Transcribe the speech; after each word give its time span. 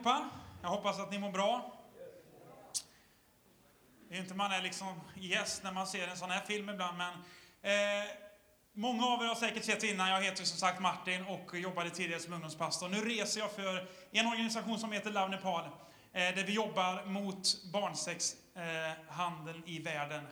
allihopa. 0.00 0.28
Jag 0.62 0.68
hoppas 0.68 0.98
att 0.98 1.10
ni 1.10 1.18
mår 1.18 1.30
bra. 1.30 1.76
Det 4.08 4.16
är 4.16 4.20
inte 4.20 4.34
man 4.34 4.52
är 4.52 4.62
liksom 4.62 5.00
gäst 5.14 5.62
när 5.62 5.72
man 5.72 5.86
ser 5.86 6.08
en 6.08 6.16
sån 6.16 6.30
här 6.30 6.40
film 6.40 6.68
ibland, 6.68 6.98
men 6.98 7.12
eh, 7.62 8.06
många 8.72 9.06
av 9.06 9.22
er 9.22 9.26
har 9.26 9.34
säkert 9.34 9.64
sett 9.64 9.82
innan. 9.82 10.08
Jag 10.08 10.22
heter 10.22 10.44
som 10.44 10.58
sagt 10.58 10.80
Martin 10.80 11.24
och 11.24 11.58
jobbade 11.58 11.90
tidigare 11.90 12.20
som 12.20 12.32
ungdomspastor. 12.32 12.88
Nu 12.88 13.00
reser 13.00 13.40
jag 13.40 13.50
för 13.50 13.88
en 14.10 14.26
organisation 14.26 14.78
som 14.78 14.92
heter 14.92 15.10
Love 15.10 15.28
Nepal, 15.28 15.64
eh, 15.64 15.70
där 16.12 16.44
vi 16.44 16.52
jobbar 16.52 17.04
mot 17.04 17.64
barnsexhandeln 17.72 19.62
eh, 19.66 19.74
i 19.74 19.78
världen. 19.78 20.26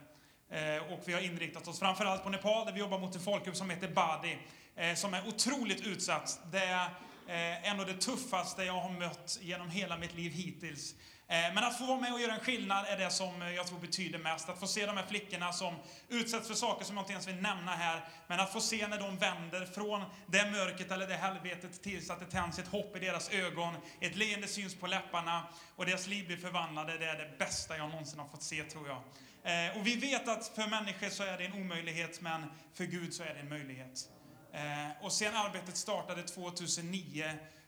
Eh, 0.51 0.93
och 0.93 1.01
vi 1.05 1.13
har 1.13 1.21
inriktat 1.21 1.69
oss 1.69 1.79
framförallt 1.79 2.23
på 2.23 2.31
Nepal, 2.31 2.67
där 2.67 2.73
vi 2.73 2.81
jobbar 2.81 2.99
mot 2.99 3.15
en 3.15 3.21
folkgrupp 3.21 3.57
som 3.57 3.71
heter 3.71 3.89
Badi, 3.89 4.39
eh, 4.77 4.95
som 4.95 5.15
är 5.15 5.29
otroligt 5.29 5.87
utsatt. 5.87 6.41
Det 6.53 6.65
är 6.65 6.91
eh, 7.29 7.71
en 7.71 7.81
av 7.81 7.87
det 7.87 7.95
tuffaste 7.95 8.65
jag 8.65 8.81
har 8.81 8.91
mött 8.91 9.39
genom 9.41 9.71
hela 9.71 9.97
mitt 9.97 10.15
liv 10.15 10.33
hittills. 10.33 10.95
Eh, 11.31 11.55
men 11.55 11.59
att 11.59 11.79
få 11.79 11.87
vara 11.87 12.01
med 12.01 12.13
och 12.13 12.21
göra 12.21 12.35
en 12.35 12.41
skillnad 12.41 12.87
är 12.89 12.99
det 12.99 13.11
som 13.11 13.41
jag 13.41 13.67
tror 13.67 13.79
betyder 13.79 14.19
mest. 14.19 14.49
Att 14.49 14.61
få 14.61 14.67
se 14.67 14.87
de 14.87 14.97
här 14.97 15.07
flickorna 15.07 15.53
som 15.53 15.75
utsätts 16.09 16.49
för 16.49 16.55
saker 16.55 16.85
som 16.85 16.97
jag 16.97 17.03
inte 17.03 17.13
ens 17.13 17.29
vill 17.29 17.35
nämna 17.43 17.71
här. 17.71 18.09
Men 18.27 18.41
att 18.41 18.53
få 18.53 18.61
se 18.61 18.87
när 18.87 18.99
de 18.99 19.17
vänder 19.17 19.67
från 19.67 20.05
det 20.27 20.51
mörkret 20.51 20.91
eller 20.91 21.07
det 21.07 21.15
helvetet 21.15 21.83
tills 21.83 22.11
att 22.11 22.21
det 22.21 22.27
tänds 22.27 22.59
ett 22.59 22.69
hopp 22.69 22.97
i 22.97 22.99
deras 22.99 23.31
ögon. 23.31 23.75
Ett 24.01 24.17
leende 24.17 24.47
syns 24.47 24.75
på 24.75 24.87
läpparna 24.87 25.49
och 25.77 25.87
deras 25.87 26.07
liv 26.07 26.27
blir 26.27 26.37
förvandlade. 26.37 26.99
Det 26.99 27.07
är 27.07 27.19
det 27.19 27.39
bästa 27.39 27.77
jag 27.77 27.91
någonsin 27.91 28.19
har 28.19 28.29
fått 28.29 28.43
se 28.43 28.63
tror 28.63 28.89
jag. 28.89 29.03
Eh, 29.43 29.77
och 29.79 29.87
vi 29.87 29.97
vet 29.97 30.29
att 30.29 30.49
för 30.49 30.67
människor 30.67 31.09
så 31.09 31.23
är 31.23 31.39
det 31.39 31.45
en 31.45 31.53
omöjlighet 31.53 32.21
men 32.21 32.51
för 32.75 32.85
Gud 32.85 33.15
så 33.15 33.23
är 33.23 33.35
det 33.35 33.41
en 33.41 33.49
möjlighet. 33.49 34.09
Eh, 34.53 35.05
och 35.05 35.13
sen 35.13 35.37
arbetet 35.37 35.77
startade 35.77 36.23
2009 36.23 37.25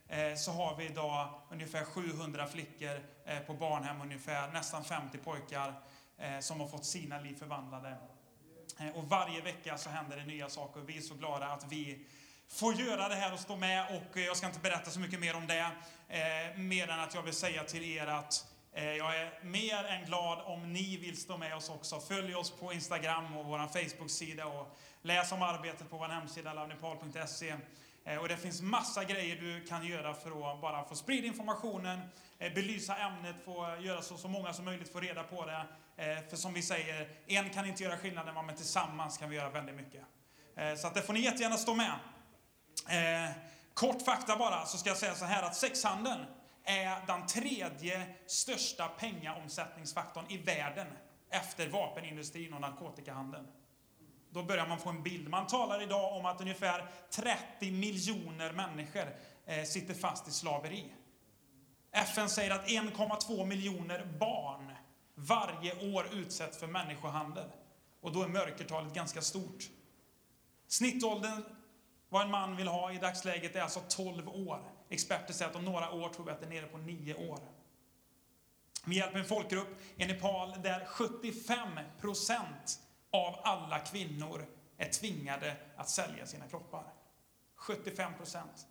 eh, 0.08 0.34
så 0.34 0.50
har 0.50 0.76
vi 0.76 0.84
idag 0.84 1.28
ungefär 1.50 1.84
700 1.84 2.46
flickor 2.46 3.00
eh, 3.24 3.38
på 3.38 3.54
barnhem, 3.54 4.00
ungefär 4.00 4.48
nästan 4.48 4.84
50 4.84 5.18
pojkar 5.18 5.74
som 6.40 6.60
har 6.60 6.68
fått 6.68 6.84
sina 6.84 7.20
liv 7.20 7.36
förvandlade. 7.38 7.96
Och 8.94 9.04
varje 9.04 9.40
vecka 9.40 9.78
så 9.78 9.90
händer 9.90 10.16
det 10.16 10.24
nya 10.24 10.48
saker 10.48 10.80
vi 10.80 10.96
är 10.96 11.00
så 11.00 11.14
glada 11.14 11.46
att 11.46 11.72
vi 11.72 12.06
får 12.48 12.74
göra 12.74 13.08
det 13.08 13.14
här 13.14 13.32
och 13.32 13.40
stå 13.40 13.56
med 13.56 13.86
och 13.96 14.20
jag 14.20 14.36
ska 14.36 14.46
inte 14.46 14.60
berätta 14.60 14.90
så 14.90 15.00
mycket 15.00 15.20
mer 15.20 15.36
om 15.36 15.46
det. 15.46 15.70
Mer 16.56 16.88
än 16.88 17.00
att 17.00 17.14
jag 17.14 17.22
vill 17.22 17.34
säga 17.34 17.64
till 17.64 17.84
er 17.84 18.06
att 18.06 18.46
jag 18.74 19.20
är 19.20 19.44
mer 19.44 19.84
än 19.84 20.04
glad 20.04 20.38
om 20.44 20.72
ni 20.72 20.96
vill 20.96 21.20
stå 21.20 21.36
med 21.36 21.56
oss 21.56 21.70
också. 21.70 22.00
Följ 22.00 22.34
oss 22.34 22.50
på 22.50 22.72
Instagram 22.72 23.36
och 23.36 23.46
vår 23.46 23.58
Facebook-sida 23.58 24.46
och 24.46 24.76
läs 25.02 25.32
om 25.32 25.42
arbetet 25.42 25.90
på 25.90 25.96
vår 25.96 26.08
hemsida 26.08 26.52
lavnepal.se. 26.52 27.56
Eh, 28.04 28.18
och 28.18 28.28
det 28.28 28.36
finns 28.36 28.62
massa 28.62 29.04
grejer 29.04 29.36
du 29.36 29.66
kan 29.66 29.86
göra 29.86 30.14
för 30.14 30.52
att 30.52 30.60
bara 30.60 30.84
få 30.84 30.94
sprida 30.94 31.26
informationen, 31.26 32.00
eh, 32.38 32.52
belysa 32.54 32.96
ämnet, 32.96 33.36
få 33.44 33.76
göra 33.80 34.02
så, 34.02 34.16
så 34.16 34.28
många 34.28 34.52
som 34.52 34.64
möjligt 34.64 34.92
får 34.92 35.00
reda 35.00 35.22
på 35.22 35.46
det. 35.46 35.66
Eh, 35.96 36.28
för 36.28 36.36
som 36.36 36.54
vi 36.54 36.62
säger, 36.62 37.08
en 37.26 37.50
kan 37.50 37.66
inte 37.66 37.82
göra 37.82 37.96
skillnaden, 37.96 38.46
men 38.46 38.56
tillsammans 38.56 39.18
kan 39.18 39.30
vi 39.30 39.36
göra 39.36 39.50
väldigt 39.50 39.76
mycket. 39.76 40.02
Så 40.78 40.86
att 40.86 40.94
det 40.94 41.02
får 41.02 41.12
ni 41.12 41.20
jättegärna 41.20 41.56
stå 41.56 41.74
med. 41.74 41.92
Kort 43.74 44.02
fakta 44.02 44.36
bara, 44.36 44.66
så 44.66 44.78
ska 44.78 44.88
jag 44.88 44.96
säga 44.96 45.14
så 45.14 45.24
här 45.24 45.42
att 45.42 45.56
sexhandeln 45.56 46.24
är 46.64 47.06
den 47.06 47.26
tredje 47.26 48.06
största 48.26 48.88
pengaomsättningsfaktorn 48.88 50.24
i 50.28 50.38
världen 50.38 50.86
efter 51.30 51.68
vapenindustrin 51.68 52.52
och 52.54 52.60
narkotikahandeln. 52.60 53.46
Då 54.30 54.42
börjar 54.42 54.66
man 54.66 54.78
få 54.78 54.88
en 54.88 55.02
bild. 55.02 55.28
Man 55.28 55.46
talar 55.46 55.82
idag 55.82 56.16
om 56.16 56.26
att 56.26 56.40
ungefär 56.40 56.90
30 57.10 57.70
miljoner 57.70 58.52
människor 58.52 59.16
eh, 59.46 59.64
sitter 59.64 59.94
fast 59.94 60.28
i 60.28 60.30
slaveri. 60.30 60.92
FN 61.92 62.28
säger 62.28 62.50
att 62.50 62.68
1,2 62.68 63.46
miljoner 63.46 64.04
barn 64.20 64.72
varje 65.14 65.94
år 65.94 66.06
utsätts 66.12 66.58
för 66.58 66.66
människohandel. 66.66 67.50
Och 68.00 68.12
då 68.12 68.22
är 68.22 68.28
mörkertalet 68.28 68.94
ganska 68.94 69.22
stort. 69.22 69.64
Snittåldern 70.66 71.42
vad 72.08 72.22
en 72.22 72.30
man 72.30 72.56
vill 72.56 72.68
ha 72.68 72.92
i 72.92 72.98
dagsläget 72.98 73.56
är 73.56 73.62
alltså 73.62 73.80
12 73.88 74.28
år. 74.28 74.60
Experter 74.88 75.32
säger 75.32 75.50
att 75.50 75.56
om 75.56 75.64
några 75.64 75.90
år 75.90 76.08
tror 76.08 76.24
vi 76.26 76.32
att 76.32 76.40
det 76.40 76.46
är 76.46 76.50
nere 76.50 76.66
på 76.66 76.78
9 76.78 77.14
år. 77.14 77.38
Vi 78.84 78.96
hjälper 78.96 79.18
en 79.18 79.24
folkgrupp 79.24 79.80
i 79.96 80.06
Nepal 80.06 80.62
där 80.62 80.84
75 80.84 81.68
procent 82.00 82.80
av 83.10 83.40
alla 83.42 83.78
kvinnor 83.78 84.46
är 84.78 84.88
tvingade 84.88 85.56
att 85.76 85.88
sälja 85.88 86.26
sina 86.26 86.48
kroppar. 86.48 86.84
75 87.56 88.14
procent. 88.14 88.66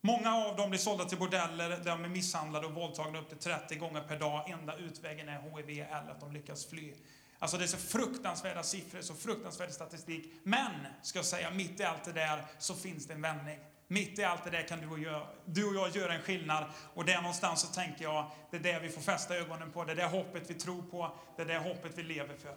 Många 0.00 0.34
av 0.34 0.56
dem 0.56 0.70
blir 0.70 0.80
sålda 0.80 1.04
till 1.04 1.18
bordeller 1.18 1.68
där 1.68 1.84
de 1.84 2.04
är 2.04 2.08
misshandlade 2.08 2.66
och 2.66 2.74
våldtagna 2.74 3.18
upp 3.18 3.28
till 3.28 3.38
30 3.38 3.76
gånger 3.76 4.00
per 4.00 4.18
dag. 4.18 4.50
Enda 4.50 4.76
utvägen 4.76 5.28
är 5.28 5.40
HIV 5.40 5.80
eller 5.80 6.10
att 6.10 6.20
de 6.20 6.32
lyckas 6.32 6.66
fly. 6.66 6.94
Alltså 7.38 7.56
det 7.58 7.64
är 7.64 7.68
så 7.68 7.76
fruktansvärda 7.76 8.62
siffror, 8.62 9.00
så 9.00 9.14
fruktansvärd 9.14 9.70
statistik. 9.70 10.32
Men, 10.42 10.86
ska 11.02 11.18
jag 11.18 11.26
säga, 11.26 11.50
mitt 11.50 11.80
i 11.80 11.84
allt 11.84 12.04
det 12.04 12.12
där 12.12 12.44
så 12.58 12.74
finns 12.74 13.06
det 13.06 13.14
en 13.14 13.22
vändning. 13.22 13.58
Mitt 13.92 14.18
i 14.18 14.24
allt 14.24 14.44
det 14.44 14.50
där 14.50 14.62
kan 14.62 14.80
du 14.80 14.88
och, 14.88 14.98
jag, 14.98 15.26
du 15.44 15.64
och 15.64 15.74
jag 15.74 15.96
göra 15.96 16.14
en 16.14 16.22
skillnad. 16.22 16.64
Och 16.94 17.04
där 17.04 17.16
någonstans 17.16 17.60
så 17.60 17.66
tänker 17.66 18.04
jag, 18.04 18.30
det 18.50 18.56
är 18.56 18.60
det 18.60 18.78
vi 18.78 18.88
får 18.88 19.00
fästa 19.00 19.36
ögonen 19.36 19.72
på. 19.72 19.84
Det 19.84 19.92
är 19.92 19.96
det 19.96 20.06
hoppet 20.06 20.50
vi 20.50 20.54
tror 20.54 20.82
på. 20.82 21.16
Det 21.36 21.42
är 21.42 21.46
det 21.46 21.58
hoppet 21.58 21.92
vi 21.94 22.02
lever 22.02 22.36
för. 22.36 22.56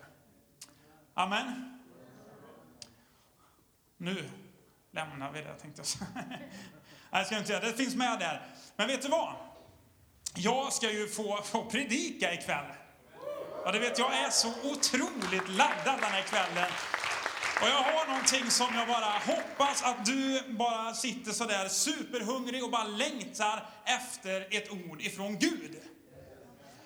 Amen. 1.13 1.79
Nu 3.97 4.29
lämnar 4.91 5.31
vi 5.31 5.41
det 5.41 5.53
tänkte 5.53 5.79
jag 5.79 5.85
säga. 5.85 6.07
Nej, 6.29 6.49
jag 7.11 7.25
ska 7.25 7.37
inte 7.37 7.51
göra 7.51 7.63
det. 7.63 7.71
Det 7.71 7.77
finns 7.77 7.95
med 7.95 8.19
där. 8.19 8.41
Men 8.75 8.87
vet 8.87 9.01
du 9.01 9.07
vad? 9.07 9.33
Jag 10.35 10.73
ska 10.73 10.91
ju 10.91 11.07
få, 11.07 11.41
få 11.43 11.65
predika 11.65 12.33
ikväll. 12.33 12.65
Ja, 13.65 13.71
det 13.71 13.79
vet 13.79 13.99
jag 13.99 14.13
är 14.13 14.29
så 14.29 14.47
otroligt 14.63 15.49
laddad 15.49 15.99
den 16.01 16.11
här 16.11 16.21
kvällen. 16.21 16.71
Och 17.61 17.67
jag 17.67 17.83
har 17.83 18.07
någonting 18.07 18.51
som 18.51 18.75
jag 18.75 18.87
bara 18.87 19.35
hoppas 19.35 19.83
att 19.83 20.05
du 20.05 20.41
bara 20.49 20.93
sitter 20.93 21.31
sådär 21.31 21.67
superhungrig 21.67 22.63
och 22.63 22.71
bara 22.71 22.83
längtar 22.83 23.69
efter 23.85 24.47
ett 24.57 24.71
ord 24.71 25.01
ifrån 25.01 25.39
Gud. 25.39 25.75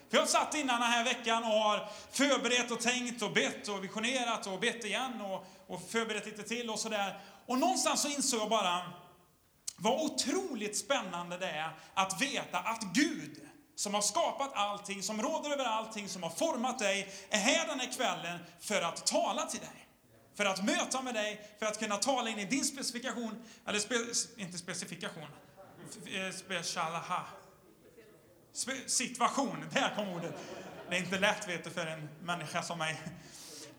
För 0.09 0.17
jag 0.17 0.29
satt 0.29 0.55
innan 0.55 0.81
den 0.81 0.89
här 0.89 1.03
veckan 1.03 1.43
och 1.43 1.49
har 1.49 1.89
förberett 2.11 2.71
och 2.71 2.79
tänkt 2.79 3.21
och 3.21 3.31
bett 3.31 3.67
och 3.67 3.83
visionerat 3.83 4.47
och 4.47 4.59
bett 4.59 4.85
igen 4.85 5.21
och, 5.21 5.45
och 5.67 5.89
förberett 5.89 6.25
lite 6.25 6.43
till 6.43 6.69
och 6.69 6.79
sådär. 6.79 7.19
Och 7.45 7.59
någonstans 7.59 8.01
så 8.01 8.07
insåg 8.07 8.39
jag 8.39 8.49
bara 8.49 8.81
vad 9.75 10.01
otroligt 10.01 10.77
spännande 10.77 11.37
det 11.37 11.49
är 11.49 11.71
att 11.93 12.21
veta 12.21 12.59
att 12.59 12.83
Gud 12.93 13.39
som 13.75 13.93
har 13.93 14.01
skapat 14.01 14.51
allting, 14.53 15.03
som 15.03 15.21
råder 15.21 15.49
över 15.49 15.65
allting, 15.65 16.09
som 16.09 16.23
har 16.23 16.29
format 16.29 16.79
dig, 16.79 17.13
är 17.29 17.37
här 17.37 17.67
den 17.67 17.79
här 17.79 17.91
kvällen 17.91 18.39
för 18.59 18.81
att 18.81 19.05
tala 19.05 19.45
till 19.45 19.59
dig. 19.59 19.88
För 20.39 20.45
att 20.45 20.63
möta 20.63 21.01
med 21.01 21.13
dig, 21.13 21.41
för 21.59 21.65
att 21.65 21.79
kunna 21.79 21.97
tala 21.97 22.29
in 22.29 22.39
i 22.39 22.45
din 22.45 22.65
specifikation, 22.65 23.43
eller 23.67 23.79
spe, 23.79 23.95
inte 24.37 24.57
specifikation, 24.57 25.25
eh, 26.05 26.35
specialaha. 26.35 27.25
Spe, 28.53 28.71
situation, 28.87 29.65
där 29.73 29.95
kom 29.95 30.07
ordet. 30.09 30.35
Det 30.89 30.95
är 30.95 30.99
inte 30.99 31.19
lätt 31.19 31.47
vet 31.47 31.63
du, 31.63 31.69
för 31.69 31.87
en 31.87 32.09
människa 32.23 32.61
som 32.61 32.77
mig, 32.77 33.01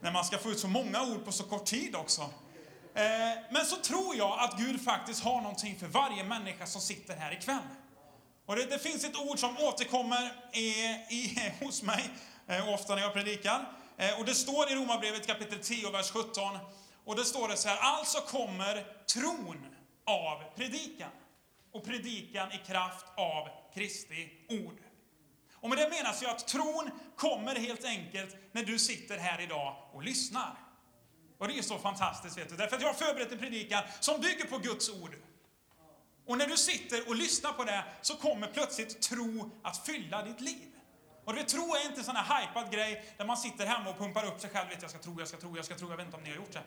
när 0.01 0.13
man 0.13 0.25
ska 0.25 0.39
få 0.39 0.51
ut 0.51 0.59
så 0.59 0.69
många 0.69 1.03
ord 1.03 1.25
på 1.25 1.33
så 1.33 1.45
kort 1.45 1.67
tid 1.67 1.97
också. 1.97 2.23
Eh, 2.95 3.05
men 3.51 3.67
så 3.67 3.77
tror 3.77 4.17
jag 4.17 4.39
att 4.41 4.59
Gud 4.59 4.85
faktiskt 4.85 5.25
har 5.25 5.41
någonting 5.41 5.79
för 5.79 5.87
varje 5.87 6.25
människa 6.25 6.67
som 6.67 6.81
sitter 6.81 7.17
här 7.17 7.33
ikväll. 7.33 7.69
Och 8.47 8.57
det, 8.57 8.65
det 8.65 8.79
finns 8.79 9.05
ett 9.05 9.17
ord 9.17 9.39
som 9.39 9.57
återkommer 9.57 10.33
i, 10.53 10.69
i, 11.11 11.53
hos 11.65 11.83
mig 11.83 12.11
eh, 12.47 12.69
ofta 12.69 12.95
när 12.95 13.03
jag 13.03 13.13
predikar. 13.13 13.67
Eh, 14.01 14.19
och 14.19 14.25
det 14.25 14.35
står 14.35 14.71
i 14.71 14.75
Romarbrevet 14.75 15.27
kapitel 15.27 15.59
10, 15.59 15.91
vers 15.91 16.11
17. 16.11 16.59
Och 17.05 17.17
det 17.17 17.25
står 17.25 17.49
det 17.49 17.57
så 17.57 17.69
här, 17.69 17.79
alltså 17.79 18.19
kommer 18.19 18.87
tron 19.07 19.67
av 20.05 20.43
predikan. 20.57 21.11
Och 21.73 21.85
predikan 21.85 22.53
i 22.53 22.59
kraft 22.67 23.07
av 23.17 23.49
Kristi 23.75 24.31
ord. 24.49 24.79
Och 25.55 25.69
med 25.69 25.79
det 25.79 25.91
menas 25.91 26.23
ju 26.23 26.27
att 26.27 26.49
tron 26.49 26.91
kommer 27.17 27.55
helt 27.55 27.85
enkelt 27.85 28.37
när 28.53 28.65
du 28.65 28.79
sitter 28.79 29.19
här 29.19 29.41
idag 29.41 29.77
och 29.93 30.03
lyssnar. 30.03 30.55
Och 31.39 31.49
det 31.49 31.59
är 31.59 31.63
så 31.63 31.79
fantastiskt, 31.79 32.39
vet 32.39 32.49
du. 32.49 32.57
Därför 32.57 32.77
att 32.77 32.83
jag 32.83 32.89
har 32.89 32.95
förberett 32.95 33.33
en 33.33 33.39
predikan 33.39 33.83
som 34.01 34.21
bygger 34.21 34.45
på 34.45 34.59
Guds 34.59 34.91
ord. 34.91 35.17
Och 36.27 36.39
när 36.39 36.47
du 36.47 36.57
sitter 36.57 37.09
och 37.09 37.17
lyssnar 37.17 37.53
på 37.53 37.65
det 37.65 37.85
så 38.03 38.17
kommer 38.17 38.47
plötsligt 38.47 39.03
tro 39.03 39.51
att 39.63 39.87
fylla 39.87 40.23
ditt 40.23 40.41
liv. 40.41 40.70
Och 41.31 41.37
du 41.37 41.43
vet, 41.43 41.51
tro 41.51 41.75
är 41.75 41.87
inte 41.87 42.01
en 42.01 42.05
sån 42.05 42.17
här 42.17 42.41
hypad 42.41 42.73
grej 42.73 43.15
där 43.17 43.25
man 43.25 43.37
sitter 43.37 43.67
hemma 43.67 43.91
och 43.91 43.99
pumpar 43.99 44.25
upp 44.27 44.41
sig 44.41 44.51
själv. 44.51 44.69
Vet, 44.69 44.83
jag 44.83 44.91
ska 44.91 44.99
tro, 44.99 45.17
jag 45.19 45.29
ska 45.29 45.37
tro, 45.37 45.57
jag 45.57 45.65
ska 45.65 45.75
tro. 45.75 45.91
Jag 45.91 45.97
vet 45.97 46.07
inte 46.07 46.17
om 46.17 46.23
ni 46.23 46.31
har 46.31 46.37
gjort 46.37 46.53
det. 46.53 46.63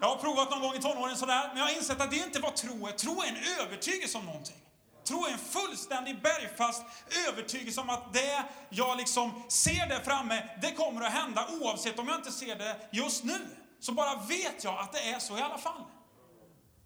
Jag 0.00 0.08
har 0.08 0.16
provat 0.16 0.50
någon 0.50 0.60
gång 0.60 0.74
i 0.74 0.82
tonåren 0.82 1.16
sådär, 1.16 1.48
men 1.48 1.56
jag 1.56 1.64
har 1.64 1.76
insett 1.76 2.00
att 2.00 2.10
det 2.10 2.16
inte 2.16 2.40
vad 2.40 2.56
tro 2.56 2.86
är. 2.86 2.92
Tro 2.92 3.22
är 3.22 3.28
en 3.28 3.60
övertygelse 3.60 4.18
om 4.18 4.24
någonting. 4.24 4.56
Tro 5.04 5.26
är 5.26 5.32
en 5.32 5.38
fullständig 5.38 6.22
bergfast 6.22 6.82
övertygelse 7.28 7.80
om 7.80 7.90
att 7.90 8.12
det 8.12 8.44
jag 8.68 8.96
liksom 8.96 9.42
ser 9.48 9.88
där 9.88 10.00
framme, 10.00 10.48
det 10.62 10.72
kommer 10.72 11.02
att 11.02 11.12
hända 11.12 11.48
oavsett 11.60 11.98
om 11.98 12.08
jag 12.08 12.16
inte 12.16 12.32
ser 12.32 12.56
det 12.56 12.76
just 12.92 13.24
nu. 13.24 13.38
Så 13.80 13.92
bara 13.92 14.14
vet 14.16 14.64
jag 14.64 14.78
att 14.78 14.92
det 14.92 15.10
är 15.10 15.18
så 15.18 15.38
i 15.38 15.42
alla 15.42 15.58
fall. 15.58 15.84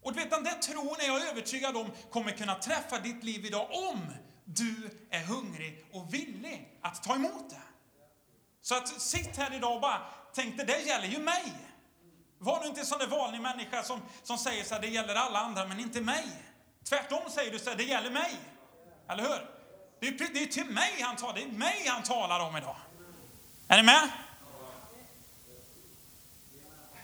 Och 0.03 0.13
du 0.13 0.21
vet, 0.21 0.31
den 0.31 0.45
där 0.45 0.55
tron 0.55 0.97
är 1.01 1.07
jag 1.07 1.29
övertygad 1.29 1.77
om 1.77 1.91
kommer 2.11 2.31
kunna 2.31 2.55
träffa 2.55 2.99
ditt 2.99 3.25
liv 3.25 3.45
idag 3.45 3.69
om 3.71 4.01
du 4.55 4.91
är 5.11 5.25
hungrig 5.25 5.85
och 5.93 6.15
villig 6.15 6.79
att 6.83 7.03
ta 7.03 7.15
emot 7.15 7.50
det. 7.50 7.62
Så 8.62 8.75
att 8.75 9.00
sitt 9.00 9.37
här 9.37 9.55
idag 9.55 9.75
och 9.75 9.81
bara 9.81 10.00
tänk 10.35 10.56
det 10.56 10.65
där 10.65 10.79
gäller 10.79 11.06
ju 11.06 11.19
mig. 11.19 11.53
Var 12.39 12.61
du 12.61 12.67
inte 12.67 12.81
en 12.81 12.87
sån 12.87 12.99
där 12.99 13.06
vanlig 13.06 13.41
människa 13.41 13.83
som, 13.83 14.00
som 14.23 14.39
säger 14.39 14.65
så 14.65 14.75
här, 14.75 14.81
det 14.81 14.89
gäller 14.89 15.15
alla 15.15 15.39
andra 15.39 15.67
men 15.67 15.81
inte 15.81 16.00
mig. 16.00 16.27
Tvärtom 16.85 17.31
säger 17.31 17.53
du 17.53 17.59
så 17.59 17.71
här, 17.71 17.77
det 17.77 17.85
gäller 17.85 18.11
mig. 18.11 18.37
Eller 19.09 19.23
hur? 19.23 19.50
Det 20.00 20.09
är, 20.09 20.35
det 20.35 20.43
är 20.43 20.47
till 20.47 20.71
mig 20.71 21.03
han 21.03 21.17
talar, 21.17 21.35
det 21.35 21.43
är 21.43 21.49
mig 21.49 21.87
han 21.87 22.03
talar 22.03 22.41
om 22.41 22.56
idag. 22.56 22.77
Är 23.69 23.77
ni 23.77 23.83
med? 23.83 24.11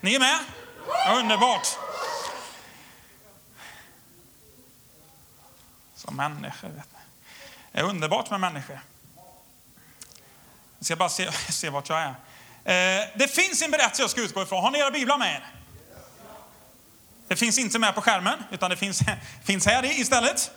Ni 0.00 0.14
är 0.14 0.20
med? 0.20 0.38
Ja, 0.88 1.18
underbart. 1.18 1.66
Som 5.94 6.16
människor, 6.16 6.68
vet 6.68 6.92
ni. 6.92 7.03
Det 7.74 7.80
är 7.80 7.84
underbart 7.84 8.30
med 8.30 8.40
människor. 8.40 8.80
Jag 10.78 10.86
ska 10.86 10.96
bara 10.96 11.08
se, 11.08 11.32
se 11.48 11.70
vart 11.70 11.88
jag 11.88 11.98
är. 11.98 12.08
Eh, 12.64 13.06
det 13.14 13.28
finns 13.28 13.62
en 13.62 13.70
berättelse 13.70 14.02
jag 14.02 14.10
ska 14.10 14.20
utgå 14.20 14.42
ifrån. 14.42 14.62
Har 14.62 14.70
ni 14.70 14.78
era 14.78 14.90
biblar 14.90 15.18
med 15.18 15.34
er? 15.34 15.46
Det 17.28 17.36
finns 17.36 17.58
inte 17.58 17.78
med 17.78 17.94
på 17.94 18.00
skärmen, 18.00 18.44
utan 18.50 18.70
det 18.70 18.76
finns, 18.76 19.00
finns 19.44 19.66
här 19.66 20.00
istället. 20.00 20.50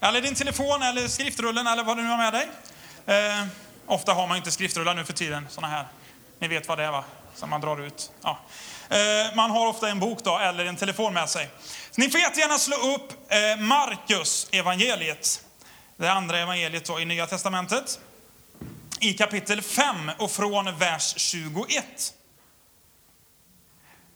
Eller 0.00 0.20
din 0.20 0.34
telefon, 0.34 0.82
eller 0.82 1.08
skriftrullen, 1.08 1.66
eller 1.66 1.82
vad 1.82 1.96
du 1.96 2.02
nu 2.02 2.08
har 2.08 2.18
med 2.18 2.32
dig. 2.32 2.48
Eh, 3.06 3.46
ofta 3.86 4.12
har 4.12 4.26
man 4.26 4.36
inte 4.36 4.50
skriftrullar 4.50 4.94
nu 4.94 5.04
för 5.04 5.12
tiden, 5.12 5.46
såna 5.50 5.66
här. 5.66 5.86
Ni 6.38 6.48
vet 6.48 6.68
vad 6.68 6.78
det 6.78 6.84
är 6.84 6.92
va? 6.92 7.04
Som 7.34 7.50
man 7.50 7.60
drar 7.60 7.86
ut. 7.86 8.12
Ja. 8.22 8.38
Eh, 8.88 9.34
man 9.36 9.50
har 9.50 9.66
ofta 9.66 9.88
en 9.88 10.00
bok 10.00 10.18
då, 10.24 10.38
eller 10.38 10.64
en 10.64 10.76
telefon 10.76 11.14
med 11.14 11.28
sig. 11.28 11.50
Så 11.90 12.00
ni 12.00 12.10
får 12.10 12.20
jättegärna 12.20 12.58
slå 12.58 12.76
upp 12.76 13.32
eh, 13.32 13.56
Markus 13.60 14.48
evangeliet. 14.52 15.44
Det 16.02 16.12
andra 16.12 16.38
evangeliet 16.38 16.84
då 16.84 17.00
i 17.00 17.04
Nya 17.04 17.26
Testamentet. 17.26 18.00
I 19.00 19.12
kapitel 19.12 19.62
5 19.62 20.10
och 20.18 20.30
från 20.30 20.78
vers 20.78 21.14
21. 21.16 22.14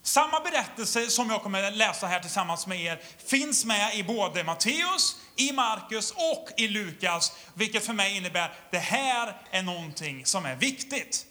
Samma 0.02 0.40
berättelse 0.40 1.06
som 1.06 1.30
jag 1.30 1.42
kommer 1.42 1.70
läsa 1.70 2.06
här 2.06 2.20
tillsammans 2.20 2.66
med 2.66 2.80
er 2.80 3.00
finns 3.26 3.64
med 3.64 3.94
i 3.94 4.02
både 4.02 4.44
Matteus, 4.44 5.16
i 5.36 5.52
Markus 5.52 6.10
och 6.10 6.48
i 6.56 6.68
Lukas, 6.68 7.32
vilket 7.54 7.86
för 7.86 7.92
mig 7.92 8.16
innebär 8.16 8.44
att 8.44 8.70
det 8.70 8.78
här 8.78 9.36
är 9.50 9.62
någonting 9.62 10.26
som 10.26 10.46
är 10.46 10.56
viktigt. 10.56 11.26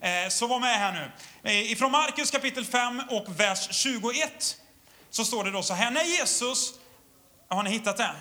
Eh, 0.00 0.28
så 0.28 0.46
var 0.46 0.60
med 0.60 0.78
här 0.78 0.92
nu. 0.92 1.12
Eh, 1.50 1.72
ifrån 1.72 1.92
Markus 1.92 2.30
kapitel 2.30 2.64
5 2.64 3.02
och 3.10 3.40
vers 3.40 3.68
21 3.70 4.56
så 5.10 5.24
står 5.24 5.44
det 5.44 5.50
då 5.50 5.62
så 5.62 5.74
här, 5.74 5.90
när 5.90 6.04
Jesus, 6.04 6.72
har 7.48 7.62
ni 7.62 7.70
hittat 7.70 7.96
det? 7.96 8.14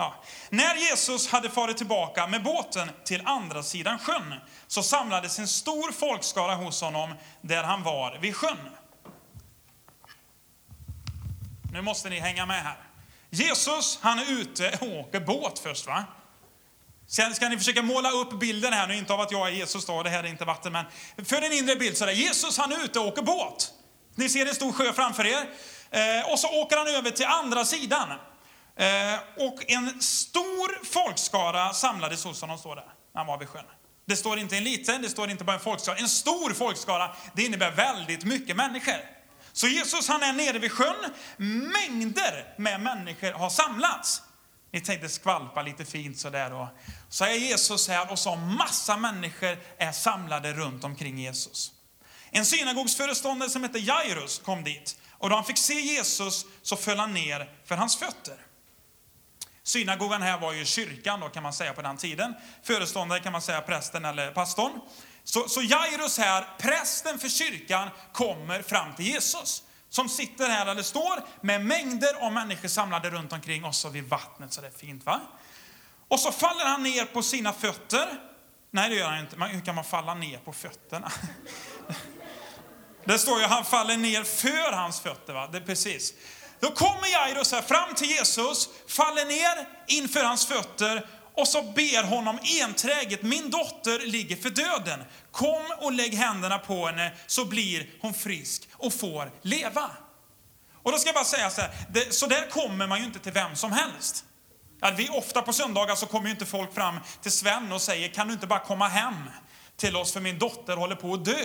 Ja. 0.00 0.14
När 0.50 0.76
Jesus 0.76 1.28
hade 1.28 1.50
farit 1.50 1.76
tillbaka 1.76 2.26
med 2.26 2.42
båten 2.42 2.90
till 3.04 3.22
andra 3.24 3.62
sidan 3.62 3.98
sjön 3.98 4.34
så 4.66 4.82
samlades 4.82 5.38
en 5.38 5.48
stor 5.48 5.92
folkskara 5.92 6.54
hos 6.54 6.80
honom 6.82 7.14
där 7.40 7.62
han 7.62 7.82
var 7.82 8.18
vid 8.18 8.36
sjön. 8.36 8.56
Nu 11.72 11.82
måste 11.82 12.10
ni 12.10 12.18
hänga 12.18 12.46
med 12.46 12.62
här. 12.62 12.76
Jesus, 13.30 13.98
han 14.02 14.18
är 14.18 14.30
ute 14.30 14.78
och 14.80 14.88
åker 14.88 15.20
båt 15.20 15.58
först. 15.58 15.86
va? 15.86 16.04
Sen 17.06 17.34
ska 17.34 17.48
ni 17.48 17.58
försöka 17.58 17.82
måla 17.82 18.10
upp 18.10 18.40
bilden 18.40 18.72
här 18.72 18.86
nu, 18.86 18.96
inte 18.96 19.12
av 19.12 19.20
att 19.20 19.32
jag 19.32 19.48
är 19.48 19.52
Jesus 19.52 19.86
då, 19.86 20.02
det 20.02 20.10
här 20.10 20.24
är 20.24 20.28
inte 20.28 20.44
vatten, 20.44 20.72
men 20.72 20.84
för 21.24 21.42
en 21.42 21.52
inre 21.52 21.76
bild 21.76 21.96
så 21.96 22.04
är 22.04 22.06
det 22.06 22.14
Jesus, 22.14 22.58
han 22.58 22.72
är 22.72 22.84
ute 22.84 22.98
och 22.98 23.06
åker 23.06 23.22
båt. 23.22 23.72
Ni 24.14 24.28
ser 24.28 24.46
en 24.46 24.54
stor 24.54 24.72
sjö 24.72 24.92
framför 24.92 25.26
er. 25.26 25.50
Eh, 25.90 26.32
och 26.32 26.38
så 26.38 26.48
åker 26.48 26.76
han 26.76 26.88
över 26.88 27.10
till 27.10 27.26
andra 27.26 27.64
sidan. 27.64 28.08
Eh, 28.76 29.18
och 29.36 29.70
en 29.70 30.02
stor 30.02 30.84
folkskara 30.84 31.72
samlades 31.72 32.24
hos 32.24 32.40
honom, 32.40 32.58
står 32.58 32.76
det, 32.76 32.84
när 33.12 33.20
han 33.20 33.26
var 33.26 33.38
vid 33.38 33.48
sjön. 33.48 33.64
Det 34.06 34.16
står 34.16 34.38
inte 34.38 34.56
en 34.56 34.64
liten, 34.64 35.02
det 35.02 35.08
står 35.08 35.30
inte 35.30 35.44
bara 35.44 35.56
en 35.56 35.62
folkskara. 35.62 35.96
En 35.96 36.08
stor 36.08 36.54
folkskara, 36.54 37.16
det 37.34 37.42
innebär 37.42 37.70
väldigt 37.70 38.24
mycket 38.24 38.56
människor. 38.56 39.20
Så 39.52 39.66
Jesus 39.66 40.08
han 40.08 40.22
är 40.22 40.32
nere 40.32 40.58
vid 40.58 40.72
sjön, 40.72 41.12
mängder 41.36 42.54
med 42.56 42.80
människor 42.80 43.32
har 43.32 43.50
samlats. 43.50 44.22
Ni 44.72 44.80
tänkte 44.80 45.08
skvalpa 45.08 45.62
lite 45.62 45.84
fint 45.84 46.18
sådär. 46.18 46.52
Och 46.52 46.66
så 47.08 47.24
är 47.24 47.34
Jesus 47.34 47.88
här 47.88 48.12
och 48.12 48.18
så 48.18 48.36
massa 48.36 48.96
människor 48.96 49.58
är 49.78 49.92
samlade 49.92 50.52
runt 50.52 50.84
omkring 50.84 51.18
Jesus. 51.18 51.72
En 52.30 52.46
synagogsföreståndare 52.46 53.50
som 53.50 53.62
hette 53.62 53.78
Jairus 53.78 54.38
kom 54.38 54.64
dit. 54.64 54.96
Och 55.10 55.30
då 55.30 55.36
han 55.36 55.44
fick 55.44 55.58
se 55.58 55.74
Jesus 55.80 56.46
så 56.62 56.76
föll 56.76 56.98
han 56.98 57.14
ner 57.14 57.50
för 57.64 57.76
hans 57.76 57.96
fötter. 57.96 58.36
Synagogan 59.70 60.22
här 60.22 60.38
var 60.38 60.52
ju 60.52 60.64
kyrkan 60.64 61.20
då 61.20 61.28
kan 61.28 61.42
man 61.42 61.52
säga 61.52 61.72
på 61.72 61.82
den 61.82 61.96
tiden. 61.96 62.34
Föreståndare 62.62 63.20
kan 63.20 63.32
man 63.32 63.42
säga 63.42 63.60
prästen 63.60 64.04
eller 64.04 64.30
pastorn. 64.30 64.80
Så, 65.24 65.48
så 65.48 65.62
Jairus 65.62 66.18
här, 66.18 66.44
prästen 66.58 67.18
för 67.18 67.28
kyrkan, 67.28 67.88
kommer 68.12 68.62
fram 68.62 68.94
till 68.94 69.06
Jesus. 69.06 69.62
Som 69.88 70.08
sitter 70.08 70.48
här, 70.48 70.66
eller 70.66 70.82
står, 70.82 71.22
med 71.40 71.66
mängder 71.66 72.14
av 72.26 72.32
människor 72.32 72.68
samlade 72.68 73.10
runt 73.10 73.32
omkring 73.32 73.64
och 73.64 73.74
så 73.74 73.88
vid 73.88 74.04
vattnet, 74.04 74.52
så 74.52 74.60
det 74.60 74.66
är 74.66 74.70
fint 74.70 75.06
va? 75.06 75.20
Och 76.08 76.20
så 76.20 76.32
faller 76.32 76.64
han 76.64 76.82
ner 76.82 77.04
på 77.04 77.22
sina 77.22 77.52
fötter. 77.52 78.08
Nej, 78.70 78.90
det 78.90 78.96
gör 78.96 79.08
han 79.08 79.20
inte. 79.20 79.36
Hur 79.44 79.60
kan 79.60 79.74
man 79.74 79.84
falla 79.84 80.14
ner 80.14 80.38
på 80.38 80.52
fötterna? 80.52 81.12
Det 83.04 83.18
står 83.18 83.40
ju 83.40 83.46
han 83.46 83.64
faller 83.64 83.96
ner 83.96 84.24
för 84.24 84.72
hans 84.72 85.00
fötter. 85.00 85.32
Va? 85.32 85.48
Det 85.52 85.58
är 85.58 85.62
precis. 85.62 86.14
Då 86.60 86.70
kommer 86.70 87.08
Jairus 87.12 87.52
här 87.52 87.62
fram 87.62 87.94
till 87.94 88.10
Jesus, 88.10 88.68
faller 88.88 89.24
ner 89.24 89.68
inför 89.86 90.24
hans 90.24 90.46
fötter 90.46 91.06
och 91.34 91.48
så 91.48 91.62
ber 91.62 92.02
honom 92.02 92.38
enträget, 92.62 93.22
min 93.22 93.50
dotter 93.50 94.06
ligger 94.06 94.36
för 94.36 94.50
döden. 94.50 95.04
Kom 95.30 95.62
och 95.78 95.92
lägg 95.92 96.14
händerna 96.14 96.58
på 96.58 96.86
henne 96.86 97.12
så 97.26 97.44
blir 97.44 97.90
hon 98.00 98.14
frisk 98.14 98.68
och 98.72 98.94
får 98.94 99.32
leva. 99.42 99.90
Och 100.82 100.92
då 100.92 100.98
ska 100.98 101.08
jag 101.08 101.14
bara 101.14 101.24
säga 101.24 101.50
så 101.50 101.60
här, 101.60 101.70
det, 101.90 102.14
så 102.14 102.26
där 102.26 102.50
kommer 102.50 102.86
man 102.86 102.98
ju 102.98 103.04
inte 103.04 103.18
till 103.18 103.32
vem 103.32 103.56
som 103.56 103.72
helst. 103.72 104.24
Att 104.80 104.98
vi, 104.98 105.08
ofta 105.08 105.42
på 105.42 105.52
söndagar 105.52 105.94
så 105.94 106.06
kommer 106.06 106.26
ju 106.26 106.30
inte 106.30 106.46
folk 106.46 106.74
fram 106.74 107.00
till 107.22 107.32
Sven 107.32 107.72
och 107.72 107.82
säger, 107.82 108.08
kan 108.08 108.26
du 108.26 108.32
inte 108.32 108.46
bara 108.46 108.58
komma 108.58 108.88
hem 108.88 109.14
till 109.76 109.96
oss 109.96 110.12
för 110.12 110.20
min 110.20 110.38
dotter 110.38 110.76
håller 110.76 110.96
på 110.96 111.14
att 111.14 111.24
dö. 111.24 111.44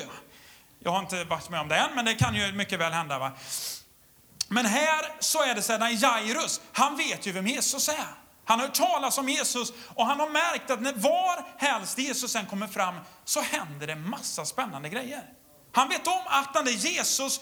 Jag 0.80 0.92
har 0.92 1.00
inte 1.00 1.24
varit 1.24 1.50
med 1.50 1.60
om 1.60 1.68
det 1.68 1.76
än, 1.76 1.96
men 1.96 2.06
det 2.06 2.14
kan 2.14 2.36
ju 2.36 2.52
mycket 2.52 2.80
väl 2.80 2.94
hända. 2.94 3.20
Va? 3.20 3.32
Men 4.48 4.66
här 4.66 5.16
så 5.20 5.44
är 5.44 5.56
det 5.56 5.62
så 5.62 5.74
här, 5.74 6.04
Jairus, 6.04 6.62
han 6.72 6.98
vet 6.98 7.28
ju 7.28 7.32
vem 7.32 7.48
Jesus 7.48 7.90
är. 7.90 8.26
Han 8.46 8.60
har 8.60 8.68
hört 8.68 8.76
talas 8.76 9.18
om 9.18 9.30
Jesus 9.30 9.74
och 9.96 10.06
han 10.06 10.20
har 10.20 10.30
märkt 10.30 10.70
att 10.70 10.82
när 10.82 10.94
var 10.94 11.46
helst 11.58 11.98
Jesus 11.98 12.36
än 12.36 12.46
kommer 12.46 12.68
fram 12.68 12.96
så 13.26 13.42
händer 13.42 13.88
det 13.88 13.96
massa 13.96 14.46
spännande 14.46 14.90
grejer. 14.90 15.24
Han 15.72 15.90
vet 15.90 16.08
om 16.08 16.22
att 16.26 16.54
den 16.54 16.66
där 16.66 16.72
Jesus 16.72 17.40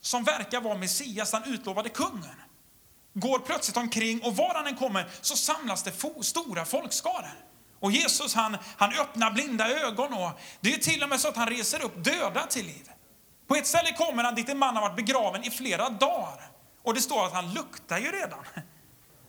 som 0.00 0.24
verkar 0.24 0.60
vara 0.60 0.78
Messias, 0.78 1.30
den 1.30 1.44
utlovade 1.44 1.88
kungen, 1.88 2.42
går 3.14 3.38
plötsligt 3.38 3.76
omkring 3.76 4.22
och 4.22 4.36
var 4.36 4.54
han 4.54 4.66
än 4.66 4.76
kommer 4.76 5.08
så 5.20 5.36
samlas 5.36 5.82
det 5.82 5.92
stora 6.22 6.64
folkskaror. 6.64 7.46
Och 7.80 7.92
Jesus 7.92 8.34
han, 8.34 8.56
han 8.76 8.92
öppnar 8.92 9.30
blinda 9.30 9.70
ögon 9.70 10.14
och 10.14 10.30
det 10.60 10.74
är 10.74 10.78
till 10.78 11.02
och 11.02 11.08
med 11.08 11.20
så 11.20 11.28
att 11.28 11.36
han 11.36 11.48
reser 11.48 11.82
upp 11.82 12.04
döda 12.04 12.46
till 12.46 12.66
liv. 12.66 12.90
På 13.46 13.54
ett 13.54 13.66
ställe 13.66 13.92
kommer 13.92 14.24
han 14.24 14.34
dit 14.34 14.48
en 14.48 14.58
man 14.58 14.76
har 14.76 14.82
varit 14.82 14.96
begraven 14.96 15.44
i 15.44 15.50
flera 15.50 15.88
dagar. 15.88 16.50
Och 16.82 16.94
det 16.94 17.00
står 17.00 17.26
att 17.26 17.32
han 17.32 17.54
luktar 17.54 17.98
ju 17.98 18.12
redan. 18.12 18.44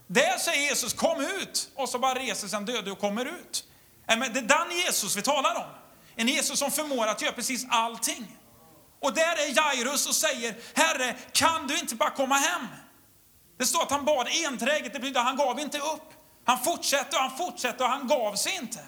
Där 0.06 0.38
säger 0.38 0.62
Jesus 0.68 0.92
kom 0.92 1.20
ut 1.20 1.70
och 1.74 1.88
så 1.88 1.98
bara 1.98 2.14
reser 2.14 2.48
sig 2.48 2.56
den 2.56 2.64
döde 2.64 2.90
och 2.90 2.98
kommer 2.98 3.24
ut. 3.24 3.64
Det 4.06 4.12
är 4.12 4.42
den 4.42 4.76
Jesus 4.76 5.16
vi 5.16 5.22
talar 5.22 5.54
om. 5.54 5.70
En 6.16 6.28
Jesus 6.28 6.58
som 6.58 6.70
förmår 6.70 7.06
att 7.06 7.22
göra 7.22 7.32
precis 7.32 7.66
allting. 7.70 8.36
Och 9.00 9.14
där 9.14 9.48
är 9.48 9.56
Jairus 9.56 10.08
och 10.08 10.14
säger, 10.14 10.56
Herre, 10.74 11.16
kan 11.32 11.66
du 11.66 11.78
inte 11.78 11.94
bara 11.94 12.10
komma 12.10 12.34
hem? 12.34 12.66
Det 13.58 13.66
står 13.66 13.82
att 13.82 13.90
han 13.90 14.04
bad 14.04 14.28
enträget, 14.46 14.92
det 14.92 14.98
betyder 14.98 15.20
att 15.20 15.26
han 15.26 15.36
gav 15.36 15.60
inte 15.60 15.78
upp. 15.78 16.12
Han 16.44 16.58
fortsatte 16.58 17.16
och 17.16 17.22
han 17.22 17.36
fortsatte 17.36 17.84
och 17.84 17.90
han 17.90 18.06
gav 18.08 18.34
sig 18.34 18.56
inte. 18.56 18.80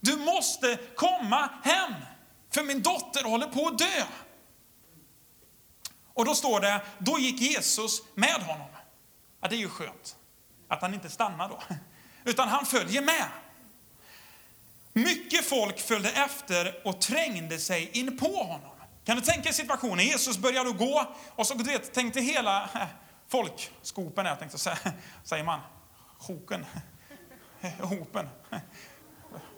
Du 0.00 0.16
måste 0.16 0.78
komma 0.96 1.50
hem, 1.62 1.94
för 2.54 2.62
min 2.62 2.82
dotter 2.82 3.24
håller 3.24 3.46
på 3.46 3.66
att 3.66 3.78
dö. 3.78 4.04
Och 6.14 6.24
då 6.24 6.34
står 6.34 6.60
det, 6.60 6.80
då 6.98 7.18
gick 7.18 7.40
Jesus 7.40 8.02
med 8.14 8.42
honom. 8.42 8.68
Ja, 9.40 9.48
det 9.48 9.56
är 9.56 9.58
ju 9.58 9.68
skönt 9.68 10.16
att 10.68 10.82
han 10.82 10.94
inte 10.94 11.08
stannar 11.10 11.48
då, 11.48 11.62
utan 12.24 12.48
han 12.48 12.66
följer 12.66 13.02
med. 13.02 13.24
Mycket 14.92 15.44
folk 15.44 15.80
följde 15.80 16.10
efter 16.10 16.80
och 16.84 17.00
trängde 17.00 17.58
sig 17.58 17.90
in 17.92 18.18
på 18.18 18.42
honom. 18.42 18.70
Kan 19.04 19.16
du 19.16 19.22
tänka 19.22 19.42
dig 19.42 19.52
situationen? 19.52 20.06
Jesus 20.06 20.38
började 20.38 20.72
gå 20.72 21.14
och 21.28 21.46
så 21.46 21.54
du 21.54 21.64
vet, 21.64 21.92
tänkte 21.92 22.20
hela 22.20 22.68
folkskopen, 23.28 24.26
jag 24.26 24.38
tänkte 24.38 24.58
säga, 24.58 24.78
säger 25.24 25.44
man, 25.44 25.60
hoken, 26.18 26.66
hopen, 27.80 28.28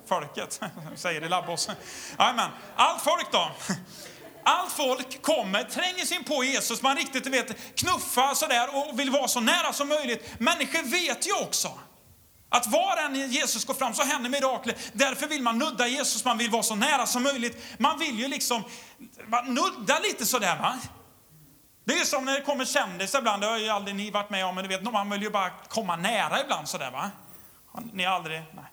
folket, 0.06 0.60
säger 0.94 1.20
det 1.20 1.28
Labbås. 1.28 1.70
Amen. 2.16 2.50
Allt 2.76 3.02
folk 3.02 3.32
då. 3.32 3.50
Allt 4.48 4.72
folk 4.72 5.22
kommer, 5.22 5.62
tränger 5.64 6.04
sig 6.04 6.16
in 6.16 6.24
på 6.24 6.44
Jesus, 6.44 6.82
man 6.82 6.96
riktigt 6.96 7.26
vet, 7.26 7.76
knuffar 7.76 8.34
sådär 8.34 8.68
och 8.72 8.98
vill 9.00 9.10
vara 9.10 9.28
så 9.28 9.40
nära 9.40 9.72
som 9.72 9.88
möjligt. 9.88 10.40
Människor 10.40 10.82
vet 10.82 11.26
ju 11.26 11.32
också 11.32 11.72
att 12.48 12.66
var 12.66 12.96
än 12.96 13.30
Jesus 13.30 13.64
går 13.64 13.74
fram 13.74 13.94
så 13.94 14.02
händer 14.02 14.30
mirakler. 14.30 14.74
Därför 14.92 15.26
vill 15.26 15.42
man 15.42 15.58
nudda 15.58 15.86
Jesus, 15.86 16.24
man 16.24 16.38
vill 16.38 16.50
vara 16.50 16.62
så 16.62 16.74
nära 16.74 17.06
som 17.06 17.22
möjligt. 17.22 17.64
Man 17.78 17.98
vill 17.98 18.18
ju 18.18 18.28
liksom 18.28 18.62
nudda 19.46 19.98
lite 19.98 20.26
sådär 20.26 20.56
va. 20.56 20.78
Det 21.84 21.92
är 21.92 22.04
som 22.04 22.24
när 22.24 22.32
det 22.34 22.40
kommer 22.40 22.64
kändisar 22.64 23.18
ibland, 23.18 23.42
det 23.42 23.46
har 23.46 23.58
ju 23.58 23.68
aldrig 23.68 23.96
ni 23.96 24.10
varit 24.10 24.30
med 24.30 24.46
om, 24.46 24.54
men 24.54 24.64
du 24.64 24.68
vet, 24.68 24.92
man 24.92 25.10
vill 25.10 25.22
ju 25.22 25.30
bara 25.30 25.50
komma 25.50 25.96
nära 25.96 26.40
ibland 26.40 26.68
sådär 26.68 26.90
va. 26.90 27.10
Ni 27.92 28.04
har 28.04 28.14
aldrig, 28.14 28.42
nej. 28.54 28.64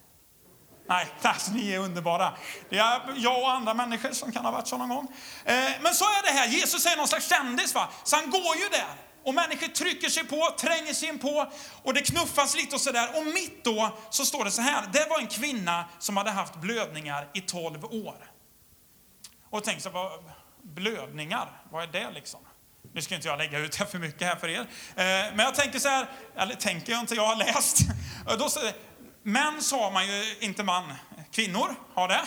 Nej, 0.86 1.08
alltså, 1.22 1.52
ni 1.52 1.72
är 1.72 1.80
underbara. 1.80 2.34
Det 2.70 2.78
är 2.78 3.02
jag 3.16 3.42
och 3.42 3.52
andra 3.52 3.74
människor 3.74 4.12
som 4.12 4.32
kan 4.32 4.46
ha 4.46 4.52
varit 4.52 4.68
så 4.68 4.78
någon 4.78 4.90
gång. 4.90 5.08
Eh, 5.46 5.56
men 5.82 5.94
så 5.94 6.04
är 6.04 6.24
det 6.26 6.40
här, 6.40 6.48
Jesus 6.48 6.86
är 6.86 6.98
någon 6.98 7.08
slags 7.08 7.30
kändis 7.30 7.76
va, 7.76 7.90
så 8.04 8.16
han 8.16 8.30
går 8.30 8.56
ju 8.56 8.70
där. 8.72 8.96
Och 9.26 9.34
människor 9.34 9.68
trycker 9.68 10.10
sig 10.10 10.24
på, 10.24 10.56
tränger 10.60 10.94
sig 10.94 11.10
in 11.10 11.20
på 11.20 11.52
och 11.84 11.94
det 11.94 12.02
knuffas 12.02 12.56
lite 12.56 12.76
och 12.76 12.82
sådär. 12.82 13.10
Och 13.18 13.26
mitt 13.26 13.64
då 13.64 13.98
så 14.10 14.26
står 14.26 14.46
det 14.46 14.52
så 14.52 14.62
här, 14.62 14.90
det 14.94 15.10
var 15.10 15.20
en 15.20 15.28
kvinna 15.28 15.86
som 16.00 16.18
hade 16.18 16.32
haft 16.32 16.56
blödningar 16.56 17.30
i 17.34 17.42
12 17.42 17.86
år. 17.86 18.16
Och 19.50 19.64
tänk 19.64 19.82
så 19.82 19.90
vad, 19.90 20.12
blödningar, 20.62 21.62
vad 21.72 21.84
är 21.84 21.88
det 21.88 22.12
liksom? 22.12 22.40
Nu 22.94 23.02
ska 23.02 23.16
inte 23.16 23.28
jag 23.28 23.38
lägga 23.38 23.60
ut 23.60 23.78
det 23.80 23.86
för 23.86 24.00
mycket 24.00 24.28
här 24.28 24.36
för 24.36 24.48
er. 24.48 24.60
Eh, 24.60 24.66
men 25.36 25.40
jag 25.40 25.56
tänker 25.56 25.80
så 25.80 25.90
här, 25.90 26.08
eller 26.36 26.56
tänker 26.56 26.92
jag 26.92 27.02
inte, 27.02 27.16
jag 27.16 27.28
har 27.28 27.36
läst. 27.36 27.78
Då 28.40 28.50
Män 29.24 29.62
sa 29.62 29.90
man 29.90 30.08
ju, 30.08 30.36
inte 30.40 30.64
man, 30.64 30.94
kvinnor 31.32 31.76
har 31.94 32.08
det. 32.08 32.22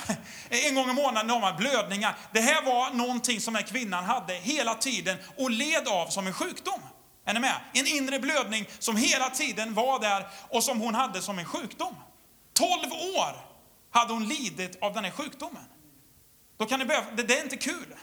En 0.69 0.75
gång 0.75 0.91
i 0.91 0.93
månaden 0.93 1.31
har 1.31 1.41
man 1.41 1.57
blödningar. 1.57 2.17
Det 2.33 2.41
här 2.41 2.63
var 2.63 2.91
någonting 2.91 3.41
som 3.41 3.55
den 3.55 3.65
kvinnan 3.65 4.05
hade 4.05 4.35
hela 4.35 4.75
tiden 4.75 5.19
och 5.37 5.51
led 5.51 5.89
av 5.89 6.07
som 6.07 6.27
en 6.27 6.33
sjukdom. 6.33 6.81
Är 7.25 7.35
ni 7.35 7.41
med? 7.41 7.61
En 7.75 7.87
inre 7.87 8.19
blödning 8.19 8.69
som 8.79 8.97
hela 8.97 9.31
tiden 9.31 9.75
var 9.75 10.01
där 10.01 10.27
och 10.49 10.65
som 10.65 10.81
hon 10.81 10.95
hade 10.95 11.23
som 11.23 11.39
en 11.39 11.45
sjukdom. 11.45 11.95
12 12.53 12.93
år 12.93 13.37
hade 13.91 14.13
hon 14.13 14.29
lidit 14.29 14.83
av 14.83 14.95
den 14.95 15.05
här 15.05 15.11
sjukdomen. 15.11 15.65
Då 16.57 16.67
kan 16.67 16.79
ni 16.79 16.85
börja, 16.85 17.05
det, 17.17 17.23
det 17.23 17.39
är 17.39 17.43
inte 17.43 17.57
kul. 17.57 17.95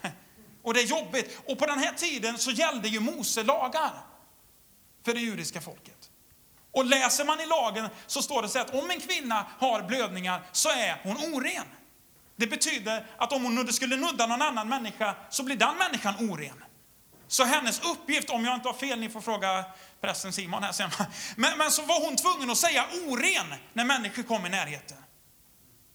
Och 0.63 0.73
det 0.73 0.81
är 0.81 0.85
jobbigt. 0.85 1.41
Och 1.47 1.59
på 1.59 1.65
den 1.65 1.79
här 1.79 1.93
tiden 1.93 2.37
så 2.37 2.51
gällde 2.51 2.87
ju 2.87 2.99
Mose 2.99 3.43
lagar 3.43 3.91
för 5.05 5.13
det 5.13 5.19
judiska 5.19 5.61
folket. 5.61 6.02
Och 6.73 6.85
läser 6.85 7.25
man 7.25 7.39
i 7.39 7.45
lagen 7.45 7.89
så 8.07 8.21
står 8.21 8.41
det 8.41 8.49
så 8.49 8.59
att 8.59 8.73
om 8.73 8.91
en 8.91 8.99
kvinna 8.99 9.45
har 9.59 9.81
blödningar 9.81 10.41
så 10.51 10.69
är 10.69 10.99
hon 11.03 11.33
oren. 11.33 11.65
Det 12.35 12.47
betyder 12.47 13.05
att 13.17 13.33
om 13.33 13.43
hon 13.43 13.73
skulle 13.73 13.95
nudda 13.95 14.27
någon 14.27 14.41
annan 14.41 14.69
människa 14.69 15.15
så 15.29 15.43
blir 15.43 15.55
den 15.55 15.77
människan 15.77 16.29
oren. 16.29 16.63
Så 17.27 17.43
hennes 17.43 17.81
uppgift, 17.81 18.29
om 18.29 18.45
jag 18.45 18.55
inte 18.55 18.67
har 18.67 18.73
fel, 18.73 18.99
ni 18.99 19.09
får 19.09 19.21
fråga 19.21 19.65
prästen 20.01 20.33
Simon 20.33 20.63
här 20.63 20.71
sen. 20.71 20.89
Men, 21.35 21.57
men 21.57 21.71
så 21.71 21.81
var 21.81 22.05
hon 22.05 22.15
tvungen 22.15 22.49
att 22.49 22.57
säga 22.57 22.85
oren 23.07 23.53
när 23.73 23.85
människor 23.85 24.23
kom 24.23 24.45
i 24.45 24.49
närheten. 24.49 24.97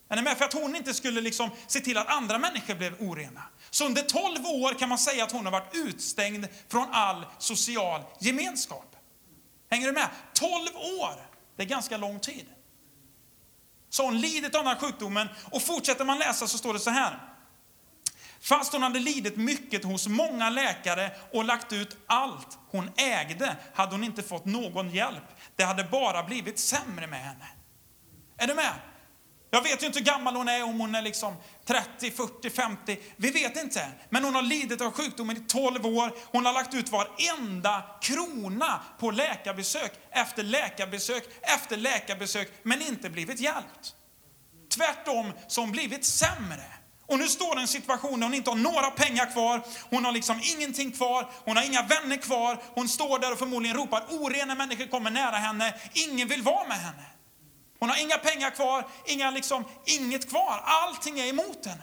Är 0.08 0.16
ni 0.16 0.22
med? 0.22 0.38
För 0.38 0.44
att 0.44 0.52
hon 0.52 0.76
inte 0.76 0.94
skulle 0.94 1.20
liksom 1.20 1.50
se 1.66 1.80
till 1.80 1.98
att 1.98 2.08
andra 2.08 2.38
människor 2.38 2.74
blev 2.74 3.02
orena. 3.02 3.42
Så 3.70 3.86
under 3.86 4.02
12 4.02 4.46
år 4.46 4.78
kan 4.78 4.88
man 4.88 4.98
säga 4.98 5.24
att 5.24 5.32
hon 5.32 5.44
har 5.44 5.52
varit 5.52 5.74
utstängd 5.74 6.46
från 6.68 6.86
all 6.92 7.26
social 7.38 8.02
gemenskap. 8.20 8.87
Hänger 9.70 9.86
du 9.86 9.92
med? 9.92 10.08
12 10.32 10.50
år! 11.00 11.28
Det 11.56 11.62
är 11.62 11.66
ganska 11.66 11.96
lång 11.96 12.20
tid. 12.20 12.46
Så 13.90 14.04
hon 14.04 14.20
lidit 14.20 14.54
av 14.54 14.64
den 14.64 14.66
här 14.66 14.80
sjukdomen 14.80 15.28
och 15.50 15.62
fortsätter 15.62 16.04
man 16.04 16.18
läsa 16.18 16.46
så 16.46 16.58
står 16.58 16.72
det 16.72 16.80
så 16.80 16.90
här. 16.90 17.18
Fast 18.40 18.72
hon 18.72 18.82
hade 18.82 18.98
lidit 18.98 19.36
mycket 19.36 19.84
hos 19.84 20.06
många 20.06 20.50
läkare 20.50 21.10
och 21.32 21.44
lagt 21.44 21.72
ut 21.72 21.96
allt 22.06 22.58
hon 22.70 22.90
ägde 22.96 23.56
hade 23.74 23.92
hon 23.92 24.04
inte 24.04 24.22
fått 24.22 24.44
någon 24.44 24.90
hjälp. 24.90 25.24
Det 25.56 25.64
hade 25.64 25.84
bara 25.84 26.22
blivit 26.22 26.58
sämre 26.58 27.06
med 27.06 27.20
henne. 27.20 27.48
Är 28.36 28.46
du 28.46 28.54
med? 28.54 28.74
Jag 29.50 29.62
vet 29.62 29.82
ju 29.82 29.86
inte 29.86 29.98
hur 29.98 30.06
gammal 30.06 30.36
hon 30.36 30.48
är, 30.48 30.62
om 30.62 30.80
hon 30.80 30.94
är 30.94 31.02
liksom 31.02 31.36
30, 31.64 32.10
40, 32.10 32.50
50. 32.50 32.98
Vi 33.16 33.30
vet 33.30 33.56
inte. 33.56 33.88
Men 34.10 34.24
hon 34.24 34.34
har 34.34 34.42
lidit 34.42 34.80
av 34.80 34.92
sjukdomen 34.92 35.36
i 35.36 35.40
12 35.40 35.86
år. 35.86 36.12
Hon 36.32 36.46
har 36.46 36.52
lagt 36.52 36.74
ut 36.74 36.88
varenda 36.88 37.84
krona 38.00 38.80
på 38.98 39.10
läkarbesök 39.10 39.92
efter 40.10 40.42
läkarbesök 40.42 41.24
efter 41.42 41.76
läkarbesök, 41.76 42.52
men 42.62 42.82
inte 42.82 43.10
blivit 43.10 43.40
hjälpt. 43.40 43.94
Tvärtom 44.74 45.32
så 45.46 45.60
har 45.60 45.66
hon 45.66 45.72
blivit 45.72 46.04
sämre. 46.04 46.64
Och 47.06 47.18
nu 47.18 47.28
står 47.28 47.54
det 47.54 47.60
en 47.60 47.68
situation 47.68 48.20
där 48.20 48.26
hon 48.26 48.34
inte 48.34 48.50
har 48.50 48.56
några 48.56 48.90
pengar 48.90 49.32
kvar, 49.32 49.62
hon 49.90 50.04
har 50.04 50.12
liksom 50.12 50.40
ingenting 50.56 50.92
kvar, 50.92 51.30
hon 51.44 51.56
har 51.56 51.64
inga 51.64 51.82
vänner 51.82 52.16
kvar, 52.16 52.62
hon 52.74 52.88
står 52.88 53.18
där 53.18 53.32
och 53.32 53.38
förmodligen 53.38 53.76
ropar 53.76 54.04
orena 54.08 54.54
människor 54.54 54.86
kommer 54.86 55.10
nära 55.10 55.36
henne, 55.36 55.74
ingen 55.92 56.28
vill 56.28 56.42
vara 56.42 56.68
med 56.68 56.78
henne. 56.78 57.04
Hon 57.78 57.88
har 57.88 57.96
inga 57.96 58.18
pengar 58.18 58.50
kvar, 58.50 58.88
inga 59.04 59.30
liksom, 59.30 59.64
inget 59.84 60.30
kvar. 60.30 60.62
Allting 60.64 61.20
är 61.20 61.26
emot 61.26 61.66
henne. 61.66 61.82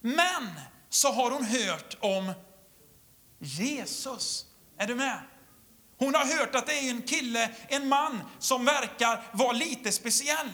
Men 0.00 0.50
så 0.88 1.12
har 1.12 1.30
hon 1.30 1.44
hört 1.44 1.96
om 2.00 2.32
Jesus. 3.38 4.46
Är 4.78 4.86
du 4.86 4.94
med? 4.94 5.18
Hon 5.98 6.14
har 6.14 6.38
hört 6.38 6.54
att 6.54 6.66
det 6.66 6.78
är 6.78 6.90
en 6.90 7.02
kille, 7.02 7.50
en 7.68 7.88
man 7.88 8.20
som 8.38 8.64
verkar 8.64 9.22
vara 9.32 9.52
lite 9.52 9.92
speciell. 9.92 10.50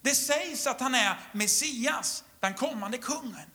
Det 0.00 0.14
sägs 0.14 0.66
att 0.66 0.80
han 0.80 0.94
är 0.94 1.20
Messias, 1.32 2.24
den 2.40 2.54
kommande 2.54 2.98
kungen. 2.98 3.50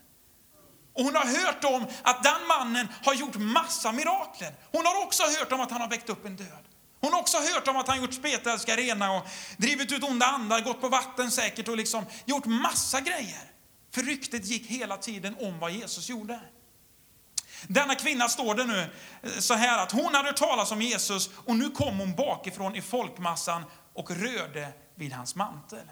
Och 0.93 1.03
hon 1.03 1.15
har 1.15 1.45
hört 1.45 1.63
om 1.63 1.87
att 2.03 2.23
den 2.23 2.47
mannen 2.47 2.87
har 3.03 3.13
gjort 3.13 3.35
massa 3.35 3.91
mirakler. 3.91 4.55
Hon 4.71 4.85
har 4.85 5.03
också 5.03 5.23
hört 5.23 5.51
om 5.51 5.61
att 5.61 5.71
han 5.71 5.81
har 5.81 5.89
väckt 5.89 6.09
upp 6.09 6.25
en 6.25 6.35
död. 6.35 6.63
Hon 7.05 7.13
har 7.13 7.19
också 7.19 7.37
hört 7.37 7.67
om 7.67 7.77
att 7.77 7.87
han 7.87 8.01
gjort 8.01 8.13
spetälska 8.13 8.75
rena 8.75 9.11
och 9.11 9.27
drivit 9.57 9.91
ut 9.91 10.03
onda 10.03 10.25
andar, 10.25 10.61
gått 10.61 10.81
på 10.81 10.89
vatten 10.89 11.31
säkert 11.31 11.67
och 11.67 11.77
liksom 11.77 12.05
gjort 12.25 12.45
massa 12.45 13.01
grejer. 13.01 13.51
För 13.93 14.01
ryktet 14.01 14.45
gick 14.45 14.67
hela 14.67 14.97
tiden 14.97 15.35
om 15.39 15.59
vad 15.59 15.71
Jesus 15.71 16.09
gjorde. 16.09 16.39
Denna 17.67 17.95
kvinna 17.95 18.29
står 18.29 18.55
det 18.55 18.63
nu 18.63 18.79
eh, 19.23 19.29
så 19.39 19.53
här 19.53 19.83
att 19.83 19.91
hon 19.91 20.15
hade 20.15 20.27
hört 20.27 20.37
talas 20.37 20.71
om 20.71 20.81
Jesus 20.81 21.29
och 21.45 21.55
nu 21.55 21.69
kom 21.69 21.99
hon 21.99 22.15
bakifrån 22.15 22.75
i 22.75 22.81
folkmassan 22.81 23.63
och 23.93 24.11
rörde 24.11 24.69
vid 24.95 25.13
hans 25.13 25.35
mantel. 25.35 25.91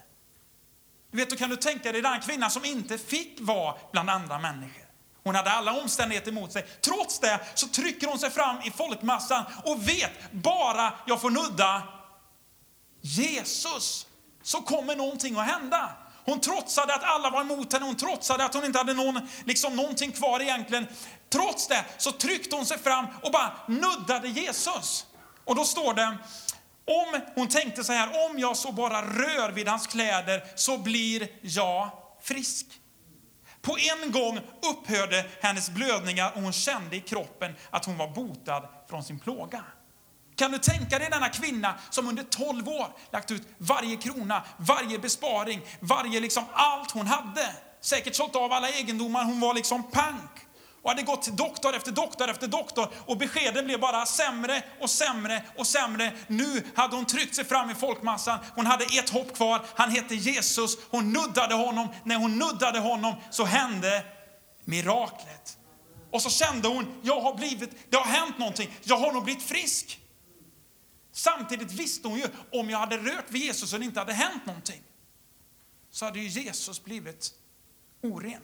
Du 1.12 1.18
vet, 1.18 1.30
då 1.30 1.36
kan 1.36 1.50
du 1.50 1.56
tänka 1.56 1.92
dig 1.92 2.02
den 2.02 2.22
kvinna 2.22 2.50
som 2.50 2.66
inte 2.66 2.98
fick 2.98 3.38
vara 3.40 3.76
bland 3.92 4.10
andra 4.10 4.40
människor. 4.40 4.83
Hon 5.24 5.36
hade 5.36 5.52
alla 5.52 5.74
omständigheter 5.74 6.32
emot 6.32 6.52
sig. 6.52 6.66
Trots 6.82 7.20
det 7.20 7.40
så 7.54 7.68
trycker 7.68 8.08
hon 8.08 8.20
sig 8.20 8.32
fram 8.32 8.58
i 8.64 8.72
folkmassan 8.72 9.44
och 9.64 9.88
vet, 9.88 10.32
bara 10.32 10.94
jag 11.06 11.22
får 11.22 11.30
nudda 11.30 11.84
Jesus 13.02 14.08
så 14.44 14.62
kommer 14.62 14.96
någonting 14.96 15.38
att 15.38 15.46
hända. 15.46 15.90
Hon 16.26 16.40
trotsade 16.40 16.96
att 16.96 17.04
alla 17.04 17.30
var 17.30 17.42
emot 17.42 17.74
henne, 17.74 17.86
hon 17.86 17.96
trotsade 17.96 18.46
att 18.46 18.54
hon 18.54 18.66
inte 18.66 18.78
hade 18.78 18.94
någon, 18.94 19.20
liksom 19.46 19.76
någonting 19.76 20.12
kvar 20.12 20.40
egentligen. 20.42 20.88
Trots 21.30 21.68
det 21.68 21.86
så 21.98 22.12
tryckte 22.12 22.56
hon 22.56 22.66
sig 22.66 22.80
fram 22.80 23.06
och 23.22 23.32
bara 23.32 23.52
nuddade 23.68 24.28
Jesus. 24.28 25.06
Och 25.46 25.56
då 25.56 25.66
står 25.66 25.94
det, 25.94 26.18
om 26.86 27.22
hon 27.36 27.48
tänkte 27.48 27.84
så 27.84 27.94
här, 27.94 28.30
om 28.30 28.40
jag 28.40 28.58
så 28.58 28.72
bara 28.72 29.02
rör 29.02 29.52
vid 29.52 29.68
hans 29.68 29.88
kläder 29.88 30.44
så 30.56 30.78
blir 30.78 31.28
jag 31.42 31.90
frisk. 32.22 32.66
På 33.64 33.78
en 33.78 34.12
gång 34.12 34.40
upphörde 34.72 35.26
hennes 35.42 35.70
blödningar 35.70 36.32
och 36.36 36.42
hon 36.42 36.54
kände 36.54 36.96
i 36.96 37.00
kroppen 37.00 37.56
att 37.70 37.86
hon 37.86 37.98
var 37.98 38.08
botad 38.08 38.68
från 38.90 39.04
sin 39.04 39.20
plåga. 39.20 39.64
Kan 40.36 40.52
du 40.52 40.58
tänka 40.58 41.00
dig 41.00 41.10
denna 41.10 41.30
kvinna 41.30 41.76
som 41.90 42.08
under 42.08 42.24
12 42.24 42.68
år 42.70 42.88
lagt 43.12 43.32
ut 43.32 43.48
varje 43.58 43.96
krona, 43.98 44.44
varje 44.58 45.00
besparing, 45.00 45.62
varje 45.80 46.20
liksom 46.20 46.44
allt 46.54 46.92
hon 46.92 47.08
hade. 47.08 47.56
Säkert 47.82 48.16
sålt 48.16 48.36
av 48.36 48.54
alla 48.54 48.70
egendomar, 48.70 49.24
hon 49.24 49.40
var 49.40 49.54
liksom 49.54 49.92
pank 49.92 50.43
och 50.84 50.90
hade 50.90 51.02
gått 51.02 51.22
till 51.22 51.36
doktor 51.36 51.76
efter 51.76 51.92
doktor 51.92 52.30
efter 52.30 52.48
doktor 52.48 52.90
och 53.06 53.18
beskeden 53.18 53.66
blev 53.66 53.80
bara 53.80 54.06
sämre 54.06 54.64
och 54.80 54.90
sämre 54.90 55.44
och 55.58 55.68
sämre. 55.68 56.14
Nu 56.28 56.64
hade 56.76 56.96
hon 56.96 57.06
tryckt 57.06 57.36
sig 57.36 57.46
fram 57.46 57.70
i 57.70 57.76
folkmassan. 57.76 58.40
Hon 58.56 58.66
hade 58.66 58.86
ett 58.86 59.10
hopp 59.10 59.36
kvar. 59.36 59.66
Han 59.76 59.92
hette 59.92 60.16
Jesus. 60.16 60.78
Hon 60.90 61.14
nuddade 61.14 61.56
honom. 61.56 61.88
När 62.04 62.16
hon 62.16 62.38
nuddade 62.40 62.80
honom 62.80 63.16
så 63.30 63.46
hände 63.46 64.06
miraklet. 64.66 65.58
Och 66.12 66.22
så 66.22 66.30
kände 66.30 66.68
hon, 66.68 67.00
jag 67.02 67.22
har 67.22 67.36
blivit, 67.36 67.92
det 67.92 67.98
har 67.98 68.06
hänt 68.06 68.38
någonting. 68.38 68.70
Jag 68.84 68.98
har 68.98 69.12
nog 69.12 69.24
blivit 69.24 69.44
frisk. 69.44 70.00
Samtidigt 71.12 71.72
visste 71.72 72.08
hon 72.08 72.18
ju, 72.18 72.28
om 72.52 72.70
jag 72.70 72.78
hade 72.78 72.98
rört 72.98 73.26
vid 73.32 73.42
Jesus 73.42 73.74
och 73.74 73.80
det 73.80 73.86
inte 73.86 74.00
hade 74.00 74.14
hänt 74.14 74.46
någonting, 74.46 74.84
så 75.92 76.06
hade 76.06 76.20
ju 76.20 76.42
Jesus 76.42 76.84
blivit 76.84 77.34
oren. 78.02 78.42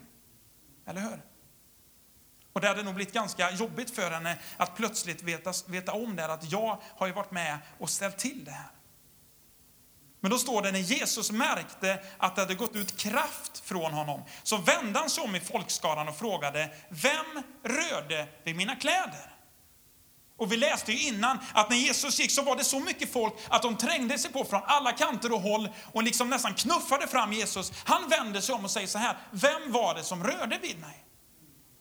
Eller 0.85 1.01
hur? 1.01 1.28
Och 2.53 2.61
det 2.61 2.67
hade 2.67 2.83
nog 2.83 2.95
blivit 2.95 3.13
ganska 3.13 3.51
jobbigt 3.51 3.95
för 3.95 4.11
henne 4.11 4.37
att 4.57 4.75
plötsligt 4.75 5.23
veta, 5.23 5.53
veta 5.65 5.91
om 5.91 6.15
det 6.15 6.21
här, 6.21 6.29
att 6.29 6.51
jag 6.51 6.81
har 6.97 7.07
ju 7.07 7.13
varit 7.13 7.31
med 7.31 7.57
och 7.79 7.89
ställt 7.89 8.17
till 8.17 8.45
det 8.45 8.51
här. 8.51 8.71
Men 10.19 10.31
då 10.31 10.37
står 10.37 10.61
det 10.61 10.71
när 10.71 10.79
Jesus 10.79 11.31
märkte 11.31 11.99
att 12.17 12.35
det 12.35 12.41
hade 12.41 12.55
gått 12.55 12.75
ut 12.75 12.97
kraft 12.97 13.59
från 13.65 13.93
honom, 13.93 14.23
så 14.43 14.57
vände 14.57 14.99
han 14.99 15.09
sig 15.09 15.23
om 15.23 15.35
i 15.35 15.39
folkskaran 15.39 16.07
och 16.07 16.17
frågade, 16.17 16.69
vem 16.89 17.43
rörde 17.63 18.27
vid 18.43 18.55
mina 18.55 18.75
kläder? 18.75 19.35
Och 20.37 20.51
vi 20.51 20.57
läste 20.57 20.91
ju 20.91 21.07
innan 21.07 21.39
att 21.53 21.69
när 21.69 21.77
Jesus 21.77 22.19
gick 22.19 22.31
så 22.31 22.41
var 22.41 22.55
det 22.55 22.63
så 22.63 22.79
mycket 22.79 23.13
folk 23.13 23.33
att 23.49 23.61
de 23.61 23.77
trängde 23.77 24.17
sig 24.17 24.31
på 24.31 24.45
från 24.45 24.61
alla 24.65 24.91
kanter 24.91 25.33
och 25.33 25.41
håll 25.41 25.69
och 25.91 26.03
liksom 26.03 26.29
nästan 26.29 26.53
knuffade 26.53 27.07
fram 27.07 27.33
Jesus. 27.33 27.71
Han 27.85 28.09
vände 28.09 28.41
sig 28.41 28.55
om 28.55 28.65
och 28.65 28.71
säger 28.71 28.87
så 28.87 28.97
här, 28.97 29.17
vem 29.31 29.71
var 29.71 29.95
det 29.95 30.03
som 30.03 30.23
rörde 30.23 30.59
vid 30.61 30.79
mig? 30.79 31.05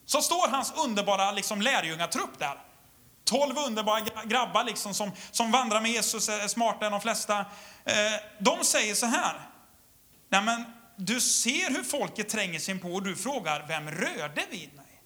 Så 0.08 0.22
står 0.22 0.48
hans 0.48 0.72
underbara 0.76 1.32
liksom, 1.32 1.62
lärjungatrupp 1.62 2.38
där. 2.38 2.54
Tolv 3.24 3.58
underbara 3.58 4.00
grabbar 4.24 4.64
liksom, 4.64 4.94
som, 4.94 5.10
som 5.30 5.50
vandrar 5.50 5.80
med 5.80 5.90
Jesus, 5.90 6.28
är 6.28 6.48
smartare 6.48 6.86
än 6.86 6.92
de 6.92 7.00
flesta. 7.00 7.38
Eh, 7.84 7.94
de 8.38 8.64
säger 8.64 8.94
så 8.94 9.06
här, 9.06 9.48
Nej, 10.28 10.42
men 10.42 10.64
du 10.96 11.20
ser 11.20 11.70
hur 11.70 11.82
folket 11.82 12.28
tränger 12.28 12.58
sig 12.58 12.78
på 12.78 12.88
och 12.88 13.02
du 13.02 13.16
frågar, 13.16 13.64
vem 13.68 13.90
rörde 13.90 14.44
vid 14.50 14.74
mig? 14.74 15.02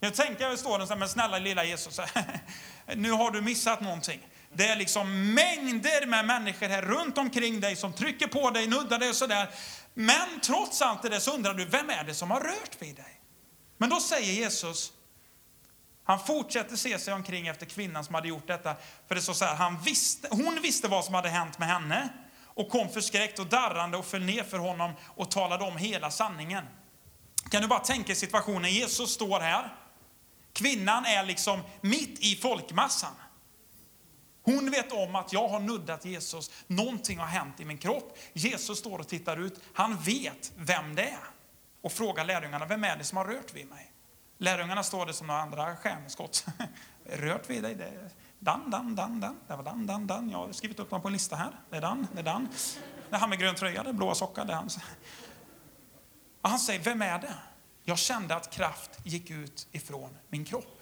Nu 0.00 0.10
tänker, 0.10 0.44
jag 0.44 0.58
står 0.58 0.78
där 0.78 0.96
men 0.96 1.08
snälla 1.08 1.38
lilla 1.38 1.64
Jesus, 1.64 2.00
nu 2.94 3.10
har 3.10 3.30
du 3.30 3.40
missat 3.40 3.80
någonting. 3.80 4.20
Det 4.52 4.66
är 4.66 4.76
liksom 4.76 5.34
mängder 5.34 6.06
med 6.06 6.24
människor 6.24 6.68
här 6.68 6.82
runt 6.82 7.18
omkring 7.18 7.60
dig 7.60 7.76
som 7.76 7.92
trycker 7.92 8.26
på 8.26 8.50
dig, 8.50 8.66
nuddar 8.66 8.98
dig 8.98 9.08
och 9.08 9.16
sådär. 9.16 9.48
Men 9.94 10.40
trots 10.42 10.82
allt 10.82 11.02
det 11.02 11.08
där 11.08 11.18
så 11.18 11.34
undrar 11.34 11.54
du, 11.54 11.64
vem 11.64 11.90
är 11.90 12.04
det 12.04 12.14
som 12.14 12.30
har 12.30 12.40
rört 12.40 12.82
vid 12.82 12.96
dig? 12.96 13.15
Men 13.76 13.90
då 13.90 14.00
säger 14.00 14.32
Jesus, 14.32 14.92
han 16.04 16.18
fortsätter 16.18 16.76
se 16.76 16.98
sig 16.98 17.14
omkring 17.14 17.46
efter 17.46 17.66
kvinnan 17.66 18.04
som 18.04 18.14
hade 18.14 18.28
gjort 18.28 18.46
detta. 18.46 18.74
För 19.08 19.14
det 19.14 19.22
står 19.22 19.32
så 19.32 19.44
här, 19.44 19.54
han 19.54 19.82
visste, 19.82 20.28
hon 20.30 20.62
visste 20.62 20.88
vad 20.88 21.04
som 21.04 21.14
hade 21.14 21.28
hänt 21.28 21.58
med 21.58 21.68
henne 21.68 22.08
och 22.44 22.68
kom 22.68 22.88
förskräckt 22.88 23.38
och 23.38 23.46
darrande 23.46 23.96
och 23.96 24.06
föll 24.06 24.22
ner 24.22 24.42
för 24.42 24.58
honom 24.58 24.92
och 25.04 25.30
talade 25.30 25.64
om 25.64 25.76
hela 25.76 26.10
sanningen. 26.10 26.64
Kan 27.50 27.62
du 27.62 27.68
bara 27.68 27.80
tänka 27.80 28.14
situationen, 28.14 28.72
Jesus 28.72 29.10
står 29.10 29.40
här, 29.40 29.76
Kvinnan 30.52 31.04
är 31.04 31.24
liksom 31.24 31.60
mitt 31.80 32.18
i 32.20 32.36
folkmassan. 32.36 33.12
Hon 34.42 34.70
vet 34.70 34.92
om 34.92 35.16
att 35.16 35.32
jag 35.32 35.48
har 35.48 35.60
nuddat 35.60 36.04
Jesus, 36.04 36.50
någonting 36.66 37.18
har 37.18 37.26
hänt 37.26 37.60
i 37.60 37.64
min 37.64 37.78
kropp. 37.78 38.18
Jesus 38.32 38.78
står 38.78 38.98
och 38.98 39.08
tittar 39.08 39.36
ut, 39.36 39.60
han 39.72 39.96
vet 39.96 40.52
vem 40.56 40.94
det 40.94 41.02
är. 41.02 41.35
Och 41.86 41.92
frågar 41.92 42.24
lärjungarna, 42.24 42.66
vem 42.66 42.84
är 42.84 42.96
det 42.96 43.04
som 43.04 43.18
har 43.18 43.24
rört 43.24 43.54
vid 43.54 43.68
mig? 43.68 43.92
Lärjungarna 44.38 44.82
står 44.82 45.06
det 45.06 45.12
som 45.12 45.26
några 45.26 45.40
andra 45.40 45.76
stjärnskott. 45.76 46.46
rört 47.04 47.50
vid 47.50 47.62
dig? 47.62 47.74
Det 47.74 47.84
är 47.84 48.10
Dan, 48.38 48.70
Dan, 48.70 48.94
Dan, 48.94 49.20
Dan. 49.20 49.36
Det 49.46 49.56
var 49.56 49.62
Dan, 49.62 49.86
Dan, 49.86 50.06
Dan. 50.06 50.30
Jag 50.30 50.38
har 50.38 50.52
skrivit 50.52 50.78
upp 50.78 50.90
dem 50.90 51.02
på 51.02 51.08
en 51.08 51.12
lista 51.12 51.36
här. 51.36 51.50
Det 51.70 51.76
är 51.76 51.80
Dan, 51.80 52.06
det 52.12 52.18
är 52.18 52.24
Dan. 52.24 52.48
Det 53.10 53.16
är 53.16 53.20
han 53.20 53.30
med 53.30 53.38
grön 53.38 53.54
tröja, 53.54 53.82
det 53.82 53.88
är 53.88 53.92
blåa 53.92 54.14
sockar. 54.14 54.44
Det 54.44 54.52
är 54.52 54.56
han. 54.56 54.68
han 56.42 56.58
säger, 56.58 56.80
vem 56.80 57.02
är 57.02 57.18
det? 57.18 57.34
Jag 57.84 57.98
kände 57.98 58.36
att 58.36 58.50
kraft 58.50 58.90
gick 59.04 59.30
ut 59.30 59.68
ifrån 59.72 60.16
min 60.28 60.44
kropp. 60.44 60.80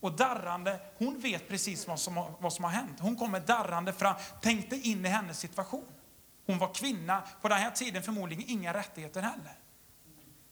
Och 0.00 0.12
darrande, 0.12 0.80
hon 0.98 1.20
vet 1.20 1.48
precis 1.48 1.88
vad 1.88 2.00
som, 2.00 2.34
vad 2.38 2.52
som 2.52 2.64
har 2.64 2.70
hänt. 2.70 3.00
Hon 3.00 3.16
kommer 3.16 3.40
darrande 3.40 3.92
fram, 3.92 4.14
tänkte 4.40 4.76
in 4.76 5.06
i 5.06 5.08
hennes 5.08 5.38
situation. 5.38 5.86
Hon 6.46 6.58
var 6.58 6.74
kvinna, 6.74 7.22
på 7.42 7.48
den 7.48 7.58
här 7.58 7.70
tiden 7.70 8.02
förmodligen 8.02 8.44
inga 8.48 8.74
rättigheter 8.74 9.22
heller. 9.22 9.61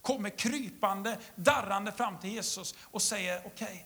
Kommer 0.02 0.30
krypande, 0.30 1.18
darrande 1.34 1.92
fram 1.92 2.18
till 2.18 2.30
Jesus 2.30 2.74
och 2.82 3.02
säger 3.02 3.38
okej, 3.46 3.66
okay, 3.66 3.78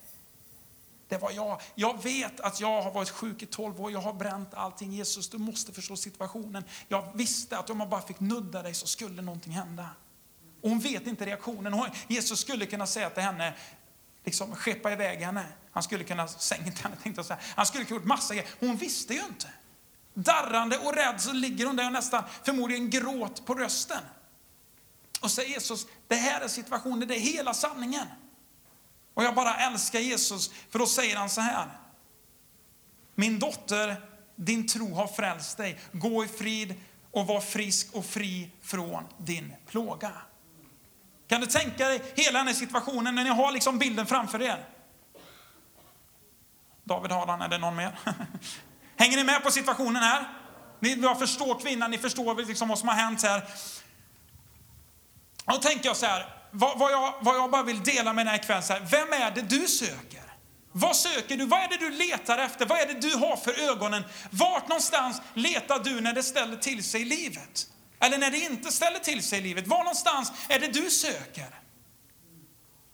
det 1.09 1.19
var 1.19 1.31
jag. 1.31 1.61
Jag 1.75 2.03
vet 2.03 2.41
att 2.41 2.61
jag 2.61 2.83
har 2.83 2.91
varit 2.91 3.11
sjuk 3.11 3.43
i 3.43 3.47
12 3.47 3.81
år, 3.81 3.93
jag 3.93 4.01
har 4.01 4.13
bränt 4.13 4.55
allting. 4.55 4.93
Jesus, 4.93 5.29
du 5.29 5.39
måste 5.39 5.73
förstå 5.73 5.97
situationen. 5.97 6.65
Jag 6.89 7.13
visste 7.15 7.59
att 7.59 7.71
om 7.71 7.81
jag 7.81 7.89
bara 7.89 8.03
fick 8.03 8.21
nudda 8.21 8.63
dig 8.63 8.75
så 8.75 8.87
skulle 8.87 9.23
någonting 9.23 9.53
hända. 9.53 9.89
Och 10.63 10.71
hon 10.71 10.79
vet 10.79 11.07
inte 11.07 11.27
reaktionen. 11.27 11.85
Jesus 12.09 12.41
skulle 12.41 12.67
kunna 12.67 12.87
säga 12.87 13.11
till 13.11 13.23
henne, 13.23 13.55
liksom 14.25 14.55
skeppa 14.55 14.93
iväg 14.93 15.19
henne. 15.19 15.47
Han 15.73 15.83
skulle 15.83 16.05
kunna 16.05 16.29
sänka 16.29 16.83
henne, 16.83 16.97
tänkte 17.03 17.19
jag 17.19 17.27
säga. 17.27 17.39
Han 17.57 17.67
skulle 17.67 17.85
kunna 17.85 18.01
gjort 18.01 18.09
massa 18.09 18.35
grejer. 18.35 18.51
Hon 18.61 18.77
visste 18.77 19.15
ju 19.15 19.21
inte. 19.21 19.49
Darrande 20.15 20.79
och 20.79 20.95
rädd 20.95 21.21
så 21.21 21.33
ligger 21.33 21.67
hon 21.67 21.77
där 21.77 21.87
och 21.87 21.93
nästan 21.93 22.23
förmodligen 22.43 22.91
gråt 22.91 23.47
på 23.47 23.55
rösten. 23.55 24.03
Och 25.25 25.31
säger 25.31 25.51
Jesus, 25.51 25.87
det 26.09 26.15
här 26.15 26.41
är 26.41 26.49
situationen, 26.49 27.09
det 27.09 27.17
är 27.17 27.21
hela 27.21 27.55
sanningen. 27.55 28.07
Och 29.15 29.25
jag 29.25 29.35
bara 29.35 29.57
älskar 29.57 30.01
Jesus, 30.01 30.51
för 30.71 30.79
då 30.79 30.87
säger 30.87 31.17
han 31.17 31.31
så 31.31 31.41
här. 31.41 31.69
Min 33.15 33.39
dotter, 33.39 33.97
din 34.37 34.69
tro 34.69 34.95
har 34.95 35.07
frälst 35.07 35.57
dig. 35.57 35.81
Gå 35.93 36.25
i 36.25 36.29
frid 36.29 36.75
och 37.11 37.27
var 37.27 37.41
frisk 37.41 37.89
och 37.93 38.07
fri 38.07 38.51
från 38.63 39.05
din 39.19 39.55
plåga. 39.67 40.13
Kan 41.29 41.41
du 41.41 41.47
tänka 41.47 41.89
dig 41.89 42.03
hela 42.15 42.39
den 42.39 42.47
här 42.47 42.55
situationen 42.55 43.15
när 43.15 43.25
ni 43.25 43.31
har 43.31 43.53
liksom 43.53 43.79
bilden 43.79 44.07
framför 44.07 44.43
er? 44.43 44.69
David 46.85 47.11
har 47.11 47.27
den, 47.27 47.43
är 47.43 47.49
det 47.49 47.59
någon 47.59 47.77
mer? 47.77 47.99
Hänger 48.97 49.17
ni 49.17 49.25
med 49.25 49.43
på 49.43 49.51
situationen 49.51 50.03
här? 50.03 50.29
Ni, 50.81 50.95
jag 50.95 51.19
förstår 51.19 51.61
kvinnan, 51.61 51.91
ni 51.91 51.99
förstår 51.99 52.47
liksom 52.47 52.69
vad 52.69 52.79
som 52.79 52.89
har 52.89 52.97
hänt 52.97 53.23
här. 53.23 53.43
Då 55.47 55.57
tänker 55.57 55.87
jag 55.87 55.97
så 55.97 56.07
här, 56.07 56.27
vad, 56.51 56.79
vad, 56.79 56.93
jag, 56.93 57.15
vad 57.21 57.37
jag 57.37 57.51
bara 57.51 57.63
vill 57.63 57.83
dela 57.83 58.13
med 58.13 58.27
den 58.27 58.31
här 58.31 58.43
kvällen, 58.43 58.63
så 58.63 58.73
här, 58.73 58.81
vem 58.91 59.13
är 59.13 59.31
det 59.31 59.43
du 59.43 59.69
söker? 59.69 60.21
Vad 60.73 60.97
söker 60.97 61.37
du? 61.37 61.47
Vad 61.47 61.61
är 61.61 61.69
det 61.69 61.77
du 61.77 61.91
letar 61.91 62.39
efter? 62.39 62.67
Vad 62.67 62.81
är 62.81 62.87
det 62.87 63.01
du 63.01 63.15
har 63.15 63.37
för 63.37 63.71
ögonen? 63.71 64.05
Vart 64.31 64.69
någonstans 64.69 65.23
letar 65.35 65.79
du 65.79 66.01
när 66.01 66.13
det 66.13 66.23
ställer 66.23 66.57
till 66.57 66.85
sig 66.85 67.03
i 67.03 67.05
livet? 67.05 67.67
Eller 68.01 68.19
när 68.19 68.31
det 68.31 68.39
inte 68.39 68.73
ställer 68.73 68.99
till 68.99 69.23
sig 69.23 69.39
i 69.39 69.43
livet. 69.43 69.67
Var 69.67 69.79
någonstans 69.79 70.33
är 70.49 70.59
det 70.59 70.69
du 70.69 70.91
söker? 70.91 71.47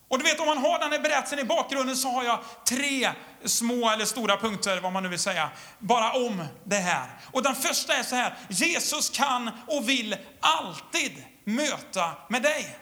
Och 0.09 0.19
du 0.19 0.25
vet, 0.25 0.41
om 0.41 0.47
man 0.47 0.59
har 0.59 0.79
den 0.79 0.93
här 0.93 0.99
berättelsen 0.99 1.39
i 1.39 1.45
bakgrunden 1.45 1.97
så 1.97 2.09
har 2.09 2.25
jag 2.25 2.41
tre 2.65 3.11
små 3.45 3.91
eller 3.91 4.05
stora 4.05 4.37
punkter, 4.37 4.81
vad 4.81 4.93
man 4.93 5.03
nu 5.03 5.09
vill 5.09 5.19
säga, 5.19 5.51
bara 5.79 6.13
om 6.13 6.45
det 6.65 6.77
här. 6.77 7.21
Och 7.33 7.43
den 7.43 7.55
första 7.55 7.95
är 7.95 8.03
så 8.03 8.15
här, 8.17 8.35
Jesus 8.49 9.11
kan 9.11 9.51
och 9.67 9.89
vill 9.89 10.17
alltid 10.41 11.25
möta 11.45 12.13
med 12.29 12.43
dig. 12.43 12.79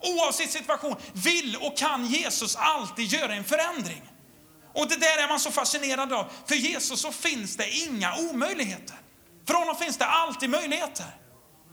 Oavsett 0.00 0.50
situation 0.50 0.96
vill 1.12 1.56
och 1.56 1.76
kan 1.76 2.06
Jesus 2.06 2.56
alltid 2.56 3.06
göra 3.06 3.34
en 3.34 3.44
förändring. 3.44 4.02
Och 4.74 4.88
det 4.88 4.96
där 4.96 5.24
är 5.24 5.28
man 5.28 5.40
så 5.40 5.50
fascinerad 5.50 6.12
av. 6.12 6.32
För 6.46 6.54
Jesus 6.54 7.00
så 7.00 7.12
finns 7.12 7.56
det 7.56 7.70
inga 7.70 8.14
omöjligheter. 8.16 8.96
För 9.46 9.54
honom 9.54 9.76
finns 9.76 9.98
det 9.98 10.06
alltid 10.06 10.50
möjligheter. 10.50 11.06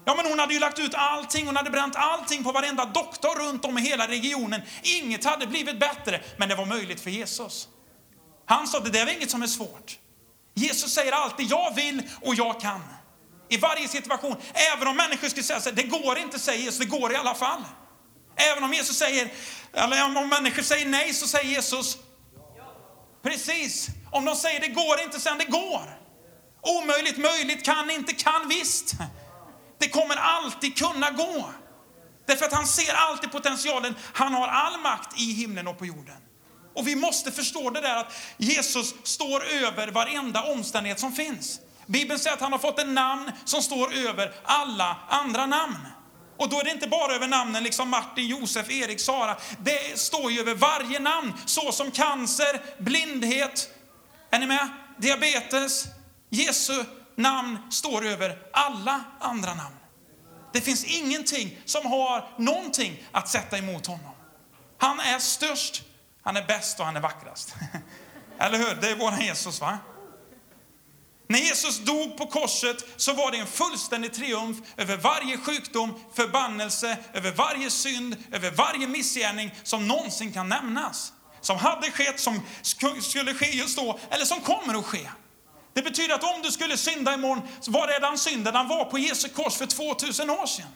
Ja, 0.05 0.15
men 0.15 0.25
hon 0.25 0.39
hade 0.39 0.53
ju 0.53 0.59
lagt 0.59 0.79
ut 0.79 0.93
allting, 0.95 1.45
hon 1.45 1.55
hade 1.55 1.69
bränt 1.69 1.95
allting 1.95 2.43
på 2.43 2.51
varenda 2.51 2.85
doktor 2.85 3.39
runt 3.39 3.65
om 3.65 3.77
i 3.77 3.81
hela 3.81 4.07
regionen. 4.07 4.61
Inget 4.83 5.25
hade 5.25 5.47
blivit 5.47 5.79
bättre, 5.79 6.21
men 6.37 6.49
det 6.49 6.55
var 6.55 6.65
möjligt 6.65 7.01
för 7.01 7.09
Jesus. 7.09 7.67
Han 8.45 8.67
sa, 8.67 8.79
det 8.79 8.89
där 8.89 9.07
är 9.07 9.15
inget 9.15 9.31
som 9.31 9.41
är 9.41 9.47
svårt. 9.47 9.99
Jesus 10.53 10.93
säger 10.93 11.11
alltid, 11.11 11.51
jag 11.51 11.75
vill 11.75 12.01
och 12.21 12.35
jag 12.35 12.61
kan. 12.61 12.81
I 13.49 13.57
varje 13.57 13.87
situation, 13.87 14.35
även 14.53 14.87
om 14.87 14.97
människor 14.97 15.27
skulle 15.29 15.43
säga 15.43 15.61
så 15.61 15.71
det 15.71 15.83
går 15.83 16.17
inte, 16.17 16.39
säger 16.39 16.63
Jesus, 16.63 16.79
det 16.79 16.85
går 16.85 17.13
i 17.13 17.15
alla 17.15 17.35
fall. 17.35 17.63
Även 18.35 18.63
om 18.63 18.73
Jesus 18.73 18.97
säger, 18.97 19.33
eller 19.73 20.05
om 20.05 20.29
människor 20.29 20.63
säger 20.63 20.85
nej, 20.85 21.13
så 21.13 21.27
säger 21.27 21.49
Jesus, 21.49 21.97
precis. 23.23 23.87
Om 24.11 24.25
de 24.25 24.35
säger 24.35 24.59
det 24.59 24.67
går 24.67 25.01
inte, 25.03 25.19
sen 25.19 25.37
det 25.37 25.45
går. 25.45 25.99
Omöjligt, 26.61 27.17
möjligt, 27.17 27.65
kan 27.65 27.89
inte, 27.89 28.13
kan 28.13 28.47
visst. 28.47 28.93
Det 29.79 29.89
kommer 29.89 30.15
alltid 30.15 30.77
kunna 30.77 31.11
gå. 31.11 31.53
Därför 32.25 32.45
att 32.45 32.53
han 32.53 32.67
ser 32.67 32.93
alltid 32.93 33.31
potentialen. 33.31 33.95
Han 34.13 34.33
har 34.33 34.47
all 34.47 34.79
makt 34.79 35.19
i 35.19 35.33
himlen 35.33 35.67
och 35.67 35.77
på 35.77 35.85
jorden. 35.85 36.17
Och 36.75 36.87
vi 36.87 36.95
måste 36.95 37.31
förstå 37.31 37.69
det 37.69 37.81
där 37.81 37.95
att 37.95 38.13
Jesus 38.37 38.93
står 39.03 39.45
över 39.45 39.87
varenda 39.87 40.43
omständighet 40.43 40.99
som 40.99 41.11
finns. 41.13 41.59
Bibeln 41.89 42.19
säger 42.19 42.35
att 42.35 42.41
han 42.41 42.51
har 42.51 42.59
fått 42.59 42.79
ett 42.79 42.87
namn 42.87 43.31
som 43.45 43.61
står 43.61 43.93
över 43.93 44.33
alla 44.43 44.97
andra 45.07 45.45
namn. 45.45 45.77
Och 46.37 46.49
då 46.49 46.59
är 46.59 46.63
det 46.63 46.71
inte 46.71 46.87
bara 46.87 47.15
över 47.15 47.27
namnen 47.27 47.63
liksom 47.63 47.89
Martin, 47.89 48.27
Josef, 48.27 48.71
Erik, 48.71 48.99
Sara. 48.99 49.37
Det 49.59 49.99
står 49.99 50.31
ju 50.31 50.39
över 50.39 50.55
varje 50.55 50.99
namn, 50.99 51.33
så 51.45 51.71
som 51.71 51.91
cancer, 51.91 52.61
blindhet, 52.83 53.69
är 54.31 54.39
ni 54.39 54.47
med? 54.47 54.67
Diabetes. 54.97 55.85
Jesu 56.29 56.83
namn 57.15 57.57
står 57.71 58.05
över 58.05 58.37
alla 58.53 59.01
andra 59.19 59.53
namn. 59.53 59.75
Det 60.53 60.61
finns 60.61 60.85
ingenting 60.85 61.57
som 61.65 61.85
har 61.85 62.29
någonting 62.37 63.03
att 63.11 63.29
sätta 63.29 63.57
emot 63.57 63.87
honom. 63.87 64.11
Han 64.77 64.99
är 64.99 65.19
störst, 65.19 65.83
han 66.23 66.37
är 66.37 66.45
bäst 66.45 66.79
och 66.79 66.85
han 66.85 66.95
är 66.95 67.01
vackrast. 67.01 67.55
Eller 68.39 68.57
hur? 68.57 68.81
Det 68.81 68.89
är 68.89 68.95
vår 68.95 69.21
Jesus 69.21 69.61
va? 69.61 69.77
När 71.31 71.39
Jesus 71.39 71.79
dog 71.79 72.17
på 72.17 72.25
korset 72.25 72.85
så 72.95 73.13
var 73.13 73.31
det 73.31 73.37
en 73.37 73.47
fullständig 73.47 74.13
triumf 74.13 74.57
över 74.77 74.97
varje 74.97 75.37
sjukdom, 75.37 75.93
förbannelse, 76.13 76.97
över 77.13 77.31
varje 77.31 77.69
synd, 77.69 78.15
över 78.31 78.51
varje 78.51 78.87
missgärning 78.87 79.55
som 79.63 79.87
någonsin 79.87 80.33
kan 80.33 80.49
nämnas. 80.49 81.13
Som 81.41 81.57
hade 81.57 81.91
skett, 81.91 82.19
som 82.19 82.41
skulle 83.01 83.33
ske 83.33 83.49
just 83.49 83.77
då, 83.77 83.99
eller 84.09 84.25
som 84.25 84.41
kommer 84.41 84.79
att 84.79 84.85
ske. 84.85 85.09
Det 85.73 85.81
betyder 85.81 86.15
att 86.15 86.23
om 86.23 86.41
du 86.43 86.51
skulle 86.51 86.77
synda 86.77 87.13
imorgon, 87.13 87.41
var 87.67 87.87
redan 87.87 88.17
synden? 88.17 88.55
han 88.55 88.67
var 88.67 88.85
på 88.85 88.99
Jesu 88.99 89.29
kors 89.29 89.55
för 89.55 89.65
2000 89.65 90.29
år 90.29 90.45
sedan. 90.45 90.75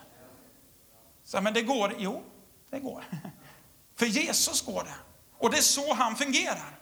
Så, 1.25 1.41
men 1.41 1.53
det 1.53 1.61
går, 1.61 1.95
jo, 1.97 2.23
det 2.71 2.79
går. 2.79 3.03
För 3.99 4.05
Jesus 4.05 4.61
går 4.61 4.83
det. 4.83 4.95
Och 5.39 5.51
det 5.51 5.57
är 5.57 5.61
så 5.61 5.93
han 5.93 6.15
fungerar. 6.15 6.79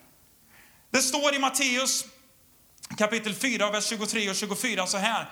Det 0.91 1.01
står 1.01 1.35
i 1.35 1.39
Matteus 1.39 2.05
kapitel 2.97 3.35
4, 3.35 3.71
vers 3.71 3.85
23 3.89 4.29
och 4.29 4.35
24 4.35 4.87
så 4.87 4.97
här. 4.97 5.29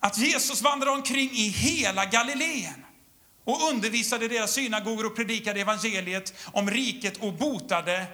Att 0.00 0.18
Jesus 0.18 0.62
vandrade 0.62 0.96
omkring 0.96 1.30
i 1.30 1.48
hela 1.48 2.04
Galileen 2.04 2.84
och 3.44 3.68
undervisade 3.70 4.28
deras 4.28 4.52
synagogor 4.52 5.06
och 5.06 5.16
predikade 5.16 5.60
evangeliet 5.60 6.34
om 6.52 6.70
riket 6.70 7.16
och 7.16 7.32
botade 7.32 8.06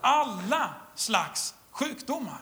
alla 0.00 0.74
slags 0.94 1.54
sjukdomar 1.70 2.40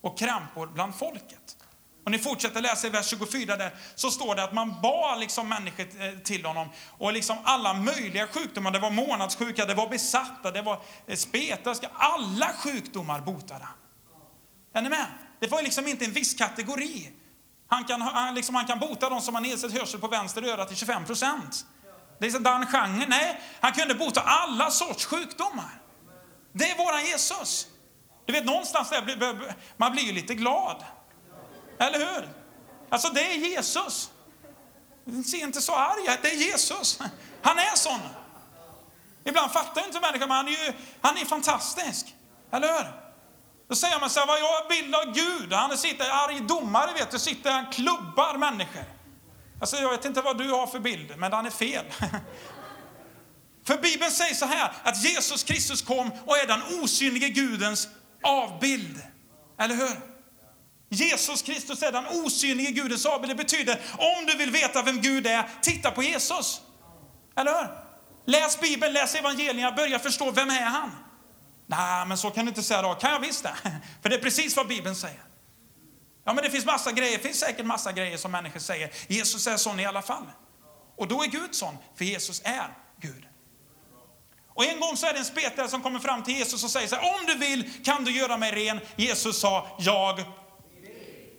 och 0.00 0.18
krampor 0.18 0.66
bland 0.66 0.94
folket. 0.94 1.56
Och 2.04 2.10
ni 2.10 2.18
fortsätter 2.18 2.60
läsa 2.60 2.86
i 2.86 2.90
vers 2.90 3.06
24 3.06 3.56
där, 3.56 3.74
så 3.94 4.10
står 4.10 4.34
det 4.34 4.44
att 4.44 4.52
man 4.52 4.80
bad 4.82 5.20
liksom 5.20 5.48
människor 5.48 5.86
eh, 6.00 6.18
till 6.18 6.44
honom. 6.44 6.68
Och 6.98 7.12
liksom 7.12 7.36
alla 7.44 7.74
möjliga 7.74 8.26
sjukdomar, 8.26 8.70
det 8.70 8.78
var 8.78 8.90
månadssjuka, 8.90 9.64
det 9.64 9.74
var 9.74 9.88
besatta, 9.88 10.50
det 10.50 10.62
var 10.62 10.80
eh, 11.06 11.16
spetälska. 11.16 11.90
Alla 11.94 12.52
sjukdomar 12.52 13.20
botade 13.20 13.64
han. 13.64 13.74
Är 14.74 14.82
ni 14.82 14.88
med? 14.88 15.06
Det 15.40 15.46
var 15.46 15.62
liksom 15.62 15.88
inte 15.88 16.04
en 16.04 16.12
viss 16.12 16.34
kategori. 16.34 17.10
Han 17.68 17.84
kan, 17.84 18.00
han, 18.00 18.34
liksom, 18.34 18.54
han 18.54 18.66
kan 18.66 18.78
bota 18.78 19.10
de 19.10 19.20
som 19.20 19.34
har 19.34 19.42
nedsatt 19.42 19.72
hörsel 19.72 20.00
på 20.00 20.08
vänster 20.08 20.42
öra 20.42 20.64
till 20.64 20.76
25 20.76 21.04
procent. 21.04 21.66
Det 22.18 22.24
är 22.24 22.26
liksom 22.26 22.42
den 22.42 22.66
genren. 22.66 23.04
Nej, 23.08 23.40
han 23.60 23.72
kunde 23.72 23.94
bota 23.94 24.20
alla 24.20 24.70
sorts 24.70 25.04
sjukdomar. 25.04 25.80
Det 26.52 26.70
är 26.70 26.78
våran 26.78 27.04
Jesus. 27.04 27.66
Du 28.26 28.32
vet, 28.32 28.44
någonstans 28.44 28.90
där, 28.90 29.54
man 29.76 29.92
blir 29.92 30.02
ju 30.02 30.12
lite 30.12 30.34
glad. 30.34 30.84
Eller 31.78 31.98
hur? 31.98 32.28
Alltså 32.88 33.08
det 33.08 33.20
är 33.20 33.34
Jesus. 33.34 34.10
Se 35.26 35.36
inte 35.36 35.60
så 35.60 35.74
arg 35.74 36.18
det 36.22 36.30
är 36.30 36.36
Jesus. 36.36 36.98
Han 37.42 37.58
är 37.58 37.76
sån. 37.76 38.00
Ibland 39.24 39.52
fattar 39.52 39.86
inte 39.86 40.00
människan, 40.00 40.28
men 40.28 40.36
han 40.36 40.48
är 40.48 40.50
ju 40.50 40.72
han 41.00 41.16
är 41.16 41.24
fantastisk. 41.24 42.14
Eller 42.50 42.68
hur? 42.68 42.92
Då 43.68 43.74
säger 43.74 44.00
man 44.00 44.10
så 44.10 44.20
här, 44.20 44.26
vad 44.26 44.40
jag 44.40 44.68
bild 44.68 44.94
av 44.94 45.14
Gud. 45.14 45.52
Han 45.52 45.78
sitter 45.78 46.10
arg 46.10 46.40
domare, 46.40 46.92
vet 46.92 47.10
du, 47.10 47.18
sitter 47.18 47.50
han 47.50 47.72
klubbar 47.72 48.38
människor. 48.38 48.84
Alltså 49.60 49.76
jag 49.76 49.90
vet 49.90 50.04
inte 50.04 50.20
vad 50.20 50.38
du 50.38 50.50
har 50.50 50.66
för 50.66 50.78
bild, 50.78 51.14
men 51.16 51.32
han 51.32 51.46
är 51.46 51.50
fel. 51.50 51.84
För 53.66 53.78
Bibeln 53.78 54.10
säger 54.10 54.34
så 54.34 54.46
här, 54.46 54.72
att 54.82 55.04
Jesus 55.04 55.42
Kristus 55.42 55.82
kom 55.82 56.10
och 56.26 56.36
är 56.36 56.46
den 56.46 56.82
osynlige 56.82 57.28
Gudens 57.28 57.88
avbild. 58.22 59.02
Eller 59.58 59.74
hur? 59.74 60.13
Jesus 60.88 61.42
Kristus 61.42 61.82
är 61.82 61.92
den 61.92 62.06
osynlige 62.06 62.70
Gudens 62.70 63.06
avbild. 63.06 63.30
Det 63.30 63.34
betyder, 63.44 63.80
om 63.98 64.26
du 64.26 64.36
vill 64.36 64.50
veta 64.50 64.82
vem 64.82 65.00
Gud 65.00 65.26
är, 65.26 65.48
titta 65.62 65.90
på 65.90 66.02
Jesus. 66.02 66.60
Eller 67.36 67.52
hur? 67.52 67.68
Läs 68.26 68.60
Bibeln, 68.60 68.92
läs 68.92 69.14
evangelierna, 69.14 69.72
börja 69.72 69.98
förstå, 69.98 70.30
vem 70.30 70.50
är 70.50 70.62
han? 70.62 70.90
Nej, 71.66 72.06
men 72.06 72.18
så 72.18 72.30
kan 72.30 72.44
du 72.44 72.48
inte 72.48 72.62
säga 72.62 72.82
då. 72.82 72.94
Kan 72.94 73.12
jag 73.12 73.20
visst 73.20 73.42
det? 73.42 73.54
För 74.02 74.08
det 74.08 74.16
är 74.16 74.20
precis 74.20 74.56
vad 74.56 74.68
Bibeln 74.68 74.96
säger. 74.96 75.22
Ja, 76.24 76.32
men 76.32 76.44
det 76.44 76.50
finns 76.50 76.64
massa 76.64 76.92
grejer, 76.92 77.18
det 77.18 77.22
finns 77.22 77.40
säkert 77.40 77.66
massa 77.66 77.92
grejer 77.92 78.16
som 78.16 78.32
människor 78.32 78.60
säger. 78.60 78.90
Jesus 79.08 79.46
är 79.46 79.56
sån 79.56 79.80
i 79.80 79.86
alla 79.86 80.02
fall. 80.02 80.26
Och 80.96 81.08
då 81.08 81.22
är 81.22 81.26
Gud 81.26 81.54
sån, 81.54 81.76
för 81.96 82.04
Jesus 82.04 82.42
är 82.44 82.68
Gud. 83.00 83.26
Och 84.48 84.64
en 84.64 84.80
gång 84.80 84.96
så 84.96 85.06
är 85.06 85.12
det 85.12 85.18
en 85.18 85.24
spetare 85.24 85.68
som 85.68 85.82
kommer 85.82 85.98
fram 85.98 86.22
till 86.22 86.36
Jesus 86.36 86.64
och 86.64 86.70
säger 86.70 86.88
så 86.88 86.96
här, 86.96 87.14
om 87.14 87.26
du 87.26 87.34
vill 87.34 87.84
kan 87.84 88.04
du 88.04 88.10
göra 88.10 88.36
mig 88.36 88.52
ren. 88.52 88.80
Jesus 88.96 89.40
sa, 89.40 89.66
jag 89.78 90.24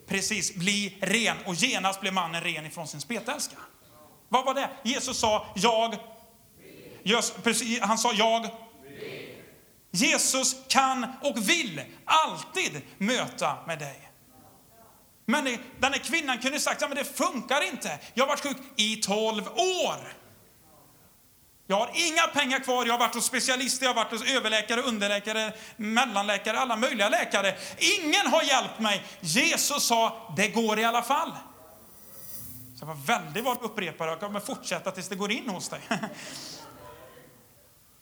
precis 0.08 0.56
bli 0.56 0.98
ren. 1.02 1.38
Och 1.46 1.56
genast 1.56 2.02
blev 2.02 2.14
mannen 2.14 2.42
ren 2.42 2.66
ifrån 2.66 2.88
sin 2.88 3.02
spetälska. 3.02 3.58
Vad 4.30 4.46
var 4.46 4.54
det? 4.54 4.70
Jesus 4.84 5.20
sa, 5.20 5.46
jag 5.56 5.96
Just, 7.08 7.34
han 7.82 7.98
sa 7.98 8.14
jag. 8.14 8.50
Jesus 9.92 10.56
kan 10.68 11.06
och 11.22 11.50
vill 11.50 11.82
alltid 12.06 12.82
möta 12.98 13.58
med 13.68 13.80
dig. 13.80 14.12
Men 15.26 15.44
den 15.80 15.94
här 15.94 16.00
kvinnan 16.00 16.38
kunde 16.38 16.60
sagt, 16.60 16.82
ja, 16.82 16.88
men 16.88 16.98
det 16.98 17.04
funkar 17.04 17.68
inte. 17.68 18.00
Jag 18.14 18.24
har 18.24 18.28
varit 18.28 18.44
sjuk 18.44 18.58
i 18.76 18.96
12 18.96 19.48
år. 19.48 20.14
Jag 21.68 21.76
har 21.76 21.92
inga 21.94 22.22
pengar 22.22 22.60
kvar, 22.60 22.86
jag 22.86 22.94
har 22.94 23.00
varit 23.00 23.16
hos 23.16 23.26
specialister, 23.26 23.86
jag 23.86 23.94
har 23.94 24.04
varit 24.04 24.12
hos 24.12 24.32
överläkare, 24.32 24.82
underläkare, 24.82 25.54
mellanläkare, 25.78 26.60
alla 26.60 26.76
möjliga 26.76 27.10
läkare. 27.10 27.56
Ingen 27.78 28.28
har 28.28 28.44
hjälpt 28.44 28.80
mig. 28.80 29.06
Jesus 29.22 29.84
sa, 29.84 30.34
det 30.38 30.48
går 30.48 30.80
i 30.80 30.84
alla 30.84 31.02
fall. 31.02 31.32
Så 32.76 32.82
jag 32.82 32.88
var 32.88 32.96
väldigt 32.96 33.44
van 33.44 33.58
upprepare, 33.62 34.10
jag 34.10 34.20
kommer 34.20 34.40
fortsätta 34.40 34.92
tills 34.92 35.10
det 35.10 35.16
går 35.16 35.32
in 35.32 35.50
hos 35.50 35.70
dig. 35.70 35.82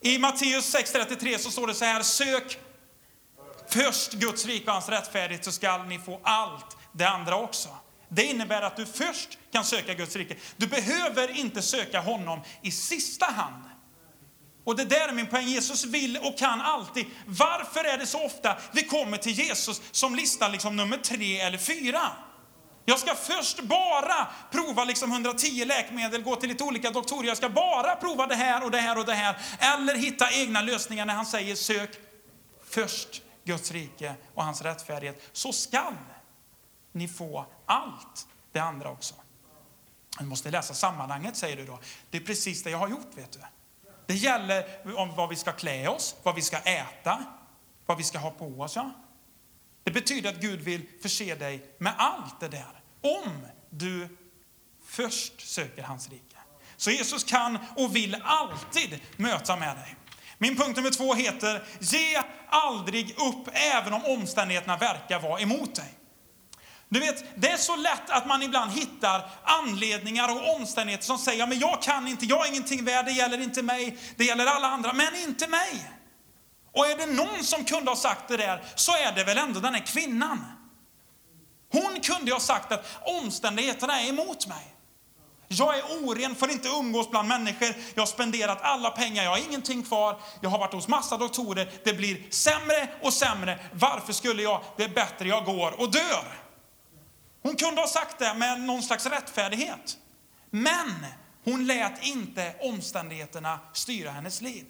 I 0.02 0.18
Matteus 0.18 0.76
6.33 0.76 1.38
så 1.38 1.52
står 1.52 1.68
det 1.68 1.74
så 1.74 1.86
här, 1.86 2.02
sök 2.02 2.60
först 3.68 4.14
Guds 4.14 4.46
rike 4.46 4.66
och 4.66 4.74
hans 4.74 4.90
rättfärdighet 4.90 5.46
så 5.46 5.52
skall 5.52 5.86
ni 5.86 6.00
få 6.00 6.20
allt 6.24 6.78
det 6.92 7.06
andra 7.06 7.36
också. 7.36 7.70
Det 8.14 8.24
innebär 8.24 8.62
att 8.62 8.76
du 8.76 8.86
först 8.86 9.38
kan 9.52 9.66
söka 9.66 9.94
Guds 9.94 10.16
rike. 10.16 10.36
Du 10.58 10.68
behöver 10.68 11.38
inte 11.38 11.62
söka 11.62 12.00
honom 12.00 12.42
i 12.62 12.72
sista 12.72 13.26
hand. 13.26 13.64
Och 14.64 14.76
det 14.76 14.86
där 14.86 15.08
är 15.08 15.14
min 15.14 15.28
poäng. 15.28 15.48
Jesus 15.48 15.86
vill 15.86 16.18
och 16.18 16.38
kan 16.38 16.62
alltid. 16.62 17.06
Varför 17.26 17.84
är 17.84 17.98
det 17.98 18.06
så 18.06 18.26
ofta 18.26 18.58
vi 18.72 18.84
kommer 18.84 19.18
till 19.18 19.32
Jesus 19.32 19.82
som 19.92 20.16
listar 20.16 20.50
liksom 20.50 20.76
nummer 20.76 20.98
tre 20.98 21.40
eller 21.40 21.58
fyra? 21.58 22.12
Jag 22.86 23.00
ska 23.00 23.16
först 23.16 23.62
bara 23.62 24.28
prova 24.52 24.84
liksom 24.84 25.12
110 25.12 25.66
läkemedel, 25.66 26.24
gå 26.24 26.36
till 26.36 26.50
lite 26.50 26.64
olika 26.64 26.92
doktorer. 26.92 27.28
Jag 27.28 27.38
ska 27.38 27.50
bara 27.50 27.96
prova 27.96 28.28
det 28.28 28.36
här 28.36 28.64
och 28.64 28.72
det 28.72 28.78
här 28.78 28.98
och 28.98 29.06
det 29.06 29.14
här. 29.14 29.38
Eller 29.60 29.96
hitta 29.96 30.32
egna 30.32 30.62
lösningar 30.62 31.06
när 31.06 31.14
han 31.14 31.26
säger 31.26 31.56
sök 31.56 31.90
först 32.70 33.22
Guds 33.46 33.72
rike 33.72 34.16
och 34.34 34.44
hans 34.44 34.62
rättfärdighet. 34.62 35.30
Så 35.34 35.54
skall 35.54 35.94
ni 36.94 37.08
få 37.08 37.46
allt 37.66 38.28
det 38.52 38.60
andra 38.60 38.90
också. 38.90 39.16
Du 40.20 40.26
måste 40.26 40.52
läsa 40.52 40.74
sammanhanget, 40.74 41.38
säger 41.38 41.58
du 41.58 41.66
då. 41.66 41.80
Det 42.10 42.18
är 42.18 42.22
precis 42.22 42.64
det 42.64 42.70
jag 42.70 42.78
har 42.78 42.90
gjort, 42.90 43.18
vet 43.18 43.32
du. 43.32 43.40
Det 44.06 44.16
gäller 44.16 44.66
om 44.98 45.16
vad 45.16 45.30
vi 45.30 45.36
ska 45.36 45.52
klä 45.52 45.88
oss, 45.88 46.16
vad 46.24 46.36
vi 46.36 46.42
ska 46.42 46.58
äta, 46.58 47.24
vad 47.86 47.98
vi 47.98 48.04
ska 48.04 48.18
ha 48.18 48.32
på 48.32 48.46
oss. 48.46 48.76
Ja. 48.76 48.92
Det 49.84 49.92
betyder 49.92 50.30
att 50.30 50.42
Gud 50.42 50.60
vill 50.60 50.86
förse 51.02 51.36
dig 51.36 51.76
med 51.78 51.94
allt 51.98 52.40
det 52.40 52.48
där, 52.48 52.82
om 53.02 53.48
du 53.70 54.18
först 54.86 55.48
söker 55.48 55.84
hans 55.84 56.10
rike. 56.10 56.38
Så 56.78 56.92
Jesus 56.92 57.24
kan 57.24 57.58
och 57.76 57.96
vill 57.96 58.22
alltid 58.24 59.00
möta 59.18 59.56
med 59.56 59.76
dig. 59.76 59.96
Min 60.38 60.56
punkt 60.56 60.76
nummer 60.76 60.92
två 60.92 61.14
heter, 61.14 61.64
ge 61.80 62.22
aldrig 62.50 63.10
upp 63.12 63.48
även 63.54 63.94
om 63.94 64.06
omständigheterna 64.06 64.78
verkar 64.78 65.20
vara 65.20 65.40
emot 65.40 65.76
dig. 65.76 65.94
Du 66.94 67.00
vet, 67.00 67.26
det 67.36 67.50
är 67.50 67.58
så 67.58 67.76
lätt 67.76 68.10
att 68.10 68.26
man 68.26 68.44
ibland 68.44 68.72
hittar 68.72 69.30
anledningar 69.44 70.32
och 70.32 70.56
omständigheter 70.56 71.06
som 71.06 71.18
säger, 71.18 71.48
men 71.48 71.60
jag 71.60 71.82
kan 71.82 72.08
inte, 72.08 72.26
jag 72.26 72.46
är 72.46 72.50
ingenting 72.50 72.86
värd, 72.86 73.06
det 73.06 73.12
gäller 73.12 73.42
inte 73.42 73.64
mig, 73.64 73.98
det 74.16 74.24
gäller 74.24 74.46
alla 74.46 74.68
andra, 74.68 74.94
men 74.94 75.16
inte 75.16 75.48
mig. 75.48 75.92
Och 76.72 76.88
är 76.88 76.98
det 76.98 77.06
någon 77.06 77.44
som 77.44 77.66
kunde 77.66 77.92
ha 77.92 77.96
sagt 77.96 78.28
det 78.28 78.38
där, 78.38 78.64
så 78.76 78.92
är 78.92 79.12
det 79.12 79.24
väl 79.24 79.38
ändå 79.38 79.60
den 79.60 79.74
här 79.74 79.86
kvinnan. 79.86 80.46
Hon 81.72 82.00
kunde 82.00 82.34
ha 82.34 82.40
sagt 82.40 82.72
att 82.72 82.86
omständigheterna 83.02 84.02
är 84.02 84.10
emot 84.10 84.48
mig. 84.48 84.76
Jag 85.48 85.78
är 85.78 85.84
oren, 85.84 86.36
får 86.36 86.52
inte 86.52 86.68
umgås 86.68 87.10
bland 87.10 87.28
människor, 87.28 87.76
jag 87.94 88.02
har 88.02 88.08
spenderat 88.08 88.62
alla 88.62 88.90
pengar, 88.90 89.24
jag 89.24 89.32
har 89.32 89.38
ingenting 89.50 89.84
kvar, 89.84 90.22
jag 90.42 90.50
har 90.50 90.60
varit 90.60 90.74
hos 90.74 90.88
massa 90.88 91.18
doktorer, 91.18 91.72
det 91.84 91.94
blir 91.94 92.24
sämre 92.30 92.90
och 93.02 93.14
sämre. 93.14 93.60
Varför 93.74 94.14
skulle 94.14 94.44
jag, 94.44 94.62
det 94.78 94.84
är 94.84 94.90
bättre 94.90 95.28
jag 95.28 95.46
går 95.46 95.82
och 95.82 95.92
dör. 95.92 96.43
Hon 97.44 97.56
kunde 97.56 97.82
ha 97.82 97.88
sagt 97.88 98.20
det 98.20 98.34
med 98.34 98.62
någon 98.62 98.84
slags 98.84 99.06
rättfärdighet. 99.06 99.98
Men 100.50 101.06
hon 101.44 101.68
lät 101.68 102.04
inte 102.04 102.56
omständigheterna 102.60 103.60
styra 103.74 104.12
hennes 104.12 104.42
liv. 104.42 104.66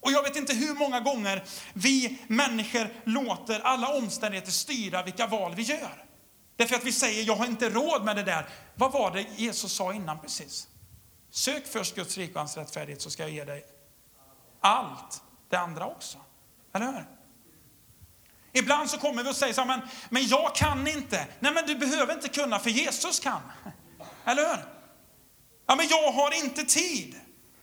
Och 0.00 0.12
jag 0.12 0.22
vet 0.22 0.36
inte 0.36 0.54
hur 0.54 0.74
många 0.74 1.00
gånger 1.00 1.44
vi 1.72 2.18
människor 2.26 2.88
låter 3.04 3.60
alla 3.60 3.88
omständigheter 3.88 4.52
styra 4.52 5.02
vilka 5.02 5.26
val 5.26 5.54
vi 5.54 5.62
gör. 5.62 6.04
Därför 6.56 6.76
att 6.76 6.84
vi 6.84 6.92
säger, 6.92 7.24
jag 7.24 7.36
har 7.36 7.46
inte 7.46 7.70
råd 7.70 8.04
med 8.04 8.16
det 8.16 8.22
där. 8.22 8.48
Vad 8.74 8.92
var 8.92 9.10
det 9.10 9.26
Jesus 9.36 9.72
sa 9.72 9.94
innan 9.94 10.20
precis? 10.20 10.68
Sök 11.30 11.66
först 11.66 11.94
Guds 11.94 12.18
rike 12.18 12.32
och 12.32 12.38
hans 12.38 12.56
rättfärdighet 12.56 13.02
så 13.02 13.10
ska 13.10 13.22
jag 13.22 13.32
ge 13.32 13.44
dig 13.44 13.66
allt 14.60 15.22
det 15.48 15.56
andra 15.56 15.86
också. 15.86 16.18
Eller 16.72 16.86
hur? 16.86 17.04
Ibland 18.56 18.90
så 18.90 18.98
kommer 18.98 19.22
vi 19.22 19.30
och 19.30 19.36
säger 19.36 19.54
så 19.54 19.60
här, 19.60 19.68
men, 19.68 19.80
men 20.08 20.26
jag 20.26 20.54
kan 20.54 20.86
inte. 20.86 21.26
Nej, 21.40 21.52
men 21.52 21.66
du 21.66 21.74
behöver 21.74 22.14
inte 22.14 22.28
kunna 22.28 22.58
för 22.58 22.70
Jesus 22.70 23.20
kan. 23.20 23.40
Eller 24.24 24.48
hur? 24.48 24.64
Ja, 25.66 25.76
men 25.76 25.86
jag 25.88 26.12
har 26.12 26.44
inte 26.44 26.64
tid. 26.64 27.14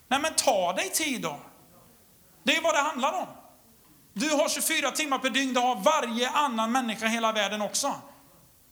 Nej, 0.07 0.19
men 0.19 0.33
ta 0.33 0.73
dig 0.73 0.89
tid 0.89 1.21
då. 1.21 1.39
Det 2.43 2.55
är 2.55 2.61
vad 2.61 2.75
det 2.75 2.79
handlar 2.79 3.13
om. 3.13 3.27
Du 4.13 4.29
har 4.29 4.49
24 4.49 4.91
timmar 4.91 5.19
per 5.19 5.29
dygn, 5.29 5.53
det 5.53 5.59
har 5.59 5.75
varje 5.75 6.29
annan 6.29 6.71
människa 6.71 7.05
i 7.05 7.09
hela 7.09 7.31
världen 7.31 7.61
också. 7.61 7.95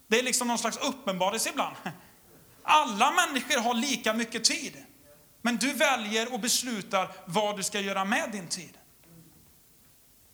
Det 0.07 0.19
är 0.19 0.23
liksom 0.23 0.47
någon 0.47 0.57
slags 0.57 0.77
uppenbarelse 0.77 1.49
ibland. 1.49 1.75
Alla 2.63 3.11
människor 3.11 3.61
har 3.61 3.73
lika 3.73 4.13
mycket 4.13 4.43
tid. 4.43 4.85
Men 5.41 5.57
du 5.57 5.73
väljer 5.73 6.33
och 6.33 6.39
beslutar 6.39 7.11
vad 7.25 7.57
du 7.57 7.63
ska 7.63 7.79
göra 7.79 8.05
med 8.05 8.31
din 8.31 8.47
tid. 8.47 8.78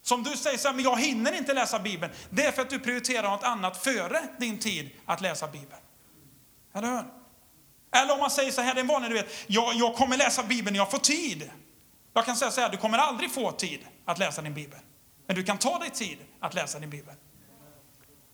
Som 0.06 0.24
du 0.24 0.38
säger 0.38 0.58
så 0.58 0.68
här, 0.68 0.76
men 0.76 0.84
jag 0.84 1.00
hinner 1.00 1.38
inte 1.38 1.54
läsa 1.54 1.80
Bibeln. 1.80 2.14
Det 2.30 2.46
är 2.46 2.52
för 2.52 2.62
att 2.62 2.70
du 2.70 2.80
prioriterar 2.80 3.30
något 3.30 3.44
annat 3.44 3.84
före 3.84 4.20
din 4.40 4.60
tid 4.60 4.90
att 5.06 5.22
läsa 5.22 5.48
Bibeln. 5.48 5.82
Eller 6.74 6.88
hur? 6.88 7.04
Eller 8.02 8.14
om 8.14 8.20
man 8.20 8.32
säger 8.32 8.52
så 8.52 8.62
här, 8.62 8.74
det 8.74 8.80
är 8.80 8.82
en 8.82 8.88
vanlig, 8.88 9.12
du 9.12 9.16
vet, 9.16 9.30
jag, 9.48 9.76
jag 9.76 9.96
kommer 9.96 10.18
läsa 10.18 10.44
Bibeln 10.44 10.74
när 10.74 10.80
jag 10.80 10.92
får 10.92 10.98
tid. 10.98 11.52
Jag 12.14 12.26
kan 12.26 12.36
säga 12.36 12.52
så 12.52 12.62
här, 12.62 12.70
du 12.70 12.78
kommer 12.78 12.98
aldrig 12.98 13.32
få 13.32 13.52
tid 13.52 13.80
att 14.06 14.20
läsa 14.20 14.42
din 14.42 14.54
Bibel. 14.54 14.80
Men 15.28 15.36
du 15.36 15.44
kan 15.44 15.58
ta 15.58 15.80
dig 15.80 15.90
tid 15.90 16.18
att 16.40 16.54
läsa 16.54 16.80
din 16.80 16.90
Bibel. 16.90 17.16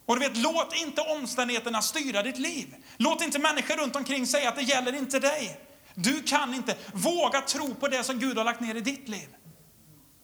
Och 0.05 0.19
du 0.19 0.27
vet, 0.27 0.37
låt 0.37 0.75
inte 0.75 1.01
omständigheterna 1.01 1.81
styra 1.81 2.23
ditt 2.23 2.37
liv. 2.37 2.75
Låt 2.97 3.21
inte 3.21 3.39
människor 3.39 3.75
runt 3.77 3.95
omkring 3.95 4.27
säga 4.27 4.49
att 4.49 4.55
det 4.55 4.61
gäller 4.61 4.93
inte 4.93 5.19
dig. 5.19 5.59
Du 5.93 6.23
kan 6.23 6.53
inte. 6.53 6.75
Våga 6.93 7.41
tro 7.41 7.75
på 7.75 7.87
det 7.87 8.03
som 8.03 8.19
Gud 8.19 8.37
har 8.37 8.45
lagt 8.45 8.59
ner 8.59 8.75
i 8.75 8.81
ditt 8.81 9.09
liv. 9.09 9.27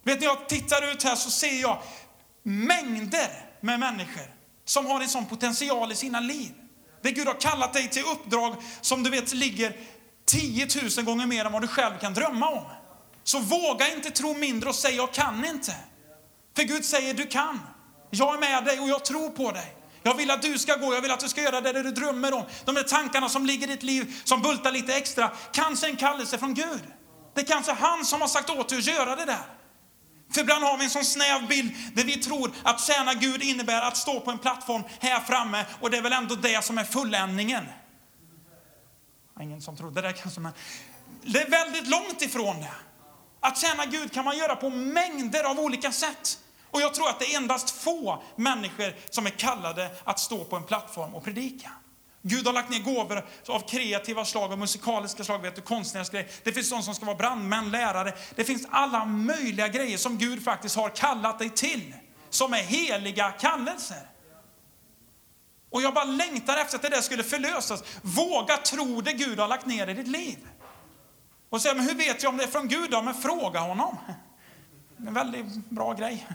Vet, 0.08 0.20
när 0.20 0.28
jag 0.28 0.50
tittar 0.50 0.91
ut 0.91 1.04
här 1.04 1.15
så 1.15 1.32
ser 1.32 1.62
jag 1.62 1.82
mängder 2.43 3.30
med 3.62 3.80
människor 3.80 4.34
som 4.65 4.86
har 4.86 5.02
en 5.02 5.10
sån 5.10 5.26
potential 5.26 5.91
i 5.91 5.96
sina 5.96 6.20
liv. 6.20 6.52
Det 7.02 7.12
Gud 7.12 7.28
har 7.28 7.41
kallat 7.41 7.74
dig 7.74 7.89
till 7.89 8.04
uppdrag 8.04 8.56
som 8.82 9.04
du 9.04 9.10
vet 9.10 9.34
ligger 9.34 9.74
10 10.26 10.67
000 10.98 11.06
gånger 11.06 11.26
mer 11.26 11.46
än 11.46 11.52
vad 11.52 11.62
du 11.62 11.67
själv 11.67 12.00
kan 12.00 12.13
drömma 12.13 12.50
om. 12.50 12.65
Så 13.24 13.39
våga 13.39 13.93
inte 13.93 14.12
tro 14.12 14.34
mindre 14.34 14.70
och 14.70 14.76
säg 14.76 14.96
jag 14.96 15.13
kan 15.13 15.46
inte. 15.46 15.76
För 16.56 16.63
Gud 16.63 16.86
säger 16.86 17.13
du 17.13 17.28
kan. 17.28 17.60
Jag 18.10 18.36
är 18.36 18.39
med 18.39 18.65
dig 18.65 18.80
och 18.80 18.89
jag 18.89 19.06
tror 19.06 19.30
på 19.30 19.52
dig. 19.52 19.76
Jag 20.04 20.15
vill 20.15 20.32
att 20.32 20.41
du 20.41 20.60
ska 20.60 20.76
gå, 20.76 20.93
jag 20.93 21.02
vill 21.02 21.12
att 21.12 21.20
du 21.20 21.30
ska 21.30 21.41
göra 21.41 21.62
det 21.62 21.84
du 21.84 21.91
drömmer 21.91 22.34
om. 22.34 22.43
De 22.65 22.76
där 22.76 22.84
tankarna 22.84 23.30
som 23.30 23.46
ligger 23.46 23.67
i 23.67 23.72
ditt 23.72 23.84
liv, 23.84 24.22
som 24.24 24.41
bultar 24.41 24.72
lite 24.72 24.96
extra. 24.96 25.32
Kanske 25.52 25.88
en 25.88 25.96
kallelse 25.96 26.38
från 26.38 26.54
Gud. 26.54 26.82
Det 27.34 27.41
är 27.41 27.46
kanske 27.46 27.72
han 27.72 28.06
som 28.06 28.22
har 28.22 28.28
sagt 28.28 28.50
åt 28.50 28.70
dig 28.70 28.78
att 28.78 28.88
göra 28.88 29.15
det 29.15 29.26
där. 29.26 29.58
För 30.31 30.41
ibland 30.41 30.63
har 30.63 30.77
vi 30.77 30.83
en 30.83 30.89
sån 30.89 31.05
snäv 31.05 31.47
bild 31.47 31.71
där 31.93 32.03
vi 32.03 32.17
tror 32.17 32.51
att 32.63 32.81
tjäna 32.81 33.13
Gud 33.13 33.43
innebär 33.43 33.81
att 33.81 33.97
stå 33.97 34.19
på 34.19 34.31
en 34.31 34.37
plattform 34.37 34.83
här 34.99 35.19
framme 35.19 35.65
och 35.81 35.91
det 35.91 35.97
är 35.97 36.01
väl 36.01 36.13
ändå 36.13 36.35
det 36.35 36.63
som 36.63 36.77
är 36.77 36.83
fulländningen. 36.83 37.65
Ingen 39.41 39.61
som 39.61 39.77
trodde 39.77 40.01
det 40.01 40.13
kanske, 40.13 40.39
men 40.39 40.51
det 41.21 41.41
är 41.41 41.49
väldigt 41.49 41.87
långt 41.87 42.21
ifrån 42.21 42.61
det. 42.61 42.71
Att 43.39 43.57
tjäna 43.57 43.85
Gud 43.85 44.11
kan 44.11 44.25
man 44.25 44.37
göra 44.37 44.55
på 44.55 44.69
mängder 44.69 45.43
av 45.43 45.59
olika 45.59 45.91
sätt. 45.91 46.39
Och 46.71 46.81
jag 46.81 46.93
tror 46.93 47.09
att 47.09 47.19
det 47.19 47.33
är 47.33 47.37
endast 47.37 47.69
få 47.69 48.23
människor 48.35 48.95
som 49.09 49.25
är 49.25 49.29
kallade 49.29 49.89
att 50.03 50.19
stå 50.19 50.43
på 50.43 50.55
en 50.55 50.63
plattform 50.63 51.15
och 51.15 51.23
predika. 51.23 51.71
Gud 52.27 52.45
har 52.45 52.53
lagt 52.53 52.69
ner 52.69 52.79
gåvor 52.79 53.25
av 53.47 53.59
kreativa 53.59 54.25
slag 54.25 54.51
och 54.51 54.59
musikaliska 54.59 55.23
slag, 55.23 55.39
vet 55.39 55.55
du, 55.55 55.61
konstnärliga 55.61 56.25
Det 56.43 56.51
finns 56.51 56.69
de 56.69 56.83
som 56.83 56.95
ska 56.95 57.05
vara 57.05 57.15
brandmän, 57.15 57.71
lärare. 57.71 58.13
Det 58.35 58.43
finns 58.43 58.67
alla 58.69 59.05
möjliga 59.05 59.67
grejer 59.67 59.97
som 59.97 60.17
Gud 60.17 60.43
faktiskt 60.43 60.75
har 60.75 60.89
kallat 60.89 61.39
dig 61.39 61.49
till, 61.49 61.93
som 62.29 62.53
är 62.53 62.57
heliga 62.57 63.31
kallelser. 63.31 64.07
Och 65.69 65.81
jag 65.81 65.93
bara 65.93 66.05
längtar 66.05 66.57
efter 66.57 66.75
att 66.75 66.81
det 66.81 66.89
där 66.89 67.01
skulle 67.01 67.23
förlösas. 67.23 67.83
Våga 68.01 68.57
tro 68.57 69.01
det 69.01 69.13
Gud 69.13 69.39
har 69.39 69.47
lagt 69.47 69.65
ner 69.65 69.87
i 69.87 69.93
ditt 69.93 70.07
liv. 70.07 70.37
Och 71.49 71.61
säga, 71.61 71.73
men 71.73 71.87
hur 71.87 71.95
vet 71.95 72.23
jag 72.23 72.29
om 72.29 72.37
det 72.37 72.43
är 72.43 72.47
från 72.47 72.67
Gud 72.67 72.91
då? 72.91 73.01
Men 73.01 73.13
fråga 73.13 73.59
honom. 73.59 73.97
Det 74.97 75.03
är 75.03 75.07
en 75.07 75.13
väldigt 75.13 75.69
bra 75.69 75.93
grej. 75.93 76.27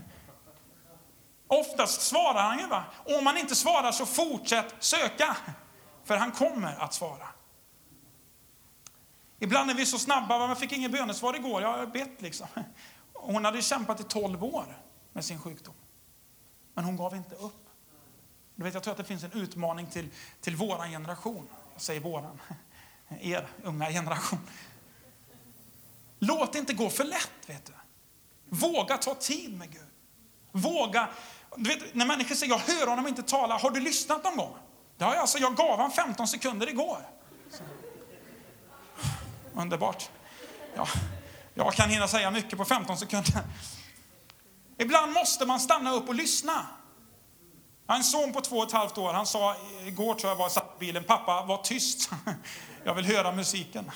Oftast 1.47 2.03
svarar 2.03 2.43
han 2.43 2.59
ju. 2.59 2.67
Va? 2.67 2.85
Om 3.05 3.27
han 3.27 3.39
inte 3.39 3.55
svarar 3.55 3.93
så 3.93 4.07
fortsätt 4.07 4.75
söka. 4.79 5.37
För 6.05 6.17
han 6.17 6.33
kommer 6.33 6.75
att 6.75 6.95
svara. 6.95 7.29
Ibland 9.39 9.71
är 9.71 9.75
vi 9.75 9.87
så 9.87 9.99
snabba. 9.99 10.39
Man 10.39 10.57
fick 10.57 10.73
inget 10.73 10.93
bönesvar 10.93 11.35
igår. 11.35 11.63
Jag 11.63 11.79
har 11.79 11.87
bett 11.87 12.23
liksom. 12.23 12.47
Hon 13.13 13.45
hade 13.45 13.63
kämpat 13.63 14.01
i 14.01 14.05
12 14.05 14.45
år 14.45 14.79
med 15.13 15.25
sin 15.25 15.41
sjukdom. 15.41 15.75
Men 16.75 16.85
hon 16.85 16.97
gav 16.97 17.17
inte 17.17 17.35
upp. 17.35 17.69
Du 18.55 18.65
vet, 18.65 18.75
jag 18.75 18.83
tror 18.83 18.93
att 18.93 18.99
det 18.99 19.05
finns 19.05 19.25
en 19.25 19.33
utmaning 19.33 19.87
till, 19.87 20.09
till 20.41 20.57
våran 20.57 20.91
generation. 20.91 21.49
Jag 21.73 21.83
säger 21.83 22.01
våran. 22.01 22.41
Er 23.21 23.49
unga 23.63 23.91
generation. 23.91 24.39
Låt 26.19 26.53
det 26.53 26.59
inte 26.59 26.75
gå 26.75 26.91
för 26.91 27.05
lätt. 27.05 27.33
vet 27.47 27.67
du. 27.67 27.73
Våga 28.45 28.99
ta 28.99 29.15
tid 29.15 29.59
med 29.59 29.73
Gud. 29.73 29.89
Våga. 30.53 31.09
Du 31.57 31.71
vet, 31.71 31.95
när 31.95 32.07
människor 32.07 32.35
säger 32.35 32.53
jag 32.53 32.59
hör 32.59 32.87
honom 32.87 33.07
inte 33.07 33.23
tala, 33.23 33.59
har 33.59 33.71
du 33.71 33.81
lyssnat 33.81 34.25
någon 34.25 34.37
gång? 34.37 34.57
Ja, 35.03 35.21
alltså, 35.21 35.39
jag 35.39 35.57
gav 35.57 35.71
honom 35.71 35.91
15 35.91 36.29
sekunder 36.29 36.69
igår. 36.69 36.99
Så. 37.51 37.63
Underbart. 39.55 40.11
Ja, 40.75 40.89
jag 41.55 41.73
kan 41.75 41.91
hinna 41.91 42.09
säga 42.09 42.31
mycket 42.31 42.59
på 42.59 42.65
15 42.65 42.97
sekunder. 42.97 43.43
Ibland 44.79 45.13
måste 45.13 45.47
man 45.47 45.61
stanna 45.61 45.93
upp 45.93 46.09
och 46.09 46.15
lyssna. 46.15 46.67
Jag 47.87 47.95
har 47.95 47.99
en 47.99 48.05
son 48.05 48.33
på 48.33 48.41
två 48.41 48.57
och 48.57 48.67
ett 48.67 48.73
halvt 48.73 48.99
år. 48.99 49.13
Han 49.13 49.27
sa 49.27 49.57
igår, 49.87 50.15
tror 50.15 50.31
jag 50.31 50.37
var, 50.37 50.49
satt 50.49 50.75
i 50.77 50.79
bilen, 50.79 51.05
pappa 51.05 51.45
var 51.45 51.59
tyst. 51.63 52.11
Jag 52.85 52.95
vill 52.95 53.05
höra 53.05 53.33
musiken. 53.33 53.91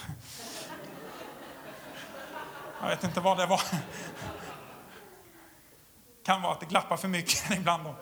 Jag 2.80 2.88
vet 2.88 3.04
inte 3.04 3.20
vad 3.20 3.38
det 3.38 3.46
var. 3.46 3.60
kan 6.24 6.42
vara 6.42 6.52
att 6.52 6.60
det 6.60 6.66
glappar 6.66 6.96
för 6.96 7.08
mycket 7.08 7.50
ibland. 7.50 7.84
Då. 7.84 7.94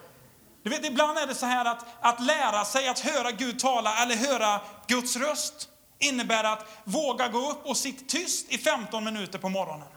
Du 0.64 0.70
vet, 0.70 0.84
ibland 0.84 1.18
är 1.18 1.26
det 1.26 1.34
så 1.34 1.46
här 1.46 1.64
att, 1.64 1.86
att 2.00 2.20
lära 2.20 2.64
sig 2.64 2.88
att 2.88 2.98
höra 2.98 3.30
Gud 3.30 3.58
tala 3.58 4.02
eller 4.02 4.16
höra 4.16 4.60
Guds 4.86 5.16
röst 5.16 5.68
innebär 5.98 6.44
att 6.44 6.66
våga 6.84 7.28
gå 7.28 7.50
upp 7.50 7.66
och 7.66 7.76
sitta 7.76 8.04
tyst 8.08 8.52
i 8.52 8.58
15 8.58 9.04
minuter 9.04 9.38
på 9.38 9.48
morgonen. 9.48 9.88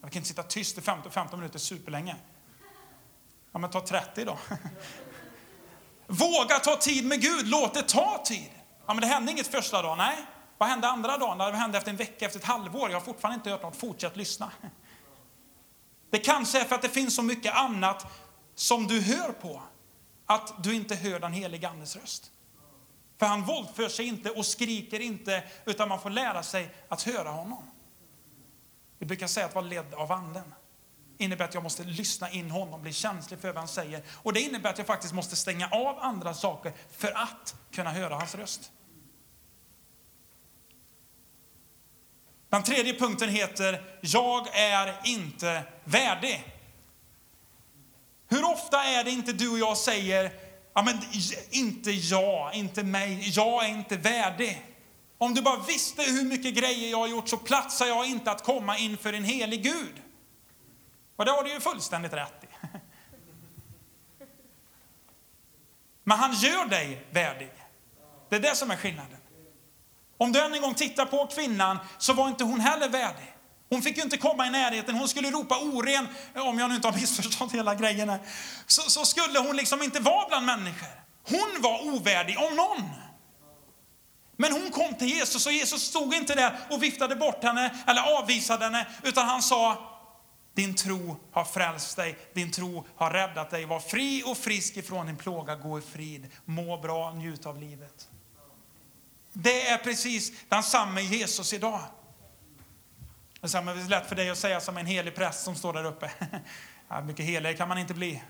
Jag 0.00 0.12
kan 0.12 0.20
inte 0.20 0.28
sitta 0.28 0.42
tyst 0.42 0.78
i 0.78 0.80
15, 0.80 1.12
15 1.12 1.38
minuter 1.38 1.58
superlänge. 1.58 2.16
Ja, 3.52 3.58
men 3.58 3.70
ta 3.70 3.80
30 3.80 4.24
då. 4.24 4.38
Våga 6.06 6.58
ta 6.58 6.76
tid 6.76 7.06
med 7.06 7.20
Gud, 7.20 7.48
låt 7.48 7.74
det 7.74 7.82
ta 7.82 8.22
tid. 8.24 8.50
Ja, 8.86 8.94
men 8.94 9.00
det 9.00 9.06
hände 9.06 9.32
inget 9.32 9.46
första 9.46 9.82
dagen. 9.82 9.98
Nej, 9.98 10.16
vad 10.58 10.68
hände 10.68 10.88
andra 10.88 11.18
dagen? 11.18 11.38
Det 11.38 11.56
hände 11.56 11.78
efter 11.78 11.90
en 11.90 11.96
vecka, 11.96 12.26
efter 12.26 12.38
ett 12.38 12.44
halvår? 12.44 12.90
Jag 12.90 12.96
har 12.96 13.04
fortfarande 13.04 13.36
inte 13.36 13.50
hört 13.50 13.62
något. 13.62 13.76
Fortsätt 13.76 14.16
lyssna. 14.16 14.50
Det 16.10 16.18
kanske 16.18 16.60
är 16.60 16.64
för 16.64 16.74
att 16.74 16.82
det 16.82 16.88
finns 16.88 17.16
så 17.16 17.22
mycket 17.22 17.54
annat 17.54 18.06
som 18.54 18.86
du 18.86 19.00
hör 19.00 19.32
på, 19.32 19.62
att 20.26 20.64
du 20.64 20.74
inte 20.74 20.94
hör 20.94 21.20
den 21.20 21.32
helige 21.32 21.68
Andes 21.68 21.96
röst. 21.96 22.30
För 23.18 23.26
han 23.26 23.44
våldför 23.44 23.88
sig 23.88 24.06
inte 24.06 24.30
och 24.30 24.46
skriker 24.46 25.00
inte, 25.00 25.44
utan 25.64 25.88
man 25.88 26.00
får 26.00 26.10
lära 26.10 26.42
sig 26.42 26.74
att 26.88 27.02
höra 27.02 27.30
honom. 27.30 27.70
Vi 28.98 29.06
brukar 29.06 29.26
säga 29.26 29.46
att 29.46 29.54
vara 29.54 29.64
ledd 29.64 29.94
av 29.94 30.12
anden 30.12 30.54
innebär 31.22 31.44
att 31.44 31.54
jag 31.54 31.62
måste 31.62 31.84
lyssna 31.84 32.30
in 32.30 32.50
honom, 32.50 32.82
bli 32.82 32.92
känslig 32.92 33.40
för 33.40 33.48
vad 33.48 33.56
han 33.56 33.68
säger. 33.68 34.02
Och 34.10 34.32
det 34.32 34.40
innebär 34.40 34.70
att 34.70 34.78
jag 34.78 34.86
faktiskt 34.86 35.14
måste 35.14 35.36
stänga 35.36 35.68
av 35.68 35.98
andra 35.98 36.34
saker 36.34 36.72
för 36.90 37.12
att 37.22 37.54
kunna 37.70 37.90
höra 37.90 38.14
hans 38.14 38.34
röst. 38.34 38.72
Den 42.48 42.62
tredje 42.62 42.98
punkten 42.98 43.28
heter 43.28 43.98
Jag 44.00 44.56
är 44.56 45.00
inte 45.04 45.62
värdig. 45.84 46.51
Hur 48.32 48.44
ofta 48.44 48.84
är 48.84 49.04
det 49.04 49.10
inte 49.10 49.32
du 49.32 49.50
och 49.50 49.58
jag 49.58 49.76
säger 49.76 50.32
ja, 50.74 50.82
men 50.82 50.98
inte 51.50 51.90
jag, 51.90 52.54
inte 52.54 52.82
mig, 52.82 53.28
jag 53.28 53.64
är 53.64 53.68
inte 53.68 53.96
värdig. 53.96 54.66
Om 55.18 55.34
du 55.34 55.42
bara 55.42 55.62
visste 55.62 56.02
hur 56.02 56.24
mycket 56.24 56.54
grejer 56.54 56.90
jag 56.90 56.98
har 56.98 57.08
gjort 57.08 57.28
så 57.28 57.36
platsar 57.36 57.86
jag 57.86 58.06
inte 58.06 58.30
att 58.30 58.44
komma 58.44 58.78
inför 58.78 59.12
en 59.12 59.24
helig 59.24 59.62
Gud. 59.62 60.02
Och 61.16 61.24
det 61.24 61.30
har 61.30 61.44
du 61.44 61.52
ju 61.52 61.60
fullständigt 61.60 62.12
rätt 62.12 62.44
i. 62.44 62.46
Men 66.04 66.18
han 66.18 66.32
gör 66.32 66.64
dig 66.64 67.06
värdig. 67.10 67.52
Det 68.28 68.36
är 68.36 68.40
det 68.40 68.56
som 68.56 68.70
är 68.70 68.76
skillnaden. 68.76 69.18
Om 70.16 70.32
du 70.32 70.40
än 70.40 70.54
en 70.54 70.60
gång 70.60 70.74
tittar 70.74 71.06
på 71.06 71.26
kvinnan 71.26 71.78
så 71.98 72.12
var 72.12 72.28
inte 72.28 72.44
hon 72.44 72.60
heller 72.60 72.88
värdig. 72.88 73.32
Hon 73.72 73.82
fick 73.82 73.96
ju 73.96 74.02
inte 74.02 74.16
komma 74.16 74.46
i 74.46 74.50
närheten, 74.50 74.94
hon 74.94 75.08
skulle 75.08 75.30
ropa 75.30 75.58
oren, 75.58 76.08
om 76.34 76.58
jag 76.58 76.68
nu 76.68 76.74
inte 76.74 76.88
har 76.88 76.94
missförstått 76.94 77.52
hela 77.52 77.74
grejen 77.74 78.08
här. 78.08 78.20
Så, 78.66 78.90
så 78.90 79.04
skulle 79.04 79.38
hon 79.38 79.56
liksom 79.56 79.82
inte 79.82 80.00
vara 80.00 80.28
bland 80.28 80.46
människor. 80.46 80.88
Hon 81.28 81.62
var 81.62 81.94
ovärdig, 81.94 82.38
om 82.38 82.56
någon. 82.56 82.90
Men 84.36 84.52
hon 84.52 84.70
kom 84.70 84.94
till 84.94 85.08
Jesus 85.08 85.46
och 85.46 85.52
Jesus 85.52 85.82
stod 85.82 86.14
inte 86.14 86.34
där 86.34 86.58
och 86.70 86.82
viftade 86.82 87.16
bort 87.16 87.44
henne 87.44 87.84
eller 87.86 88.18
avvisade 88.18 88.64
henne, 88.64 88.86
utan 89.02 89.28
han 89.28 89.42
sa 89.42 89.90
din 90.54 90.74
tro 90.74 91.16
har 91.32 91.44
frälst 91.44 91.96
dig, 91.96 92.18
din 92.34 92.52
tro 92.52 92.86
har 92.96 93.10
räddat 93.10 93.50
dig. 93.50 93.64
Var 93.64 93.80
fri 93.80 94.22
och 94.26 94.38
frisk 94.38 94.76
ifrån 94.76 95.06
din 95.06 95.16
plåga, 95.16 95.54
gå 95.54 95.78
i 95.78 95.82
frid, 95.82 96.30
må 96.44 96.76
bra, 96.76 97.12
njut 97.12 97.46
av 97.46 97.60
livet. 97.60 98.08
Det 99.32 99.68
är 99.68 99.78
precis 99.78 100.32
densamma 100.48 101.00
Jesus 101.00 101.52
idag. 101.52 101.80
Men 103.42 103.66
Det 103.66 103.82
är 103.82 103.88
lätt 103.88 104.08
för 104.08 104.16
dig 104.16 104.30
att 104.30 104.38
säga 104.38 104.60
som 104.60 104.76
en 104.76 104.86
helig 104.86 105.14
präst 105.14 105.44
som 105.44 105.54
står 105.54 105.72
där 105.72 105.84
uppe. 105.84 106.10
Ja, 106.88 107.00
mycket 107.00 107.26
heligare 107.26 107.56
kan 107.56 107.68
man 107.68 107.78
inte 107.78 107.94
bli 107.94 108.22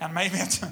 än 0.00 0.14
mig 0.14 0.28
vet. 0.28 0.62